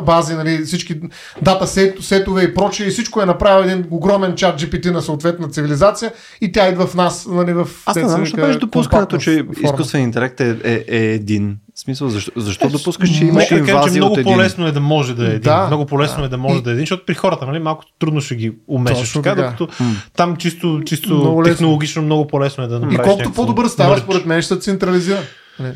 [0.02, 1.00] бази, нали, всички
[1.42, 5.48] дата сет, сетове и прочее, и всичко е направил един огромен чат GPT на съответна
[5.48, 9.36] цивилизация и тя идва в нас, нали, в Аз не знам, вика, беше допускането, че
[9.36, 9.52] форма.
[9.62, 11.56] изкуствен интелект е, е, е един.
[11.82, 14.32] В смисъл, защо, защо допускаш, че имаше да кажа, че инвазия много от един?
[14.32, 15.40] по-лесно е да може да е един.
[15.40, 15.66] Да.
[15.66, 18.20] много по-лесно е да може И- да е един, защото при хората нали, малко трудно
[18.20, 19.68] ще ги умешаш така, докато
[20.16, 21.54] там чисто, чисто Много лесно.
[21.54, 24.60] технологично много по-лесно е да И направиш колкото някакво по-добър става, според мен ще се
[24.60, 25.18] централизира.
[25.60, 25.72] Нали?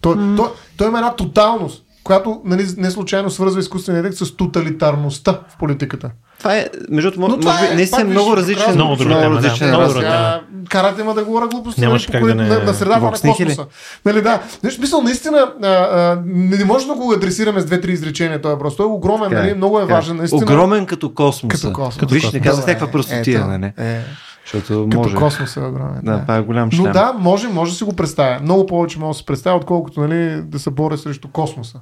[0.00, 5.32] Той, той, той има една тоталност, която нали, не случайно свързва изкуствения интелект с тоталитарността
[5.32, 6.10] в политиката.
[6.44, 8.74] Това е, между другото, може би, е, наистина пак много виж, различен.
[8.74, 10.40] Много друга тема, различен Много друга тема.
[10.68, 13.66] Карате ме да говоря глупости Нямаше как да не- на, на средата на космоса.
[14.04, 14.42] Нали, да.
[14.64, 18.52] Нещо, мисъл, наистина а, а, не не може да го адресираме с две-три изречения този
[18.52, 18.76] въпрос.
[18.76, 19.96] Той е огромен, Така е, нали, много е така е.
[19.96, 20.16] важен.
[20.16, 21.56] Наистина, Огромен като космоса.
[21.56, 22.12] Като космос.
[22.12, 23.72] Виж, Като не казах някаква простотия, нали?
[23.78, 24.00] Е,
[24.44, 25.16] Защото като може.
[25.16, 26.00] космос е огромен.
[26.02, 26.86] Да, това е голям шлем.
[26.86, 28.38] Но да, може, може да си го представя.
[28.42, 31.78] Много повече може да се представя, отколкото нали, да се боря срещу космоса.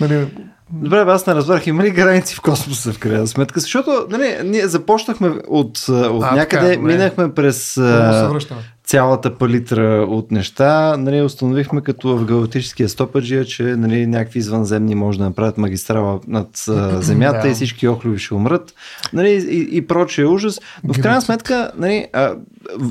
[0.00, 0.26] Нали,
[0.72, 3.60] Добре, бе, аз не разбрах, има ли граници в космоса в крайна сметка?
[3.60, 8.60] Защото нали, ние започнахме от, от А, някъде, така, минахме през а, връщаме.
[8.90, 10.96] Цялата палитра от неща.
[10.96, 16.48] Нали, установихме като в галактическия стопаджия, че нали, някакви извънземни може да направят магистрала над
[16.68, 17.48] а, Земята Да.
[17.48, 18.74] и всички охлюви ще умрат.
[19.12, 20.60] Нали, и, и прочее ужас.
[20.84, 22.34] Но в крайна сметка, нали, а,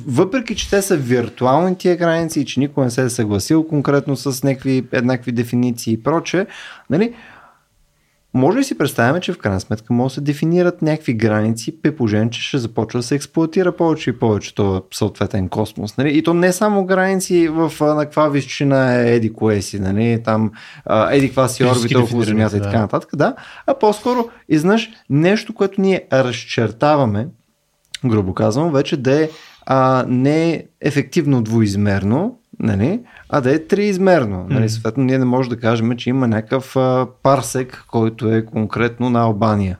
[0.07, 4.15] въпреки, че те са виртуални тия граници и че никой не се е съгласил конкретно
[4.15, 6.45] с някакви еднакви дефиниции и прочее,
[6.89, 7.13] нали,
[8.33, 11.95] може ли си представяме, че в крайна сметка може да се дефинират някакви граници, при
[11.95, 15.97] положение, че ще започва да се експлуатира повече и повече този съответен космос.
[15.97, 16.17] Нали?
[16.17, 20.21] И то не само граници в на каква височина е еди кое си, нали?
[20.25, 20.51] там
[20.85, 22.65] а, еди каква си орбита около Земята и да.
[22.65, 23.35] така нататък, да,
[23.67, 27.27] а по-скоро изнъж нещо, което ние разчертаваме,
[28.05, 29.29] грубо казвам, вече да е
[29.71, 34.45] а, не ефективно двоизмерно, нали, а да е триизмерно.
[34.49, 34.69] Нали, Мгм.
[34.69, 39.21] съответно, ние не можем да кажем, че има някакъв а, парсек, който е конкретно на
[39.21, 39.77] Албания.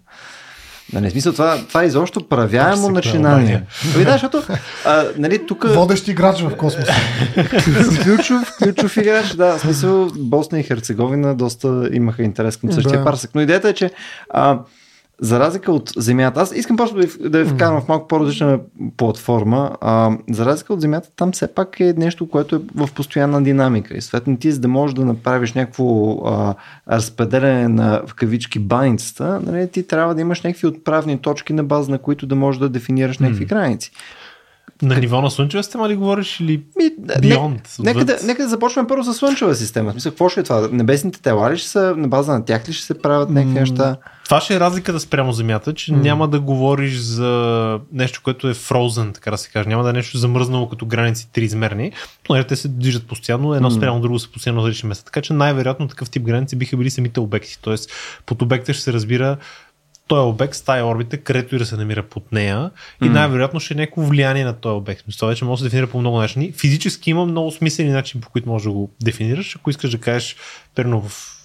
[0.94, 3.32] Нали, смисъл, това, това е изобщо правяемо Парсек на начинание.
[3.32, 3.64] Албания.
[3.95, 4.44] Ами да, защото
[4.86, 6.94] а, нали, тук Водещ играч в космоса.
[8.03, 13.03] ключов, ключов играч, да, в смисъл Босна и Херцеговина доста имаха интерес към същия Да.
[13.06, 13.32] парсек.
[13.36, 13.91] Но идеята е, че
[14.30, 14.60] а,
[15.22, 18.60] за разлика от Земята, аз искам просто да ви, да ви вкарам в малко по-различна
[18.98, 19.78] платформа.
[19.82, 23.98] А, за разлика от Земята, там все пак е нещо, което е в постоянна динамика.
[23.98, 26.56] И съответно ти, за да можеш да направиш някакво а,
[26.91, 31.91] разпределение на в кавички баницата, нали, ти трябва да имаш някакви отправни точки на база
[31.91, 33.48] на които да можеш да дефинираш някакви М.
[33.48, 33.91] граници.
[34.82, 38.88] На ниво на Слънчева система ли говориш или Ми, Beyond, нека, да, нека да започнем
[38.88, 39.92] първо с Слънчева система.
[39.92, 40.70] Смисъл, какво ще е това?
[40.72, 43.98] Небесните тела ли ще са, на база на тях ли ще се правят някакви неща?
[44.26, 45.98] Това ще е разликата спрямо Земята, че М.
[46.02, 49.70] няма да говориш за нещо, което е frozen, така да се каже.
[49.70, 51.92] Няма да е нещо замръзнало като граници триизмерни.
[52.30, 53.76] Но те се движат постоянно, едно М.
[53.76, 55.06] спрямо друго са постоянно различни места.
[55.06, 57.60] Така че най-вероятно такъв тип граници биха били самите обекти.
[57.62, 57.92] Тоест
[58.26, 59.38] под обекта ще се разбира
[60.10, 62.72] този обект с тая орбита, където и да се намира под нея
[63.03, 65.03] и най-вероятно ще е някакво влияние на този обект.
[65.07, 66.52] Мисля, вече може да се дефинира по много начини.
[66.52, 69.56] Физически има много смислени начини, по които можеш да го дефинираш.
[69.56, 70.36] Ако искаш да кажеш,
[70.76, 71.36] перно в,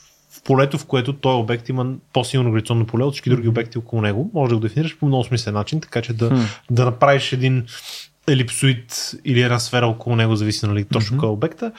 [0.44, 4.30] полето, в което този обект има по-силно гравитационно поле от всички други обекти около него,
[4.34, 7.66] може да го дефинираш по много смислен начин, така че да, да направиш един
[8.28, 11.20] елипсоид или една сфера около него, зависи нали, точно Мгм.
[11.20, 11.72] кой е обекта,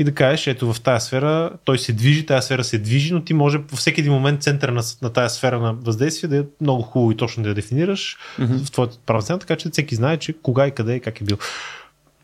[0.00, 3.24] и да кажеш, ето в тази сфера той се движи, тази сфера се движи, но
[3.24, 6.42] ти може във всеки един момент центъра на, на тази сфера на въздействие да е
[6.60, 8.54] много хубаво и точно да я дефинираш Мгм.
[8.58, 11.24] в твоята правна цена, така че всеки знае, че кога и къде и как е
[11.24, 11.36] бил.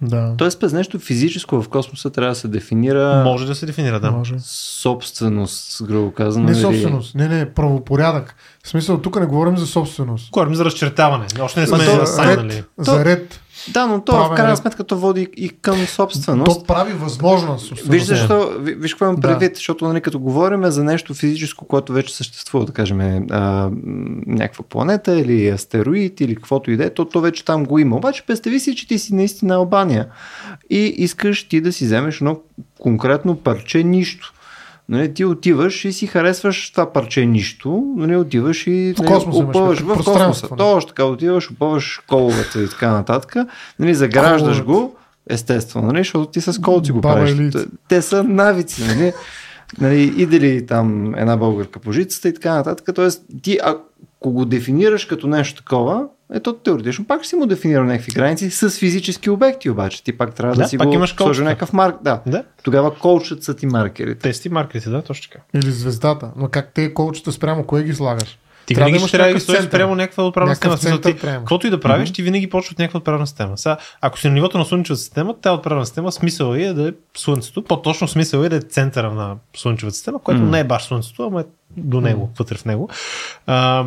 [0.01, 0.35] да.
[0.39, 4.11] Тоест, през нещо физическо в космоса трябва да се дефинира Може да се дефинира, да.
[4.11, 4.35] Може.
[4.40, 6.44] собственост, грубо казано.
[6.44, 8.35] Не или- собственост, не, не, правопорядък.
[8.65, 10.31] В смисъл, тук не говорим за собственост.
[10.31, 11.27] Говорим за разчертаване.
[11.40, 12.62] Още не сме то- ред, нали?
[12.78, 13.40] за ред.
[13.72, 16.60] Да, но то Правен в крайна сметка то води и към собственост.
[16.60, 17.88] То прави възможна собственост.
[17.88, 19.28] Виж защо, ви- виж какво имам Да.
[19.28, 23.70] предвид, защото нали, като говорим за нещо физическо, което вече съществува, да кажем а, м,
[24.26, 27.97] някаква планета или астероид или каквото и да е, то, то вече там го има.
[27.97, 30.06] Обаче представи си, че ти си наистина Албания
[30.70, 32.40] и искаш ти да си вземеш едно
[32.80, 34.32] конкретно парче нищо.
[34.89, 39.45] Нали, ти отиваш и си харесваш това парче нищо, нали, отиваш и В нали, космоса
[39.45, 40.47] опъваш в космоса.
[40.51, 40.59] нали?
[40.59, 43.37] Точно така отиваш, опъваш коловете и така нататък,
[43.79, 44.97] нали, заграждаш го,
[45.31, 47.55] естествено, нали, защото ти с колци го Баба правиш.
[47.89, 49.13] Те са навици, нали?
[49.81, 52.95] нали, иде ли там една българка по жицата и така нататък.
[52.95, 56.05] Тоест, ти ако го дефинираш като нещо такова,
[56.35, 60.35] ето теоретично пак ще си му дефинирал някакви граници с физически обекти, обаче ти пак
[60.35, 61.97] трябва да, Да, си пак го имаш сложи някакъв марк.
[62.03, 62.20] Да.
[62.27, 62.44] Да.
[62.62, 64.20] Тогава колчат са ти маркерите.
[64.20, 65.44] Тести маркерите, да, точно така.
[65.55, 66.31] Или звездата.
[66.36, 68.39] Но как те колчета спрямо кое ги слагаш?
[68.66, 69.78] Ти Трябва да винаги имаш ще трябва да стоиш център.
[69.78, 71.01] прямо някаква отправна Някакъв система.
[71.01, 71.15] Ти.
[71.16, 73.59] Каквото и да правиш, ти винаги почва от някаква отправна система.
[73.59, 76.93] Сега, ако си на нивото на Слънчевата система, тази отправна система смисъл е да е
[77.16, 77.65] Слънцето.
[77.65, 80.51] По-точно смисъл е да е центъра на Слънчевата система, което М.
[80.51, 81.44] не е баш Слънцето, ама е
[81.77, 82.89] до него, вътре в него.
[83.47, 83.85] А,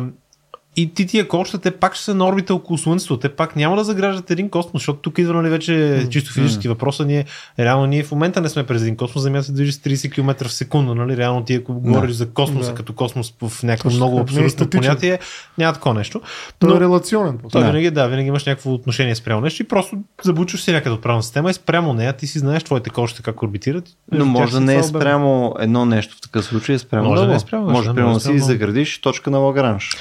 [0.76, 3.18] и ти тия колчета, те пак ще са на орбита около Слънцето.
[3.18, 7.04] Те пак няма да заграждат един космос, защото тук идва нали, вече чисто физически въпроса.
[7.04, 7.24] Ние,
[7.58, 10.48] реално ние в момента не сме през един космос, Земята се движи с 30 км
[10.48, 10.94] в секунда.
[10.94, 11.16] Нали?
[11.16, 12.74] Реално ти ако говориш за космоса Да.
[12.74, 14.80] като космос в някакво Точно много е абсолютно статичен.
[14.82, 15.18] понятие,
[15.58, 16.20] няма такова нещо.
[16.58, 17.38] Той Но- е релационен.
[17.52, 17.66] той Да.
[17.66, 21.22] винаги, да, винаги имаш някакво отношение спрямо нещо и просто забучваш си някъде от правна
[21.22, 23.84] система и спрямо нея ти си знаеш твоите кошта как орбитират.
[24.12, 27.20] Но може да не е спрямо едно нещо в такъв случай, е спрямо Може да
[27.20, 27.30] друго.
[27.30, 29.38] не е спрямо може да, примерно може да да си е спрямо- заградиш точка на
[29.38, 29.90] Лагранж.
[29.90, 29.98] Да.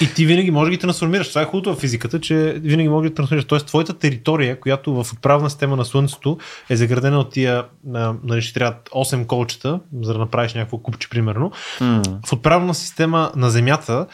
[0.00, 1.28] И ти винаги може да ги трансформираш.
[1.28, 3.44] Това е хубавото в физиката, че винаги може да ги трансформираш.
[3.44, 6.38] Тоест, твоята територия, която в отправна система на Слънцето
[6.70, 7.64] е заградена от тия,
[8.24, 11.52] нали, ще трябва 8 колчета, за да направиш някакво купче, примерно.
[11.80, 12.02] М.
[12.26, 14.06] в отправна система на Земята,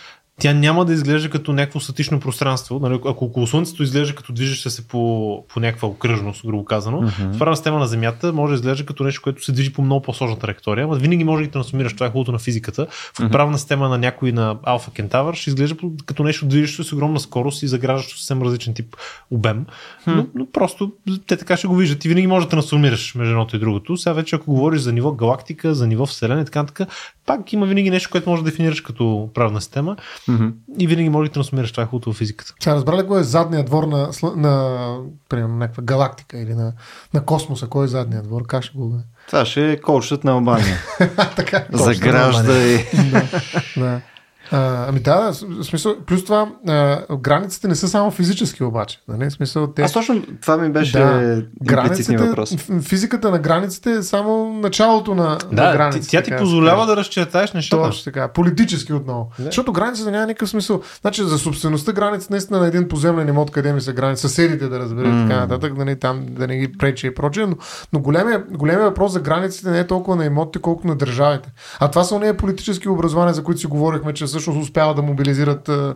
[0.43, 2.79] тя няма да изглежда като някакво статично пространство.
[2.79, 7.31] Нали, ако около Слънцето изглежда като движеща се по, по някаква окръжност, грубо казано, в
[7.33, 10.39] отправна система на Земята може да изглежда като нещо, което се движи по много по-сложна
[10.39, 11.95] траектория, но винаги може да ги трансформираш.
[11.95, 12.87] Това е хубавото на физиката.
[12.91, 17.21] В отправна система на някой на Алфа Кентавър ще изглежда като нещо движещо с огромна
[17.21, 18.97] скорост и заграждащо съвсем различен тип
[19.31, 19.67] обем.
[20.07, 20.93] Но, но, просто
[21.27, 21.99] те така ще го виждат.
[21.99, 23.97] Ти винаги можеш да трансформираш между едното и другото.
[23.97, 26.89] Сега вече ако говориш за ниво галактика, за ниво Вселена и така нататък,
[27.27, 29.97] пак има винаги нещо, което може да дефинираш като правна система
[30.33, 30.49] Мгм.
[30.79, 31.71] и винаги може да трансформираш.
[31.73, 32.55] Това е хубавото в физиката.
[32.61, 34.97] Сега разбрали кой е задният двор на, сл- на
[35.29, 36.73] примерно, някаква галактика или на,
[37.15, 37.67] на космоса?
[37.67, 38.47] Кой е задният двор?
[38.47, 38.99] Как ще го
[39.31, 40.77] Това ще е коучът на Албания.
[41.37, 41.65] така.
[41.73, 42.79] Загражда и...
[43.11, 43.23] да,
[43.77, 44.01] да.
[44.53, 49.01] А, ами да, да, в смисъл, плюс това, а, границите не са само физически обаче.
[49.09, 49.31] Нали?
[49.31, 49.83] В смисъл, те...
[49.83, 52.57] Аз точно това ми беше Да, имплицитният въпрос.
[52.83, 56.05] физиката на границите е само началото на, на Да, границите.
[56.07, 57.83] ти, тя ти така позволява да разчертаеш нещата.
[57.83, 58.29] Точно така.
[58.29, 59.31] Политически отново.
[59.39, 59.45] Да.
[59.45, 60.81] Защото границата няма никакъв смисъл.
[61.01, 64.79] Значи за собствеността граница наистина на един поземлен имот, къде ми са граници, съседите да
[64.79, 65.29] разберат М.
[65.29, 67.47] така нататък, да не, там да не ги пречи и прочее.
[67.47, 67.57] Но,
[67.93, 71.53] но големия, големия въпрос за границите не е толкова на имотите, колкото на държавите.
[71.81, 75.69] А това са нея политически образования, за които си говорихме, че всъщност успяват да мобилизират
[75.69, 75.95] а,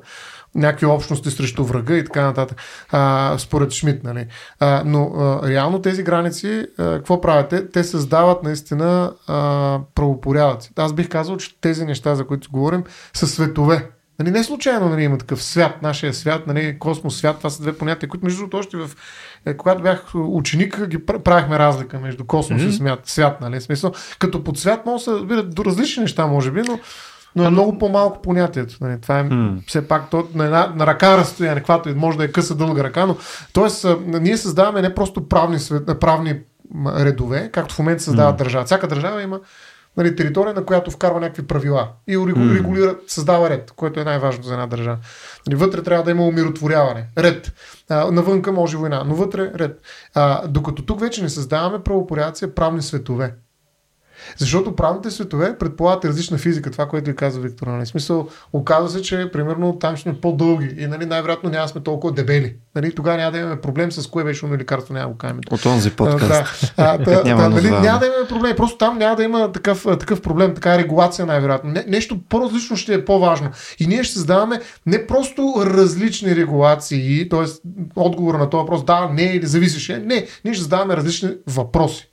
[0.55, 2.59] някакви общности срещу врага и така нататък.
[2.91, 4.27] А, според Шмидт, нали?
[4.61, 7.49] А, но а, реално тези граници, а, какво правят?
[7.49, 10.71] Те, те създават наистина а, правопорядъци.
[10.77, 13.91] Аз бих казал, че тези неща, за които говорим, са светове.
[14.19, 17.79] Нали, не случайно нали, има такъв свят, нашия свят, нали, космос свят, това са две
[17.79, 18.91] понятия, които между другото още в,
[19.47, 22.69] е, когато бях ученик, ги пр- правихме разлика между космос mm-hmm.
[22.69, 26.27] и свят, свят нали, смисъл, като под свят може да се разбират до различни неща,
[26.27, 26.79] може би, но,
[27.37, 28.77] но е много по-малко понятието.
[28.81, 29.59] Нали, това е М.
[29.67, 33.07] все пак то, на, една, на ръка разстояние, каквато може да е къса дълга ръка,
[33.07, 33.17] но
[33.53, 33.95] т.е.
[34.21, 36.41] ние създаваме не просто правни, свет, правни
[36.87, 38.37] редове, както в момента създава М.
[38.37, 38.65] държава.
[38.65, 39.41] Всяка държава има
[39.97, 44.53] нали, територия, на която вкарва някакви правила и регулира, създава ред, което е най-важно за
[44.53, 44.99] една държава.
[45.47, 47.53] Нали, вътре трябва да има умиротворяване, ред.
[47.89, 49.81] А, навънка може война, но вътре ред.
[50.15, 53.35] А, докато тук вече не създаваме правопорядъци, а правни светове.
[54.37, 57.67] Защото правните светове предполагат различна физика, това, което ви каза Виктор.
[57.67, 57.87] Нали?
[57.87, 62.13] Смисъл, оказва се, че примерно там ще сме по-дълги и нали, най-вероятно няма сме толкова
[62.13, 62.55] дебели.
[62.75, 62.95] Нали?
[62.95, 65.39] Тогава няма да имаме проблем с кое беше умно лекарство, няма го кажем.
[65.51, 66.73] От онзи подкаст.
[66.77, 66.85] Да.
[66.85, 68.57] А, та, Няма та, нали, няма да имаме проблем.
[68.57, 71.71] Просто там няма да има такъв, такъв проблем, така регулация най-вероятно.
[71.71, 73.51] Не, нещо по-различно ще е по-важно.
[73.79, 77.69] И ние ще създаваме не просто различни регулации, т.е.
[77.97, 79.99] отговор на този въпрос, да, не или зависеше.
[79.99, 82.11] Не, ние ще задаваме различни въпроси.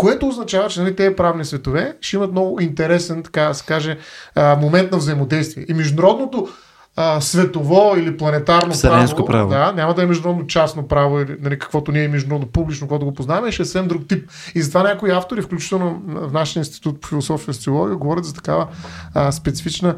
[0.00, 3.98] Което означава, че нали, тези правни светове ще имат много интересен, така да се каже,
[4.34, 5.64] а, момент на взаимодействие.
[5.68, 6.48] И международното
[6.96, 9.50] а, светово или планетарно Вселенско право.
[9.50, 13.04] Да, няма да е международно частно право, или, нали, каквото ние е международно публично, което
[13.04, 14.30] го познаваме, ще е съвсем друг тип.
[14.54, 18.66] И затова някои автори, включително в нашия институт по философия и социология, говорят за такава
[19.14, 19.96] а, специфична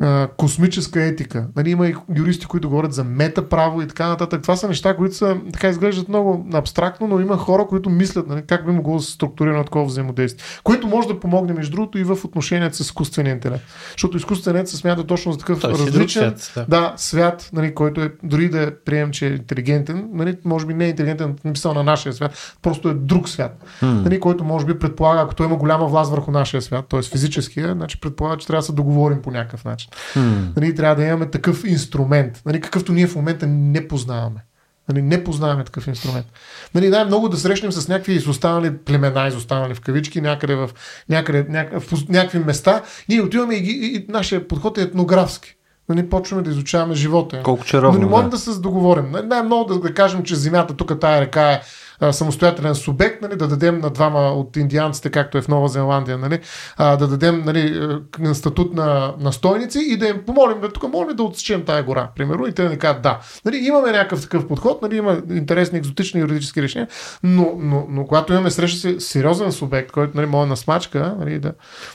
[0.00, 1.46] а, космическа етика.
[1.56, 4.42] Нали, има и юристи, които говорят за метаправо и така нататък.
[4.42, 8.42] Това са неща, които са, така изглеждат много абстрактно, но има хора, които мислят нали,
[8.46, 10.44] как би могло да се структурира на такова взаимодействие.
[10.64, 13.64] Което може да помогне, между другото, и в отношенията с изкуствения интелект.
[13.90, 16.80] Защото изкуственият се смята точно за такъв Той е различен свят, да.
[16.80, 20.84] да, свят, нали, който е, дори да приемем, че е интелигентен, нали, може би не
[20.84, 25.20] е интелигентен смисъл на нашия свят, просто е друг свят, нали, който може би предполага,
[25.20, 27.02] ако той има голяма власт върху нашия свят, т.е.
[27.02, 29.81] физическия, значи предполага, че трябва да се договорим по някакъв начин.
[30.16, 30.52] М.
[30.56, 34.44] Нали, трябва да имаме такъв инструмент, нали, какъвто ние в момента не познаваме.
[34.88, 36.26] Нали, не познаваме такъв инструмент.
[36.74, 40.70] Нали, най-много да срещнем с някакви изостанали племена, изостанали в кавички, някъде в,
[41.08, 42.82] някъде, някъде, в някакви места.
[43.08, 45.56] Ние отиваме и, и, и нашия подход е етнографски.
[45.88, 47.42] Нали, почваме да изучаваме живота.
[47.42, 48.00] Колко Но чаровно.
[48.00, 48.36] не можем да.
[48.36, 49.10] да се договорим.
[49.10, 51.60] Най- Най-много да, да кажем, че земята, тук тая река е
[52.02, 56.18] а, самостоятелен субект, нали, да дадем на двама от индианците, както е в Нова Зеландия,
[56.18, 56.40] нали,
[56.76, 57.88] а, да дадем нали,
[58.30, 62.10] е, статут на настойници и да им помолим, бе, тук ли да отсечем тая гора,
[62.16, 63.20] примерно, и те да ни кажат да.
[63.44, 66.88] Нали, имаме някакъв такъв подход, нали, има интересни екзотични юридически решения,
[67.22, 71.38] но, но, но когато имаме среща с сериозен субект, който нали, може на смачка, нали,
[71.38, 71.52] да,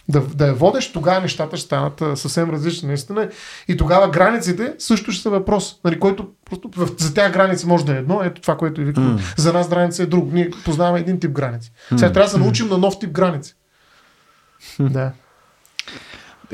[0.09, 3.29] да, да я водеш, тогава нещата ще станат съвсем различни, наистина.
[3.67, 7.95] И тогава границите също ще са въпрос, нали, който просто за тях граници може да
[7.95, 9.01] е едно, ето това, което е Виктор.
[9.01, 9.19] М.
[9.37, 10.33] За нас граница е друг.
[10.33, 11.71] Ние познаваме един тип граници.
[11.89, 13.55] Сега трябва да се научим на нов тип граници.
[14.79, 15.11] Да.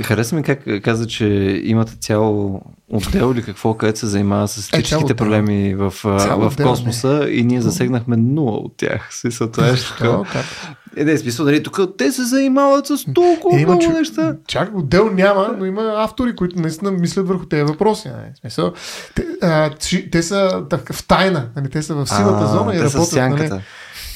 [0.02, 1.26] Хареса ми как каза, че
[1.64, 2.62] имате цял
[2.94, 5.16] отдел или какво, където се занимава с Е, етическите отдел.
[5.16, 9.10] проблеми в, а, Цял в космоса и ние засегнахме нула от тях.
[9.12, 10.24] Смисъл, това е така.
[10.98, 14.36] Е, не, смисъл, нали, тук те се занимават с толкова Е, има, много неща.
[14.48, 18.08] Чак, отдел няма, но има автори, които наистина мислят върху тези въпроси.
[18.08, 18.32] Нали?
[18.40, 18.74] Смисъл,
[19.16, 19.70] те, а,
[20.12, 21.70] те са так, в тайна, нали?
[21.70, 23.62] те са в сивата А, зона и работят нали?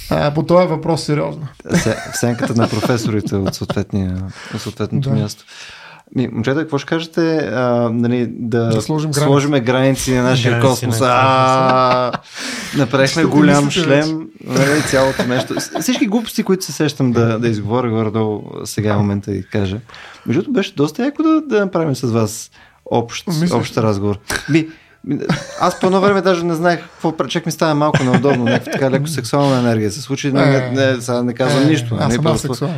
[0.10, 1.48] а, по този въпрос сериозно.
[2.14, 3.62] В сянката на професорите от,
[4.54, 5.16] от съответното Да.
[5.16, 5.44] място.
[6.15, 9.27] Ми, момчета, какво ще кажете а, нали, да, Да сложим граници.
[9.27, 10.99] сложиме граници на нашия Граници космос?
[10.99, 12.11] на А,
[12.77, 15.55] направихме голям шлем, нали, цялото нещо.
[15.81, 19.77] Всички глупости, които се сещам да, да изговоря горе-долу сега е момента и кажа.
[20.25, 22.51] Между другото беше доста яко да, да направим с вас
[22.85, 24.17] общ, Мисля, общ разговор.
[24.51, 24.69] Би,
[25.05, 25.19] ми,
[25.59, 27.29] аз по едно време даже не знаех какво правя.
[27.29, 28.43] Чак ми става малко неудобно.
[28.43, 30.31] Някаква така леко сексуална енергия се случи.
[30.31, 31.95] Не, не, не, сега не казвам Е, нищо.
[31.95, 32.69] Аз нали, съм просто-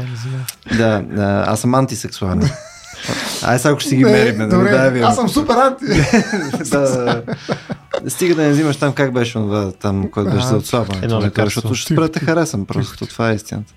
[0.78, 1.04] да,
[1.48, 2.50] аз съм антисексуален.
[3.44, 4.38] Ай, сега ако ще си ги Не, мерим.
[4.38, 4.50] нали?
[4.50, 5.86] добре, Да, вие- аз съм супер анти.
[6.64, 7.22] да, да,
[8.02, 8.10] да.
[8.10, 11.00] Стига да не взимаш там как беше това, там, който беше за отслабване.
[11.04, 11.46] Едно лекарство.
[11.46, 13.06] Защото ще спра да те харесам просто.
[13.06, 13.74] Това е истината.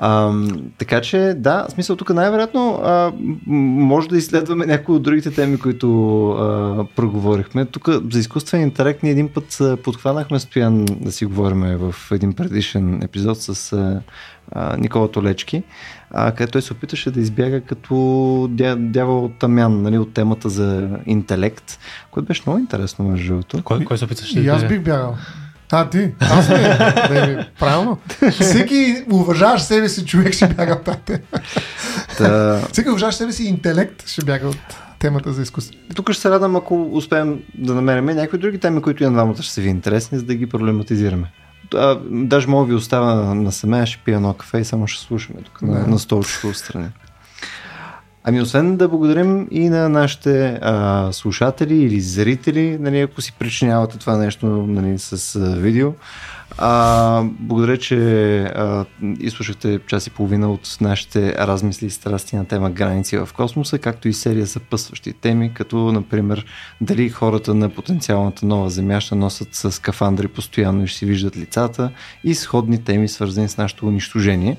[0.00, 0.32] А,
[0.78, 3.12] така че, да, в смисъл тук най-вероятно а,
[3.46, 7.64] може да изследваме някои от другите теми, които а, проговорихме.
[7.64, 13.02] Тук за изкуствен интелект ние един път подхванахме Стоян да си говорим в един предишен
[13.02, 14.00] епизод с а,
[14.52, 15.62] а, Никола Толечки,
[16.10, 20.48] а, където той се опиташе да избяга като дя, дявол от Тамян, нали, от темата
[20.48, 21.78] за интелект,
[22.10, 23.62] което беше много интересно между другото.
[23.64, 24.40] Кой, кой се опитваше?
[24.40, 25.16] И аз бих бягал.
[25.72, 26.12] А, ти?
[26.20, 26.56] Аз не.
[27.10, 27.98] не правилно.
[28.30, 32.60] Всеки уважаваш себе си човек ще бяга от тази тема.
[32.72, 34.58] Всеки уважаваш себе си интелект ще бяга от
[34.98, 35.80] темата за изкуство.
[35.94, 39.42] Тук ще се радвам, ако успеем да намерим някои други теми, които и на двамата
[39.42, 41.32] ще са ви интересни, за да ги проблематизираме.
[41.74, 45.40] А, даже мога ви остава на самия, ще пия едно кафе и само ще слушаме
[45.42, 46.88] тук на, на столчето страни.
[48.28, 53.98] Ами освен да благодарим и на нашите а, слушатели или зрители, нали, ако си причинявате
[53.98, 55.92] това нещо нали, с а, видео.
[56.58, 57.96] А, благодаря, че
[58.42, 58.84] а,
[59.20, 64.08] изслушахте час и половина от нашите размисли и страсти на тема граници в космоса, както
[64.08, 66.46] и серия съпъсващи теми, като например
[66.80, 71.36] дали хората на потенциалната нова Земя ще носят с скафандри постоянно и ще си виждат
[71.36, 71.90] лицата
[72.24, 74.56] и сходни теми, свързани с нашето унищожение.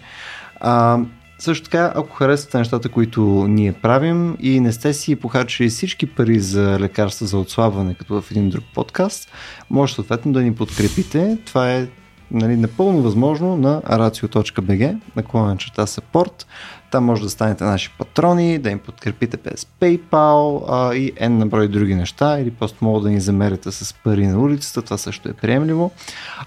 [0.60, 1.00] А,
[1.40, 6.40] също така, ако харесвате нещата, които ние правим и не сте си похарчили всички пари
[6.40, 9.32] за лекарства за отслабване, като в един друг подкаст,
[9.70, 11.38] може съответно да ни подкрепите.
[11.46, 11.88] Това е
[12.32, 16.46] нали, напълно възможно на aracio.bg, наклонен черта support.
[16.92, 21.48] Там може да станете наши патрони, да им подкрепите без PayPal а, и N на
[21.48, 25.30] брой други неща или просто мога да ни замерите с пари на улицата, това също
[25.30, 25.92] е приемливо.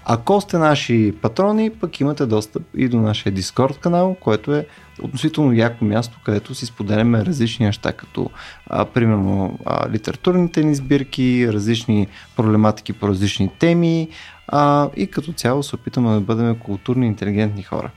[0.05, 4.67] Ако сте наши патрони, пък имате достъп и до нашия Discord канал, което е
[5.01, 8.29] относително яко място, където си споделяме различни неща, като
[8.67, 14.09] а, примерно а, литературните ни сбирки, различни проблематики по различни теми
[14.47, 17.91] а, и като цяло се опитаме да бъдем културни, интелигентни хора.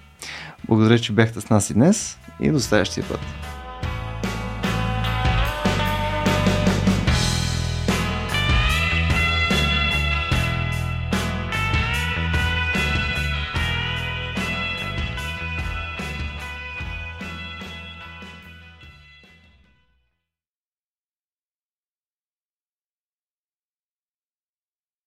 [0.68, 3.20] Благодаря, че бяхте с нас и днес и до следващия път.